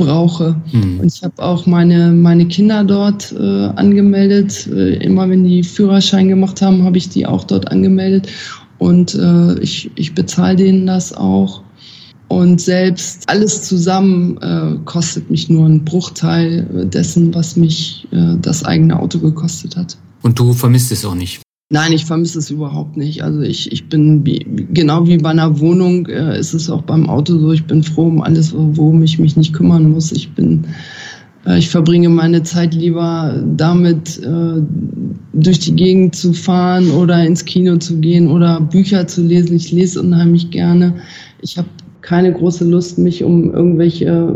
brauche. 0.00 0.56
Mhm. 0.72 1.00
Und 1.00 1.14
ich 1.14 1.22
habe 1.22 1.42
auch 1.42 1.66
meine, 1.66 2.10
meine 2.12 2.46
Kinder 2.46 2.84
dort 2.84 3.32
äh, 3.32 3.66
angemeldet. 3.76 4.66
Äh, 4.66 4.96
immer 5.04 5.28
wenn 5.28 5.44
die 5.44 5.62
Führerschein 5.62 6.28
gemacht 6.28 6.62
haben, 6.62 6.84
habe 6.84 6.98
ich 6.98 7.08
die 7.08 7.26
auch 7.26 7.44
dort 7.44 7.70
angemeldet. 7.70 8.28
Und 8.78 9.14
äh, 9.14 9.58
ich, 9.60 9.90
ich 9.94 10.14
bezahle 10.14 10.56
denen 10.56 10.86
das 10.86 11.12
auch. 11.12 11.62
Und 12.28 12.60
selbst 12.60 13.28
alles 13.28 13.62
zusammen 13.62 14.38
äh, 14.38 14.78
kostet 14.84 15.30
mich 15.30 15.50
nur 15.50 15.66
einen 15.66 15.84
Bruchteil 15.84 16.66
dessen, 16.84 17.34
was 17.34 17.56
mich 17.56 18.06
äh, 18.12 18.36
das 18.40 18.64
eigene 18.64 18.98
Auto 18.98 19.18
gekostet 19.18 19.76
hat. 19.76 19.98
Und 20.22 20.38
du 20.38 20.52
vermisst 20.52 20.92
es 20.92 21.04
auch 21.04 21.14
nicht? 21.14 21.42
Nein, 21.72 21.92
ich 21.92 22.04
vermisse 22.04 22.40
es 22.40 22.50
überhaupt 22.50 22.96
nicht. 22.96 23.22
Also 23.22 23.42
ich, 23.42 23.70
ich 23.70 23.88
bin 23.88 24.26
wie, 24.26 24.44
genau 24.72 25.06
wie 25.06 25.18
bei 25.18 25.30
einer 25.30 25.60
Wohnung 25.60 26.04
äh, 26.06 26.36
ist 26.36 26.52
es 26.52 26.68
auch 26.68 26.82
beim 26.82 27.08
Auto 27.08 27.38
so. 27.38 27.52
Ich 27.52 27.64
bin 27.64 27.84
froh 27.84 28.08
um 28.08 28.20
alles, 28.20 28.52
worum 28.52 29.04
ich 29.04 29.20
mich 29.20 29.36
nicht 29.36 29.52
kümmern 29.52 29.88
muss. 29.92 30.10
Ich 30.10 30.34
bin, 30.34 30.64
äh, 31.46 31.60
ich 31.60 31.70
verbringe 31.70 32.08
meine 32.08 32.42
Zeit 32.42 32.74
lieber 32.74 33.40
damit, 33.56 34.18
äh, 34.18 34.60
durch 35.32 35.60
die 35.60 35.76
Gegend 35.76 36.16
zu 36.16 36.32
fahren 36.32 36.90
oder 36.90 37.24
ins 37.24 37.44
Kino 37.44 37.76
zu 37.76 37.98
gehen 37.98 38.28
oder 38.32 38.60
Bücher 38.60 39.06
zu 39.06 39.22
lesen. 39.22 39.54
Ich 39.54 39.70
lese 39.70 40.02
unheimlich 40.02 40.50
gerne. 40.50 40.96
Ich 41.40 41.56
habe 41.56 41.68
keine 42.00 42.32
große 42.32 42.64
Lust, 42.64 42.98
mich 42.98 43.22
um 43.22 43.54
irgendwelche 43.54 44.34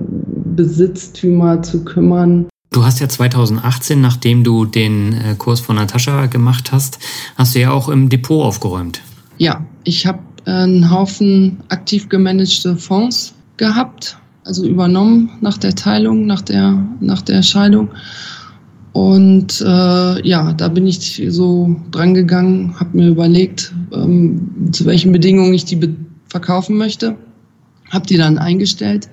Besitztümer 0.54 1.62
zu 1.62 1.82
kümmern. 1.82 2.46
Du 2.74 2.84
hast 2.84 2.98
ja 2.98 3.08
2018, 3.08 4.00
nachdem 4.00 4.42
du 4.42 4.64
den 4.64 5.12
äh, 5.12 5.36
Kurs 5.38 5.60
von 5.60 5.76
Natascha 5.76 6.26
gemacht 6.26 6.72
hast, 6.72 6.98
hast 7.36 7.54
du 7.54 7.60
ja 7.60 7.70
auch 7.70 7.88
im 7.88 8.08
Depot 8.08 8.44
aufgeräumt. 8.44 9.00
Ja, 9.38 9.64
ich 9.84 10.08
habe 10.08 10.18
einen 10.44 10.90
Haufen 10.90 11.60
aktiv 11.68 12.08
gemanagte 12.08 12.74
Fonds 12.74 13.32
gehabt, 13.58 14.18
also 14.42 14.66
übernommen 14.66 15.30
nach 15.40 15.56
der 15.56 15.76
Teilung, 15.76 16.26
nach 16.26 16.42
der, 16.42 16.84
nach 16.98 17.22
der 17.22 17.44
Scheidung. 17.44 17.90
Und 18.92 19.60
äh, 19.60 20.26
ja, 20.26 20.52
da 20.52 20.66
bin 20.66 20.88
ich 20.88 21.22
so 21.28 21.76
dran 21.92 22.12
gegangen, 22.12 22.74
habe 22.80 22.96
mir 22.96 23.08
überlegt, 23.10 23.72
ähm, 23.92 24.72
zu 24.72 24.84
welchen 24.84 25.12
Bedingungen 25.12 25.54
ich 25.54 25.64
die 25.64 25.78
verkaufen 26.26 26.76
möchte, 26.76 27.14
habe 27.90 28.06
die 28.08 28.16
dann 28.16 28.36
eingestellt 28.36 29.08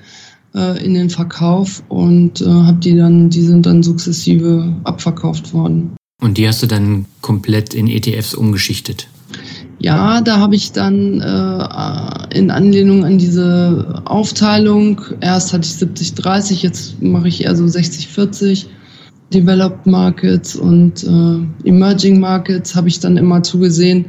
äh, 0.56 0.84
in 0.84 0.94
den 0.94 1.10
Verkauf 1.10 1.84
und 1.90 2.42
äh, 2.42 2.46
habe 2.46 2.80
die 2.80 2.96
dann, 2.96 3.30
die 3.30 3.42
sind 3.42 3.66
dann 3.66 3.84
sukzessive 3.84 4.76
abverkauft 4.84 5.54
worden. 5.54 5.96
Und 6.22 6.38
die 6.38 6.48
hast 6.48 6.62
du 6.62 6.68
dann 6.68 7.06
komplett 7.22 7.74
in 7.74 7.88
ETFs 7.88 8.34
umgeschichtet? 8.34 9.08
Ja, 9.80 10.22
da 10.22 10.38
habe 10.38 10.56
ich 10.56 10.74
dann 10.74 11.22
äh, 11.22 12.38
in 12.38 12.52
Anlehnung 12.52 13.04
an 13.04 13.18
diese 13.18 14.02
Aufteilung, 14.06 15.02
erst 15.22 15.54
hatte 15.54 15.68
ich 15.68 15.74
70-30, 15.74 16.62
jetzt 16.62 17.02
mache 17.02 17.28
ich 17.28 17.44
eher 17.44 17.56
so 17.56 17.64
60-40. 17.64 18.68
Developed 19.34 19.88
Markets 19.88 20.58
und 20.58 21.04
äh, 21.06 21.68
Emerging 21.68 22.20
Markets 22.20 22.76
habe 22.76 22.90
ich 22.90 23.00
dann 23.00 23.16
immer 23.16 23.42
zugesehen, 23.42 24.06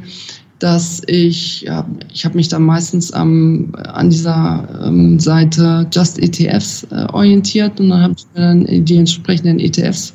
dass 0.59 1.01
ich, 1.07 1.63
ja, 1.63 1.85
ich 2.13 2.25
habe 2.25 2.35
mich 2.35 2.47
dann 2.47 2.63
meistens 2.63 3.11
am, 3.11 3.73
an 3.75 4.09
dieser 4.09 4.85
ähm, 4.85 5.19
Seite 5.19 5.87
Just 5.91 6.19
ETFs 6.19 6.87
äh, 6.91 7.05
orientiert 7.11 7.79
und 7.79 7.89
dann 7.89 8.01
habe 8.01 8.15
ich 8.17 8.25
mir 8.33 8.41
dann 8.41 8.85
die 8.85 8.97
entsprechenden 8.97 9.59
ETFs 9.59 10.13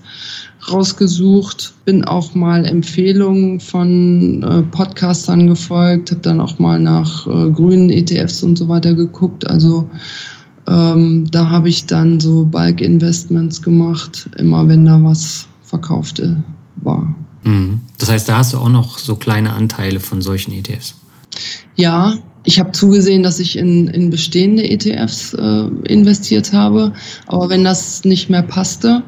rausgesucht, 0.70 1.74
bin 1.84 2.04
auch 2.04 2.34
mal 2.34 2.64
Empfehlungen 2.64 3.60
von 3.60 4.42
äh, 4.42 4.62
Podcastern 4.62 5.46
gefolgt, 5.46 6.10
habe 6.10 6.20
dann 6.20 6.40
auch 6.40 6.58
mal 6.58 6.78
nach 6.78 7.26
äh, 7.26 7.50
grünen 7.50 7.90
ETFs 7.90 8.42
und 8.42 8.56
so 8.56 8.68
weiter 8.68 8.94
geguckt. 8.94 9.48
Also 9.48 9.88
ähm, 10.66 11.26
da 11.30 11.48
habe 11.48 11.68
ich 11.68 11.86
dann 11.86 12.20
so 12.20 12.44
Bulk 12.44 12.80
Investments 12.80 13.62
gemacht, 13.62 14.28
immer 14.36 14.68
wenn 14.68 14.84
da 14.84 15.02
was 15.02 15.48
verkaufte 15.62 16.42
war. 16.76 17.14
Mhm. 17.48 17.80
Das 17.98 18.10
heißt, 18.10 18.28
da 18.28 18.38
hast 18.38 18.52
du 18.52 18.58
auch 18.58 18.68
noch 18.68 18.98
so 18.98 19.16
kleine 19.16 19.52
Anteile 19.54 20.00
von 20.00 20.20
solchen 20.22 20.52
ETFs. 20.52 20.94
Ja, 21.76 22.14
ich 22.44 22.58
habe 22.58 22.72
zugesehen, 22.72 23.22
dass 23.22 23.40
ich 23.40 23.56
in, 23.56 23.88
in 23.88 24.10
bestehende 24.10 24.68
ETFs 24.68 25.34
äh, 25.34 25.68
investiert 25.86 26.52
habe. 26.52 26.92
Aber 27.26 27.48
wenn 27.48 27.64
das 27.64 28.04
nicht 28.04 28.28
mehr 28.30 28.42
passte, 28.42 29.02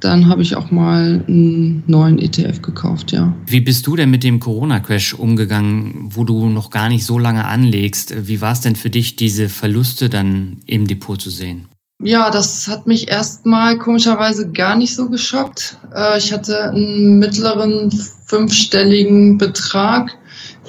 dann 0.00 0.26
habe 0.26 0.42
ich 0.42 0.56
auch 0.56 0.70
mal 0.70 1.24
einen 1.28 1.84
neuen 1.86 2.18
ETF 2.18 2.60
gekauft, 2.60 3.12
ja. 3.12 3.34
Wie 3.46 3.60
bist 3.60 3.86
du 3.86 3.94
denn 3.94 4.10
mit 4.10 4.24
dem 4.24 4.40
Corona-Crash 4.40 5.14
umgegangen, 5.14 6.08
wo 6.10 6.24
du 6.24 6.48
noch 6.48 6.70
gar 6.70 6.88
nicht 6.88 7.04
so 7.04 7.18
lange 7.18 7.44
anlegst? 7.44 8.26
Wie 8.26 8.40
war 8.40 8.52
es 8.52 8.60
denn 8.60 8.74
für 8.74 8.90
dich, 8.90 9.14
diese 9.14 9.48
Verluste 9.48 10.08
dann 10.08 10.58
im 10.66 10.88
Depot 10.88 11.20
zu 11.20 11.30
sehen? 11.30 11.68
Ja, 12.04 12.30
das 12.30 12.66
hat 12.66 12.88
mich 12.88 13.08
erstmal 13.08 13.78
komischerweise 13.78 14.50
gar 14.50 14.74
nicht 14.74 14.94
so 14.94 15.08
geschockt. 15.08 15.78
Äh, 15.94 16.18
ich 16.18 16.32
hatte 16.32 16.70
einen 16.70 17.20
mittleren 17.20 17.92
fünfstelligen 18.26 19.38
Betrag, 19.38 20.10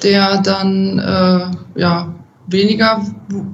der 0.04 0.40
dann 0.42 1.00
äh, 1.00 1.80
ja 1.80 2.14
weniger 2.46 3.04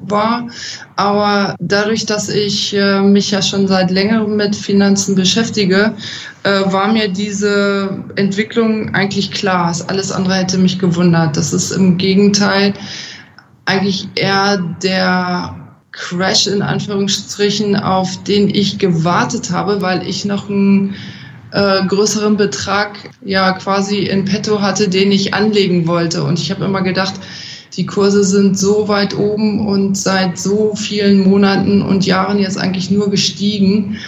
war. 0.07 0.49
Aber 0.97 1.55
dadurch, 1.59 2.05
dass 2.05 2.28
ich 2.28 2.74
äh, 2.74 3.01
mich 3.01 3.31
ja 3.31 3.41
schon 3.41 3.66
seit 3.66 3.91
längerem 3.91 4.37
mit 4.37 4.55
Finanzen 4.55 5.14
beschäftige, 5.14 5.95
äh, 6.43 6.61
war 6.66 6.93
mir 6.93 7.09
diese 7.09 8.05
Entwicklung 8.16 8.95
eigentlich 8.95 9.31
klar. 9.31 9.74
Alles 9.87 10.12
andere 10.12 10.35
hätte 10.35 10.59
mich 10.59 10.78
gewundert. 10.78 11.35
Das 11.35 11.55
ist 11.55 11.70
im 11.70 11.97
Gegenteil 11.97 12.74
eigentlich 13.64 14.07
eher 14.16 14.59
der 14.83 15.60
Crash 15.93 16.47
in 16.47 16.62
Anführungsstrichen, 16.62 17.76
auf 17.76 18.22
den 18.24 18.49
ich 18.49 18.78
gewartet 18.78 19.51
habe, 19.51 19.82
weil 19.82 20.07
ich 20.07 20.24
noch 20.24 20.49
einen 20.49 20.95
äh, 21.53 21.84
größeren 21.84 22.36
Betrag 22.36 23.11
ja 23.24 23.53
quasi 23.53 23.99
in 23.99 24.24
petto 24.24 24.61
hatte, 24.61 24.88
den 24.88 25.11
ich 25.11 25.34
anlegen 25.34 25.86
wollte. 25.86 26.22
Und 26.22 26.38
ich 26.38 26.51
habe 26.51 26.64
immer 26.64 26.82
gedacht, 26.82 27.14
die 27.76 27.86
Kurse 27.86 28.24
sind 28.24 28.59
so 28.59 28.88
weit 28.88 29.16
oben 29.16 29.66
und 29.66 29.97
seit 29.97 30.38
so 30.38 30.74
vielen 30.74 31.28
Monaten 31.28 31.82
und 31.82 32.07
Jahren 32.07 32.38
jetzt 32.38 32.59
eigentlich 32.59 32.91
nur 32.91 33.11
gestiegen. 33.11 33.99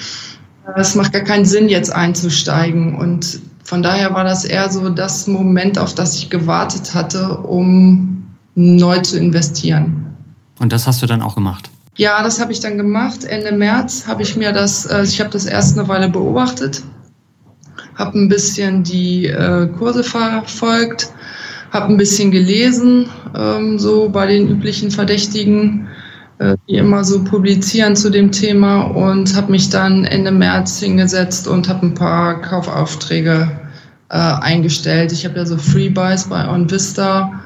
Es 0.76 0.94
macht 0.94 1.12
gar 1.12 1.22
keinen 1.22 1.44
Sinn, 1.44 1.68
jetzt 1.68 1.92
einzusteigen. 1.92 2.96
Und 2.96 3.40
von 3.64 3.82
daher 3.82 4.14
war 4.14 4.24
das 4.24 4.44
eher 4.44 4.70
so 4.70 4.88
das 4.88 5.26
Moment, 5.26 5.78
auf 5.78 5.94
das 5.94 6.16
ich 6.16 6.30
gewartet 6.30 6.94
hatte, 6.94 7.38
um 7.38 8.24
neu 8.54 8.98
zu 9.00 9.18
investieren. 9.18 10.06
Und 10.60 10.72
das 10.72 10.86
hast 10.86 11.02
du 11.02 11.06
dann 11.06 11.22
auch 11.22 11.34
gemacht? 11.34 11.71
Ja, 11.96 12.22
das 12.22 12.40
habe 12.40 12.52
ich 12.52 12.60
dann 12.60 12.78
gemacht. 12.78 13.24
Ende 13.24 13.52
März 13.52 14.06
habe 14.06 14.22
ich 14.22 14.34
mir 14.36 14.52
das, 14.52 14.86
äh, 14.86 15.02
ich 15.02 15.20
habe 15.20 15.30
das 15.30 15.44
erst 15.44 15.78
eine 15.78 15.88
Weile 15.88 16.08
beobachtet, 16.08 16.82
habe 17.96 18.18
ein 18.18 18.28
bisschen 18.28 18.82
die 18.82 19.26
äh, 19.26 19.66
Kurse 19.78 20.02
verfolgt, 20.02 21.12
habe 21.70 21.88
ein 21.88 21.98
bisschen 21.98 22.30
gelesen, 22.30 23.10
ähm, 23.36 23.78
so 23.78 24.08
bei 24.08 24.26
den 24.26 24.48
üblichen 24.48 24.90
Verdächtigen, 24.90 25.86
äh, 26.38 26.56
die 26.66 26.76
immer 26.76 27.04
so 27.04 27.24
publizieren 27.24 27.94
zu 27.94 28.08
dem 28.08 28.32
Thema 28.32 28.84
und 28.84 29.36
habe 29.36 29.52
mich 29.52 29.68
dann 29.68 30.06
Ende 30.06 30.30
März 30.32 30.80
hingesetzt 30.80 31.46
und 31.46 31.68
habe 31.68 31.86
ein 31.86 31.94
paar 31.94 32.40
Kaufaufträge 32.40 33.50
äh, 34.08 34.16
eingestellt. 34.16 35.12
Ich 35.12 35.26
habe 35.26 35.36
ja 35.36 35.44
so 35.44 35.58
Freebuys 35.58 36.24
bei 36.24 36.48
OnVista 36.48 37.38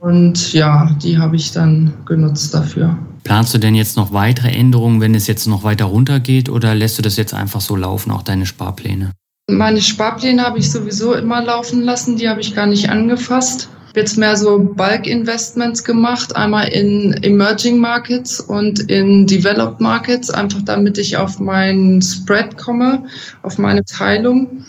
und 0.00 0.54
ja, 0.54 0.90
die 1.02 1.18
habe 1.18 1.36
ich 1.36 1.52
dann 1.52 1.92
genutzt 2.06 2.54
dafür. 2.54 2.96
Planst 3.26 3.52
du 3.52 3.58
denn 3.58 3.74
jetzt 3.74 3.96
noch 3.96 4.12
weitere 4.12 4.52
Änderungen, 4.52 5.00
wenn 5.00 5.12
es 5.16 5.26
jetzt 5.26 5.48
noch 5.48 5.64
weiter 5.64 5.86
runtergeht 5.86 6.48
oder 6.48 6.76
lässt 6.76 6.96
du 6.96 7.02
das 7.02 7.16
jetzt 7.16 7.34
einfach 7.34 7.60
so 7.60 7.74
laufen, 7.74 8.12
auch 8.12 8.22
deine 8.22 8.46
Sparpläne? 8.46 9.10
Meine 9.50 9.82
Sparpläne 9.82 10.44
habe 10.44 10.60
ich 10.60 10.70
sowieso 10.70 11.12
immer 11.12 11.42
laufen 11.42 11.82
lassen, 11.82 12.16
die 12.16 12.28
habe 12.28 12.40
ich 12.40 12.54
gar 12.54 12.66
nicht 12.66 12.88
angefasst. 12.88 13.68
Jetzt 13.96 14.16
mehr 14.16 14.36
so 14.36 14.60
Bulk-Investments 14.60 15.82
gemacht, 15.82 16.36
einmal 16.36 16.68
in 16.68 17.14
Emerging 17.24 17.78
Markets 17.78 18.38
und 18.38 18.78
in 18.88 19.26
Developed 19.26 19.80
Markets, 19.80 20.30
einfach 20.30 20.62
damit 20.62 20.96
ich 20.96 21.16
auf 21.16 21.40
meinen 21.40 22.00
Spread 22.02 22.56
komme, 22.56 23.06
auf 23.42 23.58
meine 23.58 23.84
Teilung. 23.84 24.64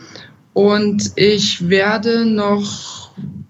Und 0.53 1.11
ich 1.15 1.69
werde 1.69 2.25
noch 2.25 3.06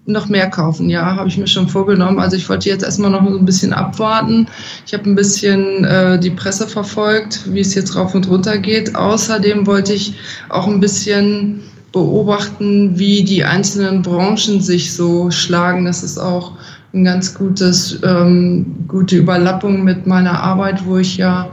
noch 0.08 0.28
mehr 0.28 0.48
kaufen. 0.48 0.88
Ja, 0.88 1.16
habe 1.16 1.28
ich 1.28 1.36
mir 1.36 1.46
schon 1.46 1.68
vorgenommen. 1.68 2.18
Also 2.18 2.36
ich 2.36 2.48
wollte 2.48 2.68
jetzt 2.68 2.82
erstmal 2.82 3.10
noch 3.10 3.28
so 3.28 3.38
ein 3.38 3.44
bisschen 3.44 3.72
abwarten. 3.72 4.48
Ich 4.86 4.94
habe 4.94 5.08
ein 5.08 5.14
bisschen 5.14 5.84
äh, 5.84 6.18
die 6.18 6.30
Presse 6.30 6.66
verfolgt, 6.66 7.42
wie 7.52 7.60
es 7.60 7.74
jetzt 7.74 7.94
rauf 7.94 8.14
und 8.14 8.28
runter 8.28 8.58
geht. 8.58 8.94
Außerdem 8.94 9.66
wollte 9.66 9.92
ich 9.92 10.14
auch 10.48 10.66
ein 10.66 10.80
bisschen 10.80 11.60
beobachten, 11.92 12.98
wie 12.98 13.22
die 13.22 13.44
einzelnen 13.44 14.02
Branchen 14.02 14.60
sich 14.60 14.94
so 14.94 15.30
schlagen. 15.30 15.84
Das 15.84 16.02
ist 16.02 16.18
auch 16.18 16.52
ein 16.94 17.04
ganz 17.04 17.34
gutes, 17.34 17.98
ähm, 18.02 18.84
gute 18.88 19.16
Überlappung 19.16 19.84
mit 19.84 20.06
meiner 20.06 20.40
Arbeit, 20.40 20.86
wo 20.86 20.96
ich 20.96 21.18
ja 21.18 21.50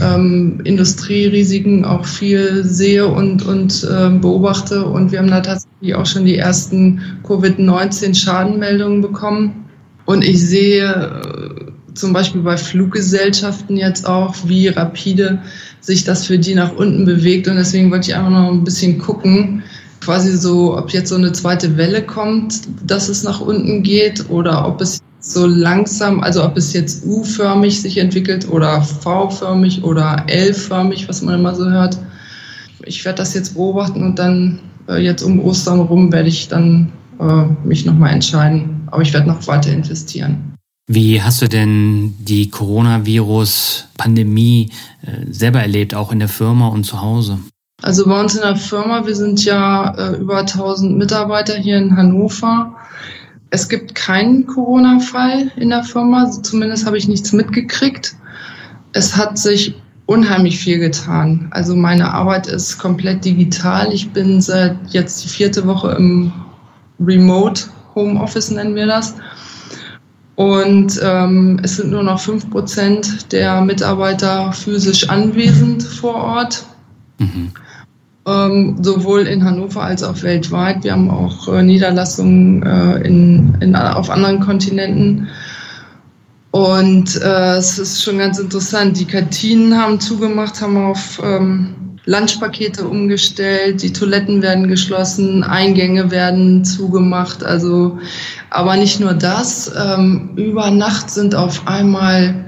ähm, 0.00 0.60
Industrierisiken 0.64 1.84
auch 1.84 2.04
viel 2.04 2.64
sehe 2.64 3.06
und, 3.06 3.44
und 3.46 3.84
äh, 3.84 4.10
beobachte. 4.10 4.84
Und 4.84 5.12
wir 5.12 5.18
haben 5.18 5.30
da 5.30 5.40
tatsächlich 5.40 5.94
auch 5.94 6.06
schon 6.06 6.24
die 6.24 6.36
ersten 6.36 7.00
Covid-19-Schadenmeldungen 7.26 9.00
bekommen. 9.00 9.64
Und 10.04 10.24
ich 10.24 10.40
sehe 10.40 10.84
äh, 10.84 11.94
zum 11.94 12.12
Beispiel 12.12 12.42
bei 12.42 12.56
Fluggesellschaften 12.56 13.76
jetzt 13.76 14.06
auch, 14.06 14.34
wie 14.44 14.68
rapide 14.68 15.42
sich 15.80 16.04
das 16.04 16.26
für 16.26 16.38
die 16.38 16.54
nach 16.54 16.74
unten 16.76 17.04
bewegt. 17.04 17.48
Und 17.48 17.56
deswegen 17.56 17.90
wollte 17.90 18.10
ich 18.10 18.16
einfach 18.16 18.30
noch 18.30 18.50
ein 18.50 18.64
bisschen 18.64 18.98
gucken, 18.98 19.62
quasi 20.00 20.36
so, 20.36 20.76
ob 20.76 20.90
jetzt 20.90 21.08
so 21.08 21.16
eine 21.16 21.32
zweite 21.32 21.76
Welle 21.76 22.02
kommt, 22.02 22.60
dass 22.86 23.08
es 23.08 23.24
nach 23.24 23.40
unten 23.40 23.82
geht 23.82 24.30
oder 24.30 24.66
ob 24.66 24.80
es 24.80 25.00
so 25.20 25.46
langsam, 25.46 26.20
also 26.20 26.44
ob 26.44 26.56
es 26.56 26.72
jetzt 26.72 27.04
U-förmig 27.04 27.80
sich 27.80 27.98
entwickelt 27.98 28.48
oder 28.48 28.82
V-förmig 28.82 29.82
oder 29.82 30.24
L-förmig, 30.26 31.08
was 31.08 31.22
man 31.22 31.40
immer 31.40 31.54
so 31.54 31.68
hört. 31.68 31.98
Ich 32.84 33.04
werde 33.04 33.18
das 33.18 33.34
jetzt 33.34 33.54
beobachten 33.54 34.02
und 34.02 34.18
dann 34.18 34.60
äh, 34.88 35.02
jetzt 35.02 35.22
um 35.22 35.40
Ostern 35.40 35.80
rum 35.80 36.12
werde 36.12 36.28
ich 36.28 36.48
dann 36.48 36.92
äh, 37.20 37.44
mich 37.64 37.84
nochmal 37.84 38.12
entscheiden. 38.12 38.88
Aber 38.90 39.02
ich 39.02 39.12
werde 39.12 39.28
noch 39.28 39.46
weiter 39.46 39.70
investieren. 39.72 40.54
Wie 40.90 41.20
hast 41.20 41.42
du 41.42 41.48
denn 41.48 42.14
die 42.18 42.48
Coronavirus-Pandemie 42.48 44.70
äh, 45.02 45.26
selber 45.30 45.60
erlebt, 45.60 45.94
auch 45.94 46.12
in 46.12 46.18
der 46.18 46.28
Firma 46.28 46.68
und 46.68 46.84
zu 46.84 47.02
Hause? 47.02 47.40
Also 47.82 48.06
bei 48.06 48.18
uns 48.18 48.34
in 48.34 48.40
der 48.40 48.56
Firma, 48.56 49.06
wir 49.06 49.14
sind 49.14 49.44
ja 49.44 49.94
äh, 49.94 50.16
über 50.16 50.38
1000 50.38 50.96
Mitarbeiter 50.96 51.56
hier 51.56 51.76
in 51.76 51.94
Hannover. 51.94 52.74
Es 53.50 53.68
gibt 53.68 53.94
keinen 53.94 54.46
Corona-Fall 54.46 55.52
in 55.56 55.70
der 55.70 55.82
Firma, 55.82 56.30
zumindest 56.30 56.86
habe 56.86 56.98
ich 56.98 57.08
nichts 57.08 57.32
mitgekriegt. 57.32 58.14
Es 58.92 59.16
hat 59.16 59.38
sich 59.38 59.74
unheimlich 60.06 60.58
viel 60.58 60.78
getan. 60.78 61.48
Also 61.50 61.74
meine 61.74 62.12
Arbeit 62.12 62.46
ist 62.46 62.78
komplett 62.78 63.24
digital. 63.24 63.92
Ich 63.92 64.10
bin 64.10 64.40
seit 64.40 64.76
jetzt 64.88 65.24
die 65.24 65.28
vierte 65.28 65.66
Woche 65.66 65.92
im 65.92 66.32
Remote 67.00 67.64
Homeoffice, 67.94 68.50
nennen 68.50 68.74
wir 68.74 68.86
das. 68.86 69.14
Und 70.36 71.00
ähm, 71.02 71.58
es 71.62 71.76
sind 71.76 71.90
nur 71.90 72.02
noch 72.02 72.20
fünf 72.20 72.48
Prozent 72.50 73.32
der 73.32 73.60
Mitarbeiter 73.60 74.52
physisch 74.52 75.08
anwesend 75.08 75.82
vor 75.82 76.14
Ort. 76.14 76.64
Mhm 77.18 77.52
sowohl 78.80 79.22
in 79.22 79.44
Hannover 79.44 79.82
als 79.82 80.02
auch 80.02 80.22
weltweit. 80.22 80.84
Wir 80.84 80.92
haben 80.92 81.10
auch 81.10 81.48
äh, 81.48 81.62
Niederlassungen 81.62 82.62
äh, 82.62 83.06
in, 83.06 83.56
in, 83.60 83.74
auf 83.76 84.10
anderen 84.10 84.40
Kontinenten. 84.40 85.28
Und 86.50 87.20
äh, 87.22 87.56
es 87.56 87.78
ist 87.78 88.02
schon 88.02 88.18
ganz 88.18 88.38
interessant. 88.38 88.98
Die 88.98 89.04
Kantinen 89.04 89.76
haben 89.76 90.00
zugemacht, 90.00 90.60
haben 90.60 90.76
auf 90.76 91.20
ähm, 91.22 91.74
Lunchpakete 92.06 92.88
umgestellt, 92.88 93.82
die 93.82 93.92
Toiletten 93.92 94.40
werden 94.40 94.66
geschlossen, 94.66 95.44
Eingänge 95.44 96.10
werden 96.10 96.64
zugemacht. 96.64 97.44
Also, 97.44 97.98
aber 98.48 98.76
nicht 98.76 98.98
nur 98.98 99.12
das. 99.12 99.70
Ähm, 99.76 100.30
über 100.36 100.70
Nacht 100.70 101.10
sind 101.10 101.34
auf 101.34 101.66
einmal 101.66 102.47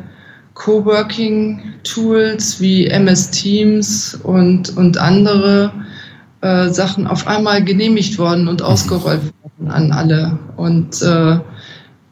Coworking-Tools 0.61 2.61
wie 2.61 2.87
MS 2.87 3.31
Teams 3.31 4.15
und, 4.23 4.77
und 4.77 4.99
andere 4.99 5.73
äh, 6.43 6.69
Sachen 6.69 7.07
auf 7.07 7.27
einmal 7.27 7.65
genehmigt 7.65 8.19
worden 8.19 8.47
und 8.47 8.61
ausgerollt 8.61 9.23
worden 9.43 9.71
an 9.71 9.91
alle. 9.91 10.39
Und 10.59 11.01
äh, 11.01 11.39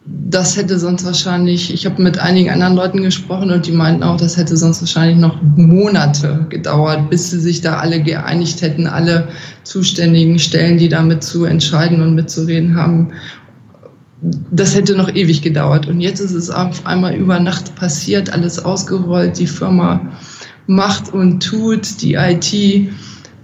das 0.07 0.57
hätte 0.57 0.78
sonst 0.78 1.05
wahrscheinlich, 1.05 1.74
ich 1.74 1.84
habe 1.84 2.03
mit 2.03 2.18
einigen 2.18 2.49
anderen 2.49 2.74
Leuten 2.74 3.03
gesprochen 3.03 3.51
und 3.51 3.66
die 3.66 3.72
meinten 3.72 4.03
auch, 4.03 4.16
das 4.16 4.38
hätte 4.38 4.57
sonst 4.57 4.80
wahrscheinlich 4.80 5.18
noch 5.18 5.42
Monate 5.42 6.46
gedauert, 6.49 7.11
bis 7.11 7.30
sie 7.30 7.40
sich 7.40 7.61
da 7.61 7.76
alle 7.76 8.03
geeinigt 8.03 8.62
hätten, 8.62 8.86
alle 8.86 9.28
zuständigen 9.64 10.38
Stellen, 10.38 10.78
die 10.78 10.88
damit 10.88 11.22
zu 11.22 11.44
entscheiden 11.44 12.01
und 12.01 12.14
mitzureden 12.14 12.76
haben 12.76 13.12
das 14.20 14.74
hätte 14.74 14.96
noch 14.96 15.14
ewig 15.14 15.42
gedauert. 15.42 15.86
Und 15.86 16.00
jetzt 16.00 16.20
ist 16.20 16.32
es 16.32 16.50
auf 16.50 16.84
einmal 16.86 17.14
über 17.14 17.38
Nacht 17.38 17.74
passiert, 17.76 18.32
alles 18.32 18.58
ausgerollt. 18.58 19.38
Die 19.38 19.46
Firma 19.46 20.00
macht 20.66 21.12
und 21.12 21.40
tut, 21.42 22.02
die 22.02 22.14
IT 22.14 22.52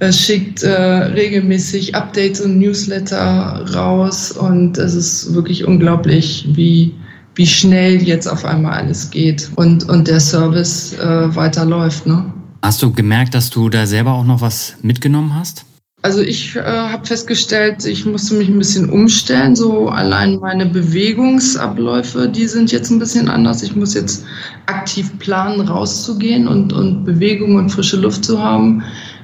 äh, 0.01 0.13
schickt 0.13 0.63
äh, 0.63 0.71
regelmäßig 0.73 1.95
Updates 1.95 2.41
und 2.41 2.59
Newsletter 2.59 3.65
raus. 3.75 4.33
Und 4.33 4.77
es 4.79 4.95
ist 4.95 5.35
wirklich 5.35 5.65
unglaublich, 5.65 6.49
wie, 6.53 6.93
wie 7.37 7.47
schnell 7.47 8.03
jetzt 8.03 8.27
auf 8.27 8.45
einmal 8.45 8.75
alles 8.75 9.11
geht 9.11 9.51
und, 9.55 9.89
und 9.89 10.09
der 10.09 10.21
Service 10.21 10.95
äh, 10.95 11.35
weiterläuft. 11.35 12.07
Ne? 12.07 12.33
Hast 12.63 12.83
du 12.83 12.93
gemerkt, 12.93 13.35
dass 13.35 13.51
du 13.51 13.69
da 13.69 13.87
selber 13.87 14.15
auch 14.15 14.25
noch 14.25 14.41
was 14.41 14.75
mitgenommen 14.83 15.35
hast? 15.35 15.65
Also 16.05 16.21
ich 16.21 16.55
äh, 16.55 16.61
habe 16.61 17.07
festgestellt, 17.07 17.87
ich 17.87 18.05
musste 18.05 18.35
mich 18.35 18.49
ein 18.51 18.59
bisschen 18.59 18.91
umstellen. 18.91 19.57
So 19.57 19.89
allein 19.89 20.39
meine 20.39 20.67
Bewegungsabläufe, 20.67 22.29
die 22.29 22.47
sind 22.47 22.71
jetzt 22.73 22.91
ein 22.91 22.99
bisschen 22.99 23.31
anders. 23.31 23.63
Ich 23.63 23.75
muss 23.75 23.95
jetzt 23.95 24.23
aktiv 24.67 25.19
planen, 25.19 25.67
rauszugehen 25.67 26.47
und, 26.47 26.75
und 26.75 27.05
Bewegung 27.05 27.57
und 27.57 27.71
frische 27.71 27.97
Luft 27.97 28.23
zu 28.23 28.39
haben, 28.43 28.83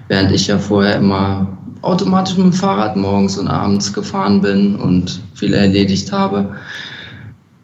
während 0.08 0.32
ich 0.32 0.46
ja 0.46 0.58
vorher 0.58 0.96
immer 0.96 1.58
automatisch 1.82 2.38
mit 2.38 2.46
dem 2.46 2.52
Fahrrad 2.54 2.96
morgens 2.96 3.36
und 3.36 3.48
abends 3.48 3.92
gefahren 3.92 4.40
bin 4.40 4.76
und 4.76 5.20
viel 5.34 5.52
erledigt 5.52 6.10
habe. 6.10 6.48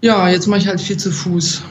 Ja, 0.02 0.28
jetzt 0.28 0.46
mache 0.46 0.60
ich 0.60 0.68
halt 0.68 0.82
viel 0.82 0.98
zu 0.98 1.10
Fuß. 1.10 1.62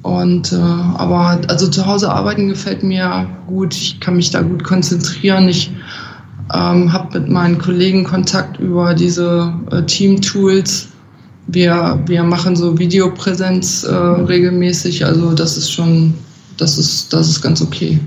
Und 0.00 0.50
äh, 0.50 0.56
aber 0.56 1.42
also 1.48 1.68
zu 1.68 1.84
Hause 1.84 2.10
arbeiten 2.10 2.48
gefällt 2.48 2.82
mir 2.82 3.28
gut. 3.46 3.74
Ich 3.74 4.00
kann 4.00 4.16
mich 4.16 4.30
da 4.30 4.40
gut 4.40 4.64
konzentrieren. 4.64 5.46
Ich 5.46 5.70
ähm, 6.54 6.92
habe 6.92 7.20
mit 7.20 7.30
meinen 7.30 7.58
Kollegen 7.58 8.04
Kontakt 8.04 8.60
über 8.60 8.94
diese 8.94 9.52
äh, 9.70 9.82
Team-Tools. 9.82 10.88
Wir, 11.48 12.02
wir 12.06 12.22
machen 12.24 12.56
so 12.56 12.78
Videopräsenz 12.78 13.84
äh, 13.84 13.94
regelmäßig. 13.94 15.04
Also 15.04 15.32
das 15.32 15.56
ist 15.56 15.70
schon, 15.70 16.14
das 16.56 16.78
ist, 16.78 17.12
das 17.12 17.28
ist 17.28 17.42
ganz 17.42 17.62
okay. 17.62 17.98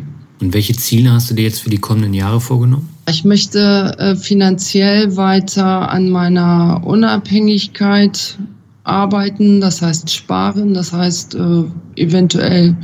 Und 0.41 0.53
welche 0.53 0.73
Ziele 0.73 1.11
hast 1.11 1.29
du 1.29 1.35
dir 1.35 1.43
jetzt 1.43 1.59
für 1.59 1.69
die 1.69 1.77
kommenden 1.77 2.13
Jahre 2.13 2.39
vorgenommen? 2.39 2.87
Ich 3.09 3.25
möchte 3.25 3.95
äh, 3.97 4.15
finanziell 4.15 5.17
weiter 5.17 5.89
an 5.89 6.09
meiner 6.09 6.81
Unabhängigkeit 6.85 8.37
arbeiten, 8.83 9.61
das 9.61 9.81
heißt 9.81 10.09
sparen, 10.09 10.73
das 10.73 10.93
heißt 10.93 11.35
äh, 11.35 11.63
eventuell 11.95 12.75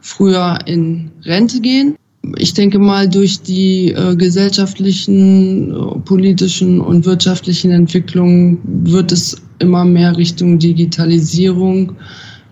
früher 0.00 0.58
in 0.66 1.10
Rente 1.24 1.60
gehen. 1.60 1.96
Ich 2.36 2.52
denke 2.52 2.78
mal, 2.78 3.08
durch 3.08 3.40
die 3.40 3.92
äh, 3.92 4.14
gesellschaftlichen, 4.14 5.72
äh, 5.72 5.98
politischen 6.00 6.80
und 6.80 7.06
wirtschaftlichen 7.06 7.70
Entwicklungen 7.70 8.58
wird 8.64 9.10
es 9.10 9.40
immer 9.58 9.84
mehr 9.84 10.16
Richtung 10.16 10.58
Digitalisierung 10.58 11.96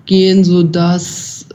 gehen, 0.06 0.42
so 0.42 0.62
dass 0.62 1.46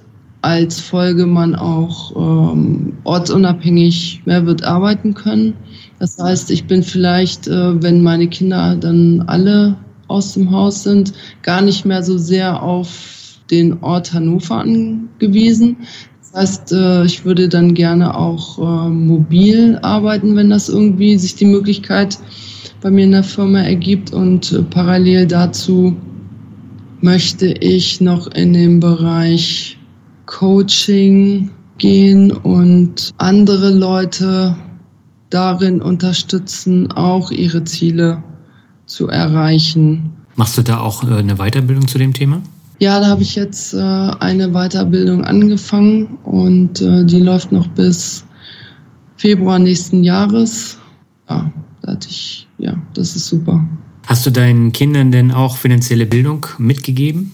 als 0.44 0.80
Folge 0.80 1.26
man 1.26 1.56
auch 1.56 2.14
ähm, 2.54 2.94
ortsunabhängig 3.06 4.22
mehr 4.26 4.46
wird 4.46 4.64
arbeiten 4.64 5.14
können. 5.14 5.54
Das 6.00 6.18
heißt, 6.20 6.52
ich 6.52 6.68
bin 6.68 6.84
vielleicht, 6.84 7.48
äh, 7.48 7.82
wenn 7.82 8.04
meine 8.04 8.28
Kinder 8.28 8.76
dann 8.76 9.24
alle 9.28 9.78
aus 10.08 10.34
dem 10.34 10.52
Haus 10.52 10.84
sind, 10.84 11.14
gar 11.44 11.62
nicht 11.62 11.86
mehr 11.86 12.04
so 12.04 12.18
sehr 12.18 12.62
auf 12.62 13.40
den 13.50 13.82
Ort 13.82 14.14
Hannover 14.14 14.60
angewiesen. 14.60 15.78
Das 16.34 16.50
heißt, 16.50 16.72
äh, 16.72 17.06
ich 17.06 17.26
würde 17.26 17.48
dann 17.48 17.76
gerne 17.76 18.18
auch 18.18 18.58
äh, 18.58 18.90
mobil 18.90 19.78
arbeiten, 19.84 20.36
wenn 20.36 20.50
das 20.50 20.68
irgendwie 20.68 21.16
sich 21.16 21.36
die 21.36 21.46
Möglichkeit 21.46 22.18
bei 22.82 22.90
mir 22.90 23.04
in 23.04 23.12
der 23.12 23.24
Firma 23.24 23.60
ergibt. 23.60 24.12
Und 24.14 24.52
äh, 24.52 24.64
parallel 24.64 25.28
dazu 25.28 25.96
möchte 27.02 27.46
ich 27.46 28.02
noch 28.02 28.28
in 28.28 28.54
den 28.54 28.80
Bereich 28.80 29.78
Coaching 30.26 31.52
gehen 31.78 32.32
und 32.32 33.12
andere 33.18 33.70
Leute 33.70 34.56
darin 35.30 35.84
unterstützen, 35.84 36.92
auch 36.92 37.30
ihre 37.30 37.64
Ziele 37.64 38.24
zu 38.88 39.08
erreichen. 39.08 40.12
Machst 40.36 40.58
du 40.58 40.64
da 40.64 40.80
auch 40.80 41.04
äh, 41.04 41.14
eine 41.14 41.36
Weiterbildung 41.36 41.88
zu 41.88 42.00
dem 42.00 42.14
Thema? 42.14 42.42
Ja, 42.80 43.00
da 43.00 43.08
habe 43.08 43.22
ich 43.22 43.36
jetzt 43.36 43.74
äh, 43.74 43.78
eine 43.78 44.50
Weiterbildung 44.50 45.24
angefangen 45.24 46.18
und 46.24 46.82
äh, 46.82 47.06
die 47.06 47.20
läuft 47.20 47.52
noch 47.52 47.68
bis 47.68 48.26
Februar 49.16 49.60
nächsten 49.60 50.04
Jahres. 50.04 50.78
Ja, 51.30 51.52
da 51.82 51.92
hatte 51.92 52.08
ich, 52.10 52.48
ja, 52.58 52.76
das 52.94 53.16
ist 53.16 53.28
super. 53.28 53.66
Hast 54.06 54.26
du 54.26 54.32
deinen 54.32 54.74
Kindern 54.74 55.12
denn 55.12 55.32
auch 55.32 55.56
finanzielle 55.56 56.06
Bildung 56.06 56.46
mitgegeben? 56.58 57.32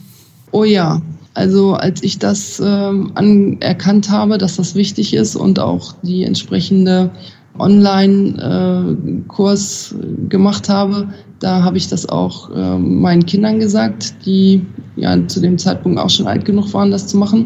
Oh 0.51 0.63
ja, 0.63 1.01
also 1.33 1.73
als 1.73 2.03
ich 2.03 2.19
das 2.19 2.61
ähm, 2.63 3.11
anerkannt 3.15 4.09
habe, 4.09 4.37
dass 4.37 4.57
das 4.57 4.75
wichtig 4.75 5.13
ist 5.13 5.35
und 5.35 5.59
auch 5.59 5.95
die 6.03 6.23
entsprechende 6.23 7.09
Online-Kurs 7.57 9.93
äh, 9.93 10.27
gemacht 10.27 10.69
habe, 10.69 11.09
da 11.39 11.63
habe 11.63 11.77
ich 11.77 11.87
das 11.87 12.09
auch 12.09 12.51
äh, 12.51 12.77
meinen 12.77 13.25
Kindern 13.25 13.59
gesagt, 13.59 14.13
die 14.25 14.65
ja 14.99 15.27
zu 15.27 15.39
dem 15.39 15.57
Zeitpunkt 15.57 15.99
auch 15.99 16.09
schon 16.09 16.27
alt 16.27 16.45
genug 16.45 16.73
waren, 16.73 16.91
das 16.91 17.07
zu 17.07 17.17
machen. 17.17 17.45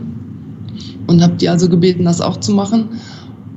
Und 1.08 1.22
habe 1.22 1.36
die 1.36 1.50
also 1.50 1.68
gebeten, 1.70 2.06
das 2.06 2.22
auch 2.22 2.38
zu 2.38 2.54
machen. 2.54 2.90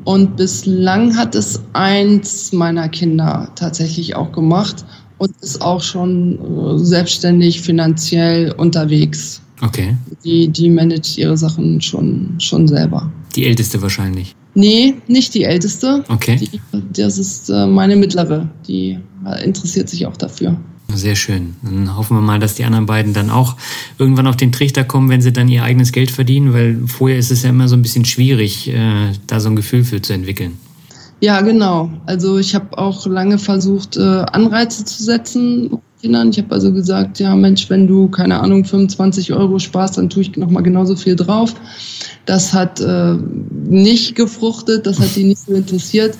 Und 0.04 0.36
bislang 0.36 1.16
hat 1.16 1.34
es 1.34 1.62
eins 1.72 2.52
meiner 2.52 2.88
Kinder 2.88 3.50
tatsächlich 3.56 4.14
auch 4.14 4.30
gemacht 4.32 4.84
und 5.18 5.32
ist 5.40 5.62
auch 5.62 5.82
schon 5.82 6.38
äh, 6.38 6.78
selbstständig 6.78 7.60
finanziell 7.60 8.52
unterwegs. 8.52 9.40
Okay. 9.62 9.96
Die, 10.24 10.48
die 10.48 10.68
managt 10.68 11.16
ihre 11.18 11.36
Sachen 11.36 11.80
schon, 11.80 12.34
schon 12.38 12.68
selber. 12.68 13.10
Die 13.34 13.46
älteste 13.46 13.80
wahrscheinlich. 13.80 14.34
Nee, 14.54 14.94
nicht 15.06 15.34
die 15.34 15.44
älteste. 15.44 16.04
Okay. 16.08 16.36
Die, 16.36 16.60
das 16.92 17.18
ist 17.18 17.50
äh, 17.50 17.66
meine 17.66 17.96
mittlere. 17.96 18.48
Die 18.66 18.98
äh, 19.26 19.44
interessiert 19.44 19.88
sich 19.88 20.06
auch 20.06 20.16
dafür. 20.16 20.56
Sehr 20.94 21.16
schön. 21.16 21.56
Dann 21.62 21.96
hoffen 21.96 22.16
wir 22.16 22.20
mal, 22.20 22.38
dass 22.38 22.54
die 22.54 22.64
anderen 22.64 22.86
beiden 22.86 23.12
dann 23.12 23.30
auch 23.30 23.56
irgendwann 23.98 24.26
auf 24.26 24.36
den 24.36 24.52
Trichter 24.52 24.84
kommen, 24.84 25.08
wenn 25.08 25.20
sie 25.20 25.32
dann 25.32 25.48
ihr 25.48 25.62
eigenes 25.62 25.92
Geld 25.92 26.10
verdienen, 26.10 26.52
weil 26.52 26.78
vorher 26.86 27.18
ist 27.18 27.30
es 27.30 27.42
ja 27.42 27.50
immer 27.50 27.68
so 27.68 27.76
ein 27.76 27.82
bisschen 27.82 28.04
schwierig, 28.04 28.68
äh, 28.68 29.12
da 29.26 29.40
so 29.40 29.48
ein 29.48 29.56
Gefühl 29.56 29.84
für 29.84 30.00
zu 30.00 30.12
entwickeln. 30.12 30.58
Ja, 31.20 31.40
genau. 31.40 31.90
Also 32.04 32.38
ich 32.38 32.54
habe 32.54 32.76
auch 32.78 33.06
lange 33.06 33.38
versucht, 33.38 33.96
äh, 33.96 34.00
Anreize 34.00 34.84
zu 34.84 35.02
setzen. 35.02 35.70
Kindern. 36.02 36.30
Ich 36.30 36.38
habe 36.38 36.52
also 36.52 36.72
gesagt, 36.72 37.18
ja 37.18 37.34
Mensch, 37.34 37.70
wenn 37.70 37.86
du, 37.86 38.08
keine 38.08 38.40
Ahnung, 38.40 38.64
25 38.64 39.32
Euro 39.32 39.58
sparst, 39.58 39.96
dann 39.96 40.10
tue 40.10 40.22
ich 40.22 40.36
nochmal 40.36 40.62
genauso 40.62 40.94
viel 40.94 41.16
drauf. 41.16 41.54
Das 42.26 42.52
hat 42.52 42.80
äh, 42.80 43.14
nicht 43.64 44.14
gefruchtet, 44.14 44.86
das 44.86 45.00
hat 45.00 45.16
die 45.16 45.24
nicht 45.24 45.40
so 45.46 45.54
interessiert. 45.54 46.16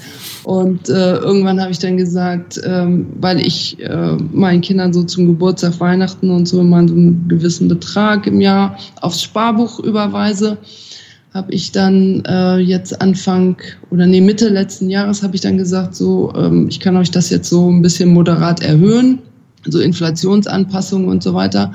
Und 0.47 0.89
äh, 0.89 1.17
irgendwann 1.17 1.61
habe 1.61 1.73
ich 1.73 1.81
dann 1.81 1.97
gesagt, 1.97 2.61
ähm, 2.65 3.09
weil 3.21 3.45
ich 3.45 3.81
äh, 3.81 4.13
meinen 4.33 4.61
Kindern 4.61 4.93
so 4.93 5.03
zum 5.03 5.27
Geburtstag, 5.27 5.81
Weihnachten 5.81 6.31
und 6.31 6.47
so 6.47 6.61
immer 6.61 6.87
so 6.87 6.95
einen 6.95 7.27
gewissen 7.27 7.67
Betrag 7.67 8.29
im 8.29 8.41
Jahr 8.41 8.79
aufs 9.01 9.23
Sparbuch 9.23 9.81
überweise, 9.81 10.57
habe 11.35 11.53
ich 11.53 11.73
dann 11.73 12.23
äh, 12.27 12.59
jetzt 12.59 13.01
Anfang 13.01 13.57
oder 13.91 14.07
nee, 14.07 14.21
Mitte 14.21 14.49
letzten 14.49 14.89
Jahres 14.89 15.25
habe 15.25 15.35
ich 15.35 15.41
dann 15.41 15.59
gesagt, 15.59 15.97
so, 15.97 16.33
ähm, 16.37 16.69
ich 16.69 16.79
kann 16.79 16.97
euch 16.97 17.11
das 17.11 17.29
jetzt 17.31 17.49
so 17.49 17.69
ein 17.69 17.83
bisschen 17.83 18.11
moderat 18.11 18.63
erhöhen, 18.63 19.19
so 19.65 19.81
Inflationsanpassungen 19.81 21.09
und 21.09 21.25
so 21.25 21.35
weiter. 21.35 21.73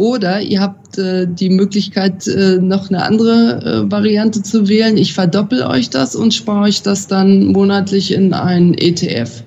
Oder 0.00 0.40
ihr 0.40 0.62
habt 0.62 0.96
äh, 0.96 1.26
die 1.28 1.50
Möglichkeit, 1.50 2.26
äh, 2.26 2.56
noch 2.56 2.88
eine 2.88 3.02
andere 3.02 3.84
äh, 3.86 3.92
Variante 3.92 4.42
zu 4.42 4.66
wählen. 4.66 4.96
Ich 4.96 5.12
verdoppel 5.12 5.62
euch 5.62 5.90
das 5.90 6.16
und 6.16 6.32
spare 6.32 6.62
euch 6.62 6.80
das 6.80 7.06
dann 7.06 7.48
monatlich 7.48 8.14
in 8.14 8.32
einen 8.32 8.72
ETF. 8.72 9.44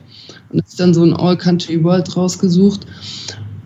Und 0.52 0.62
das 0.62 0.70
ist 0.70 0.80
dann 0.80 0.94
so 0.94 1.02
ein 1.02 1.14
All 1.14 1.36
Country 1.36 1.84
World 1.84 2.16
rausgesucht. 2.16 2.82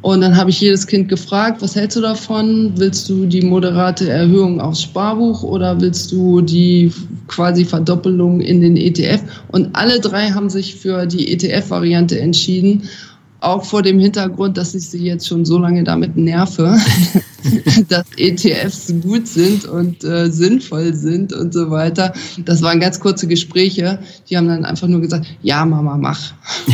Und 0.02 0.22
dann 0.22 0.38
habe 0.38 0.50
ich 0.50 0.62
jedes 0.62 0.88
Kind 0.88 1.10
gefragt, 1.10 1.62
was 1.62 1.76
hältst 1.76 1.98
du 1.98 2.02
davon? 2.02 2.72
Willst 2.78 3.10
du 3.10 3.26
die 3.26 3.42
moderate 3.42 4.10
Erhöhung 4.10 4.62
aufs 4.62 4.84
Sparbuch 4.84 5.44
oder 5.44 5.82
willst 5.82 6.14
du 6.14 6.40
die 6.40 6.94
quasi 7.28 7.66
Verdoppelung 7.66 8.40
in 8.40 8.62
den 8.62 8.78
ETF? 8.78 9.24
Und 9.50 9.76
alle 9.76 10.00
drei 10.00 10.30
haben 10.30 10.50
sich 10.50 10.76
für 10.76 11.06
die 11.06 11.34
ETF-Variante 11.34 12.18
entschieden 12.18 12.84
auch 13.40 13.64
vor 13.64 13.82
dem 13.82 14.00
Hintergrund, 14.00 14.58
dass 14.58 14.74
ich 14.74 14.90
sie 14.90 15.04
jetzt 15.04 15.28
schon 15.28 15.46
so 15.46 15.58
lange 15.58 15.84
damit 15.84 16.18
nerve, 16.18 16.78
dass 17.90 18.06
ETFs 18.18 18.94
gut 19.02 19.28
sind 19.28 19.66
und 19.66 20.04
äh, 20.04 20.32
sinnvoll 20.32 20.94
sind 20.94 21.34
und 21.34 21.54
so 21.54 21.70
weiter. 21.70 22.14
Das 22.46 22.62
waren 22.62 22.80
ganz 22.80 23.00
kurze 23.00 23.28
Gespräche. 23.28 24.00
Die 24.30 24.38
haben 24.38 24.48
dann 24.48 24.66
einfach 24.66 24.88
nur 24.88 25.02
gesagt, 25.02 25.28
ja, 25.42 25.66
Mama, 25.66 25.98
mach. 25.98 26.34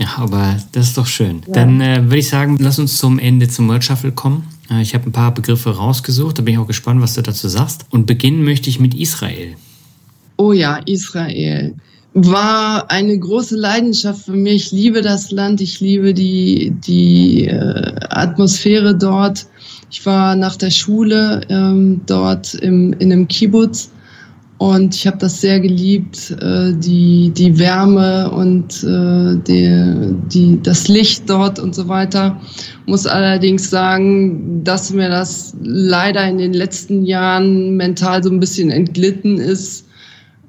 Ja, 0.00 0.18
aber 0.18 0.56
das 0.70 0.90
ist 0.90 0.96
doch 0.96 1.08
schön. 1.08 1.42
Ja. 1.48 1.54
Dann 1.54 1.80
äh, 1.80 2.04
würde 2.04 2.18
ich 2.18 2.28
sagen, 2.28 2.56
lass 2.60 2.78
uns 2.78 2.98
zum 2.98 3.18
Ende 3.18 3.48
zum 3.48 3.68
Word 3.68 3.82
Shuffle 3.82 4.12
kommen. 4.12 4.46
Äh, 4.70 4.80
ich 4.80 4.94
habe 4.94 5.06
ein 5.06 5.12
paar 5.12 5.34
Begriffe 5.34 5.70
rausgesucht, 5.70 6.38
da 6.38 6.42
bin 6.42 6.54
ich 6.54 6.60
auch 6.60 6.68
gespannt, 6.68 7.00
was 7.00 7.14
du 7.14 7.22
dazu 7.22 7.48
sagst. 7.48 7.84
Und 7.90 8.06
beginnen 8.06 8.44
möchte 8.44 8.70
ich 8.70 8.78
mit 8.78 8.94
Israel. 8.94 9.56
Oh 10.36 10.52
ja, 10.52 10.76
Israel 10.86 11.74
war 12.26 12.90
eine 12.90 13.18
große 13.18 13.56
Leidenschaft 13.56 14.24
für 14.24 14.32
mich. 14.32 14.66
Ich 14.66 14.72
liebe 14.72 15.02
das 15.02 15.30
Land, 15.30 15.60
ich 15.60 15.80
liebe 15.80 16.14
die, 16.14 16.70
die 16.86 17.46
äh, 17.46 17.92
Atmosphäre 18.10 18.94
dort. 18.94 19.46
Ich 19.90 20.04
war 20.04 20.36
nach 20.36 20.56
der 20.56 20.70
Schule 20.70 21.40
ähm, 21.48 22.02
dort 22.06 22.54
im, 22.54 22.92
in 22.94 23.12
einem 23.12 23.28
Kibbutz 23.28 23.90
und 24.58 24.96
ich 24.96 25.06
habe 25.06 25.18
das 25.18 25.40
sehr 25.40 25.60
geliebt, 25.60 26.32
äh, 26.42 26.72
die, 26.74 27.30
die 27.30 27.58
Wärme 27.58 28.30
und 28.30 28.82
äh, 28.82 29.36
die, 29.46 30.16
die, 30.32 30.60
das 30.60 30.88
Licht 30.88 31.30
dort 31.30 31.60
und 31.60 31.76
so 31.76 31.86
weiter. 31.86 32.40
Muss 32.86 33.06
allerdings 33.06 33.70
sagen, 33.70 34.64
dass 34.64 34.92
mir 34.92 35.08
das 35.08 35.56
leider 35.62 36.28
in 36.28 36.38
den 36.38 36.52
letzten 36.52 37.04
Jahren 37.04 37.76
mental 37.76 38.22
so 38.22 38.30
ein 38.30 38.40
bisschen 38.40 38.70
entglitten 38.70 39.38
ist 39.38 39.87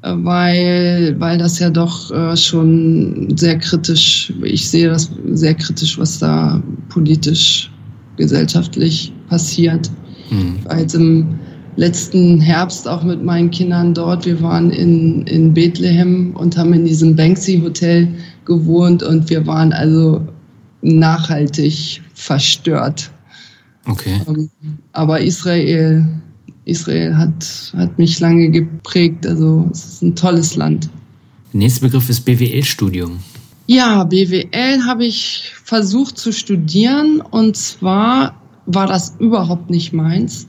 weil, 0.01 1.15
weil 1.19 1.37
das 1.37 1.59
ja 1.59 1.69
doch 1.69 2.11
äh, 2.11 2.35
schon 2.35 3.35
sehr 3.37 3.57
kritisch, 3.57 4.33
ich 4.43 4.69
sehe 4.69 4.89
das 4.89 5.11
sehr 5.31 5.53
kritisch, 5.55 5.97
was 5.97 6.19
da 6.19 6.61
politisch, 6.89 7.71
gesellschaftlich 8.17 9.13
passiert. 9.29 9.89
Mhm. 10.29 10.59
Als 10.65 10.93
im 10.93 11.39
letzten 11.75 12.39
Herbst 12.39 12.87
auch 12.87 13.03
mit 13.03 13.23
meinen 13.23 13.51
Kindern 13.51 13.93
dort, 13.93 14.25
wir 14.25 14.41
waren 14.41 14.71
in, 14.71 15.23
in 15.27 15.53
Bethlehem 15.53 16.35
und 16.35 16.57
haben 16.57 16.73
in 16.73 16.85
diesem 16.85 17.15
Banksy 17.15 17.59
Hotel 17.61 18.07
gewohnt 18.45 19.03
und 19.03 19.29
wir 19.29 19.45
waren 19.47 19.71
also 19.73 20.21
nachhaltig 20.81 22.01
verstört 22.13 23.11
Okay. 23.89 24.21
Ähm, 24.27 24.49
aber 24.93 25.21
Israel, 25.21 26.05
Israel 26.69 27.17
hat, 27.17 27.73
hat 27.75 27.97
mich 27.97 28.19
lange 28.19 28.49
geprägt. 28.49 29.25
Also 29.25 29.67
es 29.71 29.85
ist 29.85 30.01
ein 30.03 30.15
tolles 30.15 30.55
Land. 30.55 30.89
Der 31.53 31.59
nächste 31.59 31.81
Begriff 31.81 32.09
ist 32.09 32.21
BWL-Studium. 32.21 33.19
Ja, 33.67 34.03
BWL 34.03 34.85
habe 34.85 35.05
ich 35.05 35.51
versucht 35.63 36.17
zu 36.17 36.31
studieren 36.31 37.21
und 37.21 37.55
zwar 37.55 38.33
war 38.65 38.87
das 38.87 39.15
überhaupt 39.19 39.69
nicht 39.69 39.93
meins. 39.93 40.47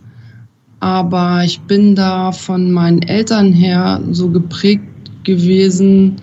Aber 0.80 1.44
ich 1.44 1.60
bin 1.60 1.94
da 1.94 2.32
von 2.32 2.72
meinen 2.72 3.02
Eltern 3.02 3.52
her 3.52 4.00
so 4.10 4.30
geprägt 4.30 4.84
gewesen, 5.24 6.16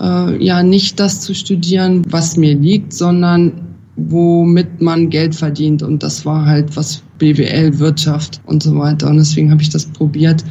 äh, 0.00 0.42
ja, 0.42 0.62
nicht 0.62 0.98
das 0.98 1.20
zu 1.20 1.34
studieren, 1.34 2.02
was 2.08 2.36
mir 2.36 2.54
liegt, 2.54 2.94
sondern 2.94 3.76
womit 3.96 4.80
man 4.80 5.10
Geld 5.10 5.34
verdient. 5.34 5.82
Und 5.82 6.02
das 6.02 6.24
war 6.24 6.46
halt 6.46 6.74
was 6.76 7.02
BWL, 7.22 7.78
Wirtschaft 7.78 8.40
und 8.46 8.64
so 8.64 8.76
weiter. 8.76 9.06
Und 9.06 9.18
deswegen 9.18 9.52
habe 9.52 9.62
ich 9.62 9.70
das 9.70 9.86
probiert, 9.86 10.44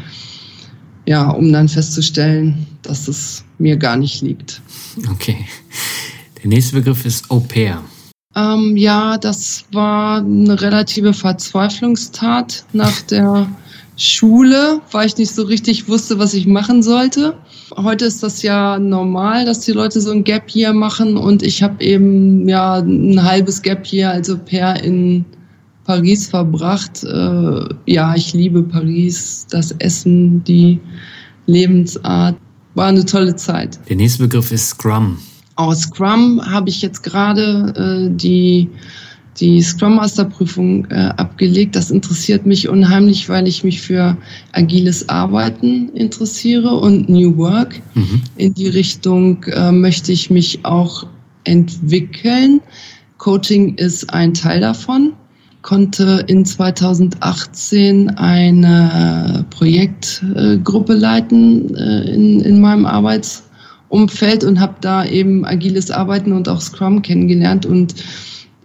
ja, 1.05 1.30
um 1.30 1.51
dann 1.51 1.67
festzustellen, 1.67 2.65
dass 2.82 3.09
es 3.09 3.43
mir 3.57 3.76
gar 3.76 3.97
nicht 3.97 4.22
liegt. 4.22 4.61
Okay. 5.11 5.36
Der 6.41 6.47
nächste 6.47 6.78
Begriff 6.78 7.03
ist 7.05 7.30
Au 7.30 7.41
pair. 7.41 7.84
Ähm, 8.38 8.78
ja, 8.78 9.17
das 9.17 9.65
war 9.74 10.19
eine 10.19 10.61
relative 10.61 11.13
Verzweiflungstat 11.13 12.63
nach 12.72 13.01
der 13.01 13.47
Schule, 13.97 14.80
weil 14.91 15.07
ich 15.07 15.17
nicht 15.17 15.36
so 15.36 15.43
richtig 15.43 15.89
wusste, 15.89 16.19
was 16.19 16.34
ich 16.34 16.47
machen 16.47 16.82
sollte. 16.82 17.36
Heute 17.76 18.05
ist 18.05 18.24
das 18.24 18.43
ja 18.43 18.80
normal, 18.80 19.43
dass 19.43 19.59
die 19.59 19.74
Leute 19.74 19.99
so 19.99 20.11
ein 20.11 20.24
Gap 20.24 20.55
Year 20.55 20.72
machen 20.72 21.17
und 21.17 21.43
ich 21.43 21.61
habe 21.61 21.84
eben 21.84 22.47
ja 22.47 22.76
ein 22.78 23.22
halbes 23.22 23.61
Gap 23.61 23.86
Year, 23.88 24.11
also 24.11 24.38
per 24.38 24.82
in 24.82 25.26
Paris 25.91 26.29
verbracht. 26.29 27.03
Äh, 27.03 27.65
ja, 27.85 28.15
ich 28.15 28.31
liebe 28.33 28.63
Paris, 28.63 29.45
das 29.49 29.71
Essen, 29.79 30.41
die 30.45 30.79
Lebensart. 31.47 32.37
War 32.75 32.87
eine 32.87 33.03
tolle 33.03 33.35
Zeit. 33.35 33.77
Der 33.89 33.97
nächste 33.97 34.23
Begriff 34.23 34.53
ist 34.53 34.69
Scrum. 34.69 35.17
Aus 35.57 35.81
Scrum 35.81 36.41
habe 36.45 36.69
ich 36.69 36.81
jetzt 36.81 37.03
gerade 37.03 37.73
äh, 37.75 38.15
die 38.15 38.69
die 39.41 39.61
Scrum 39.61 39.95
Master 39.95 40.23
Prüfung 40.23 40.85
äh, 40.85 41.09
abgelegt. 41.17 41.75
Das 41.75 41.91
interessiert 41.91 42.45
mich 42.45 42.69
unheimlich, 42.69 43.27
weil 43.27 43.47
ich 43.47 43.65
mich 43.65 43.81
für 43.81 44.17
agiles 44.53 45.09
Arbeiten 45.09 45.89
interessiere 45.89 46.73
und 46.75 47.09
New 47.09 47.35
Work. 47.35 47.81
Mhm. 47.95 48.21
In 48.37 48.53
die 48.53 48.69
Richtung 48.69 49.43
äh, 49.43 49.71
möchte 49.73 50.13
ich 50.13 50.29
mich 50.29 50.63
auch 50.63 51.05
entwickeln. 51.43 52.61
Coaching 53.17 53.75
ist 53.75 54.13
ein 54.13 54.33
Teil 54.33 54.61
davon. 54.61 55.13
Konnte 55.62 56.24
in 56.28 56.43
2018 56.43 58.09
eine 58.18 59.45
Projektgruppe 59.51 60.93
leiten 60.93 61.76
äh, 61.76 62.14
in, 62.14 62.39
in 62.39 62.59
meinem 62.62 62.86
Arbeitsumfeld 62.86 64.43
und 64.43 64.59
habe 64.59 64.76
da 64.82 65.05
eben 65.05 65.45
agiles 65.45 65.91
Arbeiten 65.91 66.32
und 66.34 66.49
auch 66.49 66.62
Scrum 66.62 67.01
kennengelernt. 67.03 67.66
Und 67.66 67.93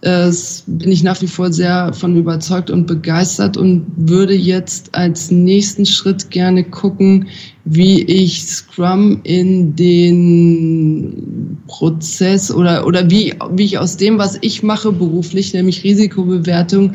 es 0.01 0.63
bin 0.67 0.91
ich 0.91 1.01
nach 1.01 1.19
wie 1.21 1.27
vor 1.27 1.51
sehr 1.51 1.91
von 1.91 2.15
überzeugt 2.15 2.69
und 2.69 2.85
begeistert 2.85 3.57
und 3.57 3.87
würde 3.95 4.35
jetzt 4.35 4.93
als 4.93 5.31
nächsten 5.31 5.87
Schritt 5.87 6.29
gerne 6.29 6.63
gucken, 6.63 7.27
wie 7.65 8.03
ich 8.03 8.43
Scrum 8.43 9.21
in 9.23 9.75
den 9.75 11.57
Prozess 11.65 12.51
oder, 12.51 12.85
oder 12.85 13.09
wie, 13.09 13.33
wie 13.51 13.65
ich 13.65 13.79
aus 13.79 13.97
dem, 13.97 14.19
was 14.19 14.37
ich 14.41 14.61
mache 14.61 14.91
beruflich, 14.91 15.53
nämlich 15.55 15.83
Risikobewertung, 15.83 16.93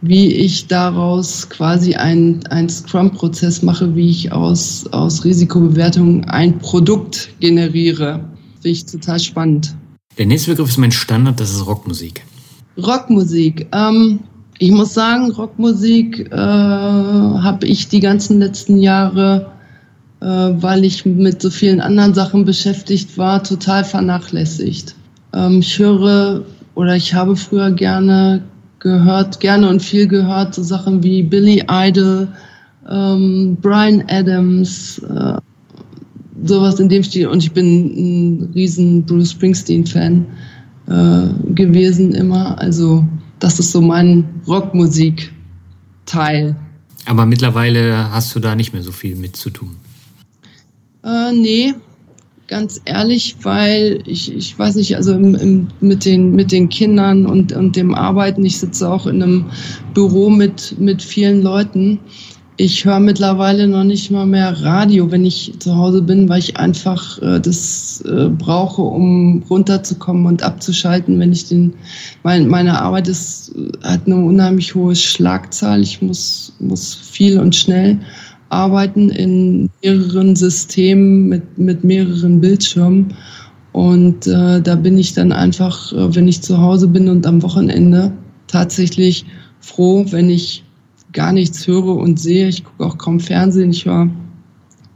wie 0.00 0.32
ich 0.32 0.68
daraus 0.68 1.48
quasi 1.50 1.94
einen 1.94 2.68
Scrum-Prozess 2.68 3.62
mache, 3.62 3.96
wie 3.96 4.08
ich 4.08 4.30
aus, 4.30 4.86
aus 4.92 5.24
Risikobewertung 5.24 6.24
ein 6.26 6.58
Produkt 6.58 7.30
generiere. 7.40 8.20
Finde 8.62 8.68
ich 8.68 8.86
total 8.86 9.18
spannend. 9.18 9.74
Der 10.18 10.26
nächste 10.26 10.50
Begriff 10.50 10.70
ist 10.70 10.78
mein 10.78 10.92
Standard, 10.92 11.40
das 11.40 11.50
ist 11.50 11.66
Rockmusik. 11.66 12.24
Rockmusik. 12.76 13.68
Ähm, 13.72 14.20
ich 14.58 14.70
muss 14.70 14.92
sagen, 14.92 15.30
Rockmusik 15.30 16.30
äh, 16.30 16.36
habe 16.36 17.66
ich 17.66 17.88
die 17.88 18.00
ganzen 18.00 18.40
letzten 18.40 18.78
Jahre, 18.78 19.52
äh, 20.20 20.26
weil 20.26 20.84
ich 20.84 21.06
mit 21.06 21.40
so 21.40 21.48
vielen 21.48 21.80
anderen 21.80 22.12
Sachen 22.12 22.44
beschäftigt 22.44 23.16
war, 23.16 23.42
total 23.42 23.84
vernachlässigt. 23.84 24.94
Ähm, 25.32 25.60
ich 25.60 25.78
höre 25.78 26.44
oder 26.74 26.96
ich 26.96 27.14
habe 27.14 27.36
früher 27.36 27.70
gerne 27.70 28.42
gehört, 28.80 29.40
gerne 29.40 29.68
und 29.68 29.80
viel 29.80 30.08
gehört, 30.08 30.54
so 30.54 30.62
Sachen 30.62 31.02
wie 31.02 31.22
Billy 31.22 31.64
Idol, 31.70 32.28
ähm, 32.88 33.56
Brian 33.60 34.04
Adams, 34.08 34.98
äh, 34.98 35.36
sowas 36.44 36.80
in 36.80 36.88
dem 36.88 37.02
Stil. 37.02 37.28
Und 37.28 37.42
ich 37.42 37.52
bin 37.52 37.86
ein 37.86 38.50
riesen 38.54 39.04
Bruce 39.04 39.32
Springsteen-Fan 39.32 40.26
äh, 40.88 41.28
gewesen 41.54 42.14
immer. 42.14 42.58
Also 42.58 43.06
das 43.38 43.58
ist 43.58 43.72
so 43.72 43.80
mein 43.80 44.28
Rockmusik-Teil. 44.46 46.56
Aber 47.06 47.26
mittlerweile 47.26 48.12
hast 48.12 48.34
du 48.34 48.40
da 48.40 48.54
nicht 48.54 48.72
mehr 48.72 48.82
so 48.82 48.92
viel 48.92 49.16
mit 49.16 49.36
zu 49.36 49.50
tun. 49.50 49.76
Äh, 51.02 51.32
nee, 51.32 51.74
ganz 52.46 52.80
ehrlich, 52.84 53.36
weil 53.42 54.02
ich, 54.04 54.34
ich 54.34 54.58
weiß 54.58 54.74
nicht, 54.74 54.96
also 54.96 55.14
im, 55.14 55.34
im, 55.34 55.68
mit, 55.80 56.04
den, 56.04 56.32
mit 56.32 56.52
den 56.52 56.68
Kindern 56.68 57.24
und, 57.24 57.52
und 57.52 57.76
dem 57.76 57.94
Arbeiten, 57.94 58.44
ich 58.44 58.58
sitze 58.58 58.90
auch 58.90 59.06
in 59.06 59.22
einem 59.22 59.46
Büro 59.94 60.28
mit, 60.28 60.78
mit 60.78 61.02
vielen 61.02 61.42
Leuten 61.42 62.00
ich 62.60 62.84
höre 62.84 63.00
mittlerweile 63.00 63.66
noch 63.66 63.84
nicht 63.84 64.10
mal 64.10 64.26
mehr 64.26 64.52
Radio, 64.60 65.10
wenn 65.10 65.24
ich 65.24 65.54
zu 65.60 65.74
Hause 65.74 66.02
bin, 66.02 66.28
weil 66.28 66.40
ich 66.40 66.58
einfach 66.58 67.20
äh, 67.22 67.40
das 67.40 68.04
äh, 68.06 68.28
brauche, 68.28 68.82
um 68.82 69.42
runterzukommen 69.48 70.26
und 70.26 70.42
abzuschalten. 70.42 71.18
Wenn 71.18 71.32
ich 71.32 71.48
den, 71.48 71.72
mein, 72.22 72.48
meine 72.48 72.78
Arbeit 72.78 73.08
ist, 73.08 73.54
hat 73.82 74.02
eine 74.04 74.16
unheimlich 74.16 74.74
hohe 74.74 74.94
Schlagzahl. 74.94 75.80
Ich 75.80 76.02
muss, 76.02 76.52
muss 76.58 76.94
viel 76.94 77.38
und 77.40 77.56
schnell 77.56 77.98
arbeiten 78.50 79.08
in 79.08 79.70
mehreren 79.82 80.36
Systemen 80.36 81.30
mit, 81.30 81.56
mit 81.56 81.82
mehreren 81.82 82.42
Bildschirmen. 82.42 83.14
Und 83.72 84.26
äh, 84.26 84.60
da 84.60 84.74
bin 84.74 84.98
ich 84.98 85.14
dann 85.14 85.32
einfach, 85.32 85.94
äh, 85.94 86.14
wenn 86.14 86.28
ich 86.28 86.42
zu 86.42 86.58
Hause 86.58 86.88
bin 86.88 87.08
und 87.08 87.26
am 87.26 87.42
Wochenende 87.42 88.12
tatsächlich 88.48 89.24
froh, 89.60 90.04
wenn 90.10 90.28
ich 90.28 90.62
gar 91.12 91.32
nichts 91.32 91.66
höre 91.66 91.96
und 91.96 92.18
sehe. 92.18 92.48
Ich 92.48 92.64
gucke 92.64 92.84
auch 92.84 92.98
kaum 92.98 93.20
Fernsehen. 93.20 93.70
Ich 93.70 93.84
höre 93.84 94.10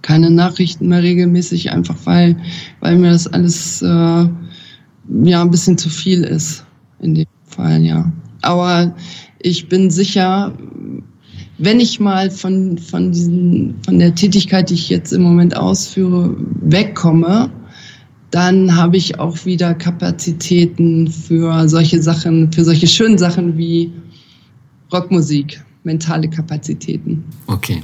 keine 0.02 0.30
Nachrichten 0.30 0.88
mehr 0.88 1.02
regelmäßig, 1.02 1.70
einfach 1.70 1.96
weil, 2.04 2.36
weil 2.80 2.98
mir 2.98 3.10
das 3.10 3.26
alles 3.26 3.80
äh, 3.80 3.86
ja 3.86 5.42
ein 5.42 5.50
bisschen 5.50 5.78
zu 5.78 5.88
viel 5.88 6.24
ist 6.24 6.64
in 7.00 7.14
dem 7.14 7.26
Fall, 7.44 7.82
ja. 7.82 8.12
Aber 8.42 8.94
ich 9.40 9.68
bin 9.68 9.90
sicher, 9.90 10.52
wenn 11.56 11.80
ich 11.80 12.00
mal 12.00 12.30
von, 12.30 12.76
von, 12.76 13.12
diesen, 13.12 13.76
von 13.84 13.98
der 13.98 14.14
Tätigkeit, 14.14 14.68
die 14.68 14.74
ich 14.74 14.90
jetzt 14.90 15.12
im 15.12 15.22
Moment 15.22 15.56
ausführe, 15.56 16.36
wegkomme, 16.60 17.50
dann 18.30 18.76
habe 18.76 18.96
ich 18.96 19.18
auch 19.18 19.46
wieder 19.46 19.74
Kapazitäten 19.74 21.08
für 21.08 21.68
solche 21.68 22.02
Sachen, 22.02 22.52
für 22.52 22.64
solche 22.64 22.86
schönen 22.86 23.16
Sachen 23.16 23.56
wie 23.56 23.92
Rockmusik 24.92 25.64
mentale 25.84 26.28
Kapazitäten. 26.28 27.24
Okay. 27.46 27.82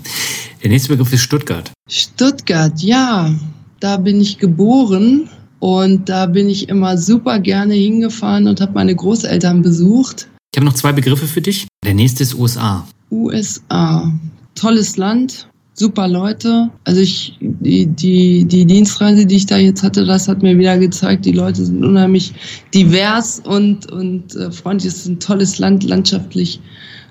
Der 0.63 0.71
nächste 0.71 0.91
Begriff 0.91 1.13
ist 1.13 1.23
Stuttgart. 1.23 1.71
Stuttgart, 1.89 2.81
ja. 2.81 3.35
Da 3.81 3.97
bin 3.97 4.21
ich 4.21 4.39
geboren 4.39 5.29
und 5.59 6.09
da 6.09 6.27
bin 6.27 6.49
ich 6.49 6.69
immer 6.69 6.99
super 6.99 7.39
gerne 7.39 7.75
hingefahren 7.75 8.47
und 8.47 8.61
habe 8.61 8.73
meine 8.75 8.95
Großeltern 8.95 9.63
besucht. 9.63 10.29
Ich 10.53 10.59
habe 10.59 10.67
noch 10.67 10.75
zwei 10.75 10.93
Begriffe 10.93 11.27
für 11.27 11.41
dich. 11.41 11.67
Der 11.85 11.95
nächste 11.95 12.23
ist 12.23 12.35
USA. 12.35 12.87
USA. 13.11 14.13
Tolles 14.55 14.97
Land, 14.97 15.49
super 15.75 16.09
Leute. 16.09 16.71
Also 16.85 17.01
ich, 17.01 17.37
die, 17.41 17.87
die, 17.87 18.45
die 18.45 18.67
Dienstreise, 18.67 19.27
die 19.27 19.37
ich 19.37 19.47
da 19.47 19.57
jetzt 19.57 19.83
hatte, 19.83 20.05
das 20.05 20.29
hat 20.29 20.43
mir 20.43 20.59
wieder 20.59 20.77
gezeigt, 20.77 21.25
die 21.25 21.33
Leute 21.33 21.65
sind 21.65 21.85
unheimlich 21.85 22.33
divers 22.75 23.41
und, 23.41 23.91
und 23.91 24.35
äh, 24.37 24.51
freundlich. 24.51 24.93
Es 24.93 25.01
ist 25.01 25.07
ein 25.07 25.21
tolles 25.21 25.59
Land, 25.59 25.85
landschaftlich 25.85 26.61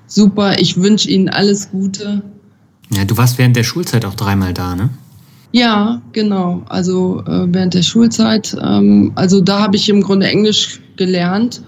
super. 0.09 0.59
Ich 0.59 0.75
wünsche 0.75 1.09
Ihnen 1.09 1.29
alles 1.29 1.71
Gute. 1.71 2.21
Ja, 2.91 3.05
du 3.05 3.15
warst 3.15 3.37
während 3.37 3.55
der 3.55 3.63
Schulzeit 3.63 4.03
auch 4.03 4.15
dreimal 4.15 4.53
da, 4.53 4.75
ne? 4.75 4.89
Ja, 5.51 6.01
genau. 6.11 6.63
Also 6.67 7.23
äh, 7.25 7.47
während 7.47 7.73
der 7.73 7.81
Schulzeit. 7.81 8.55
Ähm, 8.61 9.13
also 9.15 9.41
da 9.41 9.61
habe 9.61 9.77
ich 9.77 9.89
im 9.89 10.01
Grunde 10.01 10.27
Englisch 10.27 10.81
gelernt. 10.95 11.61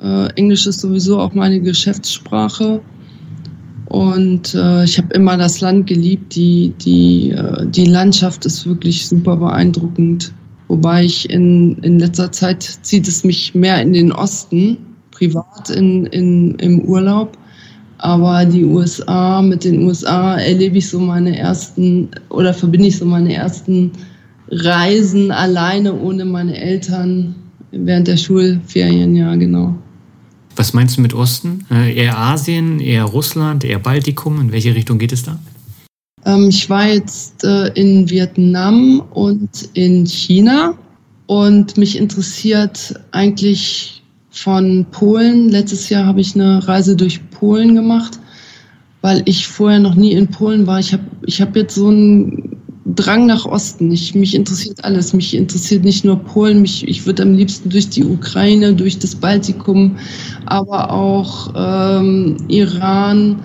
Äh, 0.00 0.26
Englisch 0.34 0.66
ist 0.66 0.80
sowieso 0.80 1.18
auch 1.20 1.34
meine 1.34 1.60
Geschäftssprache. 1.60 2.80
Und 3.86 4.54
äh, 4.54 4.84
ich 4.84 4.98
habe 4.98 5.14
immer 5.14 5.38
das 5.38 5.60
Land 5.60 5.86
geliebt. 5.86 6.34
Die, 6.34 6.74
die, 6.80 7.30
äh, 7.30 7.66
die 7.66 7.86
Landschaft 7.86 8.44
ist 8.44 8.66
wirklich 8.66 9.06
super 9.06 9.36
beeindruckend. 9.36 10.32
Wobei 10.68 11.04
ich 11.04 11.30
in, 11.30 11.78
in 11.78 11.98
letzter 11.98 12.30
Zeit 12.30 12.62
zieht 12.82 13.08
es 13.08 13.24
mich 13.24 13.54
mehr 13.54 13.80
in 13.80 13.94
den 13.94 14.12
Osten 14.12 14.76
privat 15.10 15.70
in, 15.70 16.04
in, 16.06 16.54
im 16.56 16.82
Urlaub. 16.82 17.38
Aber 17.98 18.44
die 18.44 18.64
USA, 18.64 19.42
mit 19.42 19.64
den 19.64 19.82
USA 19.82 20.36
erlebe 20.36 20.78
ich 20.78 20.88
so 20.88 21.00
meine 21.00 21.36
ersten 21.36 22.08
oder 22.30 22.54
verbinde 22.54 22.88
ich 22.88 22.96
so 22.96 23.04
meine 23.04 23.34
ersten 23.34 23.90
Reisen 24.50 25.30
alleine 25.30 25.92
ohne 25.94 26.24
meine 26.24 26.56
Eltern 26.56 27.34
während 27.72 28.08
der 28.08 28.16
Schulferien, 28.16 29.14
ja, 29.14 29.34
genau. 29.34 29.74
Was 30.56 30.72
meinst 30.72 30.96
du 30.96 31.02
mit 31.02 31.14
Osten? 31.14 31.64
Äh, 31.70 31.94
eher 31.94 32.18
Asien, 32.18 32.80
eher 32.80 33.04
Russland, 33.04 33.64
eher 33.64 33.78
Baltikum? 33.78 34.40
In 34.40 34.52
welche 34.52 34.74
Richtung 34.74 34.98
geht 34.98 35.12
es 35.12 35.22
da? 35.22 35.38
Ähm, 36.24 36.48
ich 36.48 36.68
war 36.68 36.88
jetzt 36.88 37.44
äh, 37.44 37.68
in 37.74 38.08
Vietnam 38.10 39.02
und 39.10 39.68
in 39.74 40.04
China 40.06 40.74
und 41.26 41.76
mich 41.76 41.96
interessiert 41.96 42.94
eigentlich 43.12 43.97
von 44.38 44.86
Polen. 44.90 45.48
Letztes 45.48 45.88
Jahr 45.88 46.06
habe 46.06 46.20
ich 46.20 46.34
eine 46.34 46.66
Reise 46.66 46.96
durch 46.96 47.28
Polen 47.30 47.74
gemacht, 47.74 48.18
weil 49.02 49.22
ich 49.26 49.46
vorher 49.46 49.80
noch 49.80 49.94
nie 49.94 50.12
in 50.12 50.28
Polen 50.28 50.66
war. 50.66 50.78
Ich 50.78 50.92
habe 50.92 51.04
ich 51.26 51.40
hab 51.40 51.56
jetzt 51.56 51.74
so 51.74 51.88
einen 51.88 52.56
Drang 52.94 53.26
nach 53.26 53.44
Osten. 53.44 53.92
Ich, 53.92 54.14
mich 54.14 54.34
interessiert 54.34 54.82
alles. 54.82 55.12
Mich 55.12 55.34
interessiert 55.34 55.84
nicht 55.84 56.04
nur 56.04 56.16
Polen. 56.16 56.62
Mich, 56.62 56.88
ich 56.88 57.04
würde 57.04 57.22
am 57.22 57.34
liebsten 57.34 57.68
durch 57.68 57.90
die 57.90 58.04
Ukraine, 58.04 58.72
durch 58.74 58.98
das 58.98 59.14
Baltikum, 59.14 59.96
aber 60.46 60.90
auch 60.90 61.52
ähm, 61.54 62.38
Iran, 62.48 63.42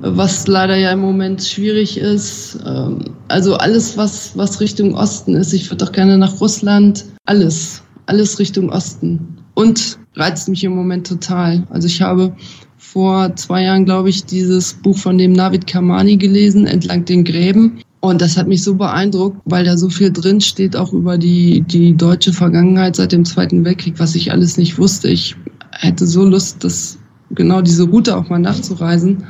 was 0.00 0.46
leider 0.46 0.76
ja 0.76 0.92
im 0.92 1.00
Moment 1.00 1.42
schwierig 1.42 1.98
ist. 1.98 2.58
Ähm, 2.64 3.00
also 3.28 3.56
alles, 3.56 3.96
was, 3.98 4.36
was 4.36 4.60
Richtung 4.60 4.94
Osten 4.94 5.34
ist. 5.34 5.52
Ich 5.52 5.70
würde 5.70 5.84
auch 5.84 5.92
gerne 5.92 6.16
nach 6.16 6.40
Russland. 6.40 7.04
Alles, 7.26 7.82
alles 8.06 8.38
Richtung 8.38 8.70
Osten. 8.70 9.35
Und 9.56 9.98
reizt 10.14 10.50
mich 10.50 10.64
im 10.64 10.76
Moment 10.76 11.06
total. 11.06 11.66
Also 11.70 11.86
ich 11.86 12.02
habe 12.02 12.36
vor 12.76 13.34
zwei 13.36 13.62
Jahren, 13.62 13.86
glaube 13.86 14.10
ich, 14.10 14.26
dieses 14.26 14.74
Buch 14.74 14.98
von 14.98 15.16
dem 15.16 15.32
Navid 15.32 15.66
Kamani 15.66 16.18
gelesen, 16.18 16.66
Entlang 16.66 17.06
den 17.06 17.24
Gräben. 17.24 17.78
Und 18.00 18.20
das 18.20 18.36
hat 18.36 18.48
mich 18.48 18.62
so 18.62 18.74
beeindruckt, 18.74 19.40
weil 19.46 19.64
da 19.64 19.78
so 19.78 19.88
viel 19.88 20.12
drin 20.12 20.42
steht, 20.42 20.76
auch 20.76 20.92
über 20.92 21.16
die, 21.16 21.62
die 21.62 21.96
deutsche 21.96 22.34
Vergangenheit 22.34 22.96
seit 22.96 23.12
dem 23.12 23.24
Zweiten 23.24 23.64
Weltkrieg, 23.64 23.94
was 23.98 24.14
ich 24.14 24.30
alles 24.30 24.58
nicht 24.58 24.76
wusste. 24.76 25.08
Ich 25.08 25.34
hätte 25.70 26.06
so 26.06 26.22
Lust, 26.22 26.62
das, 26.62 26.98
genau 27.30 27.62
diese 27.62 27.84
Route 27.84 28.14
auch 28.14 28.28
mal 28.28 28.38
nachzureisen. 28.38 29.24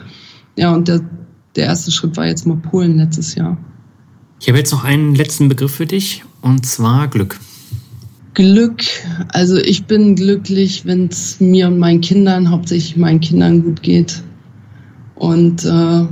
Ja, 0.57 0.75
und 0.75 0.89
der, 0.89 1.03
der 1.55 1.67
erste 1.67 1.93
Schritt 1.93 2.17
war 2.17 2.27
jetzt 2.27 2.49
mal 2.49 2.57
Polen 2.57 2.97
letztes 2.97 3.37
Jahr. 3.37 3.57
Ich 4.41 4.49
habe 4.49 4.59
jetzt 4.59 4.73
noch 4.73 4.83
einen 4.83 5.15
letzten 5.15 5.49
Begriff 5.49 5.77
für 5.77 5.87
dich, 5.87 6.25
und 6.43 6.67
zwar 6.67 7.07
Glück. 7.07 7.39
Glück, 8.37 8.85
also 9.31 9.57
ich 9.57 9.87
bin 9.87 10.15
glücklich, 10.15 10.85
wenn 10.85 11.07
es 11.07 11.41
mir 11.41 11.69
und 11.69 11.79
meinen 11.79 12.03
Kindern, 12.03 12.51
hauptsächlich 12.51 12.95
meinen 12.95 13.21
Kindern 13.21 13.63
gut 13.63 13.83
geht. 13.83 14.23
Und 15.15 15.65
äh, 15.65 16.05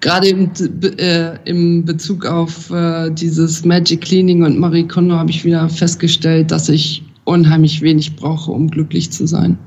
gerade 0.00 0.28
im, 0.28 0.48
äh, 0.96 1.36
im 1.44 1.84
Bezug 1.84 2.24
auf 2.24 2.70
äh, 2.70 3.10
dieses 3.10 3.64
Magic 3.64 4.00
Cleaning 4.02 4.44
und 4.44 4.60
Marie 4.60 4.86
Kondo 4.86 5.16
habe 5.16 5.32
ich 5.32 5.44
wieder 5.44 5.68
festgestellt, 5.68 6.52
dass 6.52 6.68
ich 6.68 7.02
unheimlich 7.24 7.82
wenig 7.82 8.14
brauche, 8.14 8.52
um 8.52 8.70
glücklich 8.70 9.10
zu 9.10 9.26
sein. 9.26 9.58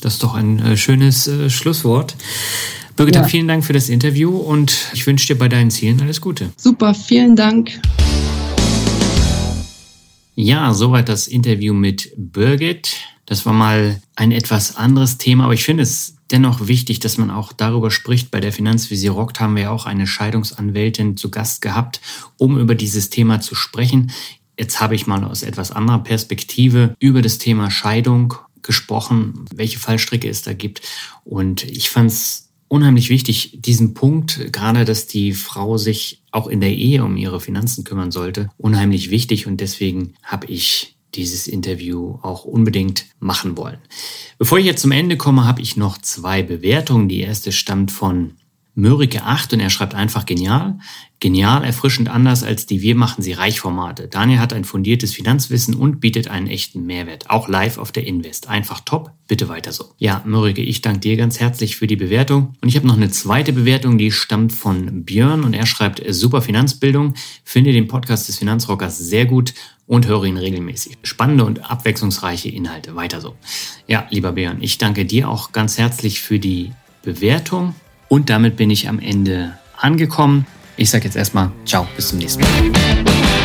Das 0.00 0.14
ist 0.14 0.22
doch 0.22 0.34
ein 0.34 0.58
äh, 0.58 0.78
schönes 0.78 1.28
äh, 1.28 1.50
Schlusswort. 1.50 2.16
Birgit, 2.96 3.16
ja. 3.16 3.24
vielen 3.24 3.46
Dank 3.48 3.62
für 3.62 3.74
das 3.74 3.90
Interview 3.90 4.34
und 4.34 4.74
ich 4.94 5.06
wünsche 5.06 5.26
dir 5.26 5.38
bei 5.38 5.48
deinen 5.48 5.70
Zielen 5.70 6.00
alles 6.00 6.22
Gute. 6.22 6.48
Super, 6.56 6.94
vielen 6.94 7.36
Dank. 7.36 7.78
Ja, 10.34 10.72
soweit 10.72 11.08
das 11.08 11.26
Interview 11.26 11.74
mit 11.74 12.12
Birgit. 12.16 12.96
Das 13.26 13.44
war 13.44 13.52
mal 13.52 14.00
ein 14.16 14.32
etwas 14.32 14.76
anderes 14.76 15.18
Thema, 15.18 15.44
aber 15.44 15.54
ich 15.54 15.64
finde 15.64 15.82
es 15.82 16.16
dennoch 16.30 16.66
wichtig, 16.66 17.00
dass 17.00 17.18
man 17.18 17.30
auch 17.30 17.52
darüber 17.52 17.90
spricht. 17.90 18.30
Bei 18.30 18.40
der 18.40 18.52
Finanzvisier 18.52 19.12
Rockt 19.12 19.40
haben 19.40 19.54
wir 19.54 19.64
ja 19.64 19.70
auch 19.70 19.84
eine 19.84 20.06
Scheidungsanwältin 20.06 21.16
zu 21.16 21.30
Gast 21.30 21.60
gehabt, 21.60 22.00
um 22.38 22.58
über 22.58 22.74
dieses 22.74 23.10
Thema 23.10 23.40
zu 23.40 23.54
sprechen. 23.54 24.10
Jetzt 24.58 24.80
habe 24.80 24.94
ich 24.94 25.06
mal 25.06 25.24
aus 25.24 25.42
etwas 25.42 25.70
anderer 25.70 25.98
Perspektive 25.98 26.96
über 26.98 27.20
das 27.20 27.38
Thema 27.38 27.70
Scheidung 27.70 28.34
gesprochen, 28.62 29.44
welche 29.54 29.78
Fallstricke 29.78 30.28
es 30.28 30.42
da 30.42 30.54
gibt. 30.54 30.82
Und 31.24 31.64
ich 31.64 31.90
fand 31.90 32.10
es 32.10 32.41
unheimlich 32.72 33.10
wichtig, 33.10 33.58
diesen 33.60 33.92
Punkt, 33.92 34.50
gerade 34.50 34.86
dass 34.86 35.06
die 35.06 35.34
Frau 35.34 35.76
sich 35.76 36.22
auch 36.30 36.46
in 36.46 36.62
der 36.62 36.72
Ehe 36.74 37.04
um 37.04 37.18
ihre 37.18 37.38
Finanzen 37.38 37.84
kümmern 37.84 38.10
sollte, 38.10 38.48
unheimlich 38.56 39.10
wichtig. 39.10 39.46
Und 39.46 39.60
deswegen 39.60 40.14
habe 40.22 40.46
ich 40.46 40.96
dieses 41.14 41.48
Interview 41.48 42.18
auch 42.22 42.46
unbedingt 42.46 43.04
machen 43.20 43.58
wollen. 43.58 43.76
Bevor 44.38 44.58
ich 44.58 44.64
jetzt 44.64 44.80
zum 44.80 44.90
Ende 44.90 45.18
komme, 45.18 45.44
habe 45.44 45.60
ich 45.60 45.76
noch 45.76 45.98
zwei 45.98 46.42
Bewertungen. 46.42 47.10
Die 47.10 47.20
erste 47.20 47.52
stammt 47.52 47.92
von 47.92 48.36
Mörike 48.74 49.22
8 49.22 49.52
und 49.52 49.60
er 49.60 49.68
schreibt 49.68 49.94
einfach 49.94 50.24
genial. 50.24 50.78
Genial, 51.22 51.62
erfrischend 51.62 52.08
anders 52.08 52.42
als 52.42 52.66
die 52.66 52.82
Wir 52.82 52.96
machen 52.96 53.22
sie 53.22 53.32
reich 53.32 53.60
Formate. 53.60 54.08
Daniel 54.08 54.40
hat 54.40 54.52
ein 54.52 54.64
fundiertes 54.64 55.14
Finanzwissen 55.14 55.76
und 55.76 56.00
bietet 56.00 56.26
einen 56.26 56.48
echten 56.48 56.84
Mehrwert. 56.84 57.30
Auch 57.30 57.46
live 57.46 57.78
auf 57.78 57.92
der 57.92 58.04
Invest. 58.08 58.48
Einfach 58.48 58.80
top. 58.80 59.12
Bitte 59.28 59.48
weiter 59.48 59.70
so. 59.70 59.92
Ja, 59.98 60.20
Mörike, 60.26 60.62
ich 60.62 60.80
danke 60.80 60.98
dir 60.98 61.16
ganz 61.16 61.38
herzlich 61.38 61.76
für 61.76 61.86
die 61.86 61.94
Bewertung. 61.94 62.56
Und 62.60 62.68
ich 62.68 62.74
habe 62.74 62.88
noch 62.88 62.96
eine 62.96 63.08
zweite 63.08 63.52
Bewertung, 63.52 63.98
die 63.98 64.10
stammt 64.10 64.52
von 64.52 65.04
Björn 65.04 65.44
und 65.44 65.54
er 65.54 65.64
schreibt 65.66 66.02
super 66.08 66.42
Finanzbildung. 66.42 67.14
Finde 67.44 67.70
den 67.70 67.86
Podcast 67.86 68.26
des 68.26 68.38
Finanzrockers 68.38 68.98
sehr 68.98 69.24
gut 69.24 69.54
und 69.86 70.08
höre 70.08 70.24
ihn 70.24 70.38
regelmäßig. 70.38 70.98
Spannende 71.04 71.44
und 71.44 71.70
abwechslungsreiche 71.70 72.48
Inhalte. 72.48 72.96
Weiter 72.96 73.20
so. 73.20 73.36
Ja, 73.86 74.08
lieber 74.10 74.32
Björn, 74.32 74.58
ich 74.60 74.78
danke 74.78 75.04
dir 75.04 75.28
auch 75.28 75.52
ganz 75.52 75.78
herzlich 75.78 76.20
für 76.20 76.40
die 76.40 76.72
Bewertung. 77.04 77.76
Und 78.08 78.28
damit 78.28 78.56
bin 78.56 78.70
ich 78.70 78.88
am 78.88 78.98
Ende 78.98 79.56
angekommen. 79.76 80.46
Ich 80.76 80.90
sage 80.90 81.04
jetzt 81.04 81.16
erstmal 81.16 81.50
Ciao, 81.64 81.86
bis 81.96 82.08
zum 82.08 82.18
nächsten 82.18 82.42
Mal. 82.42 83.41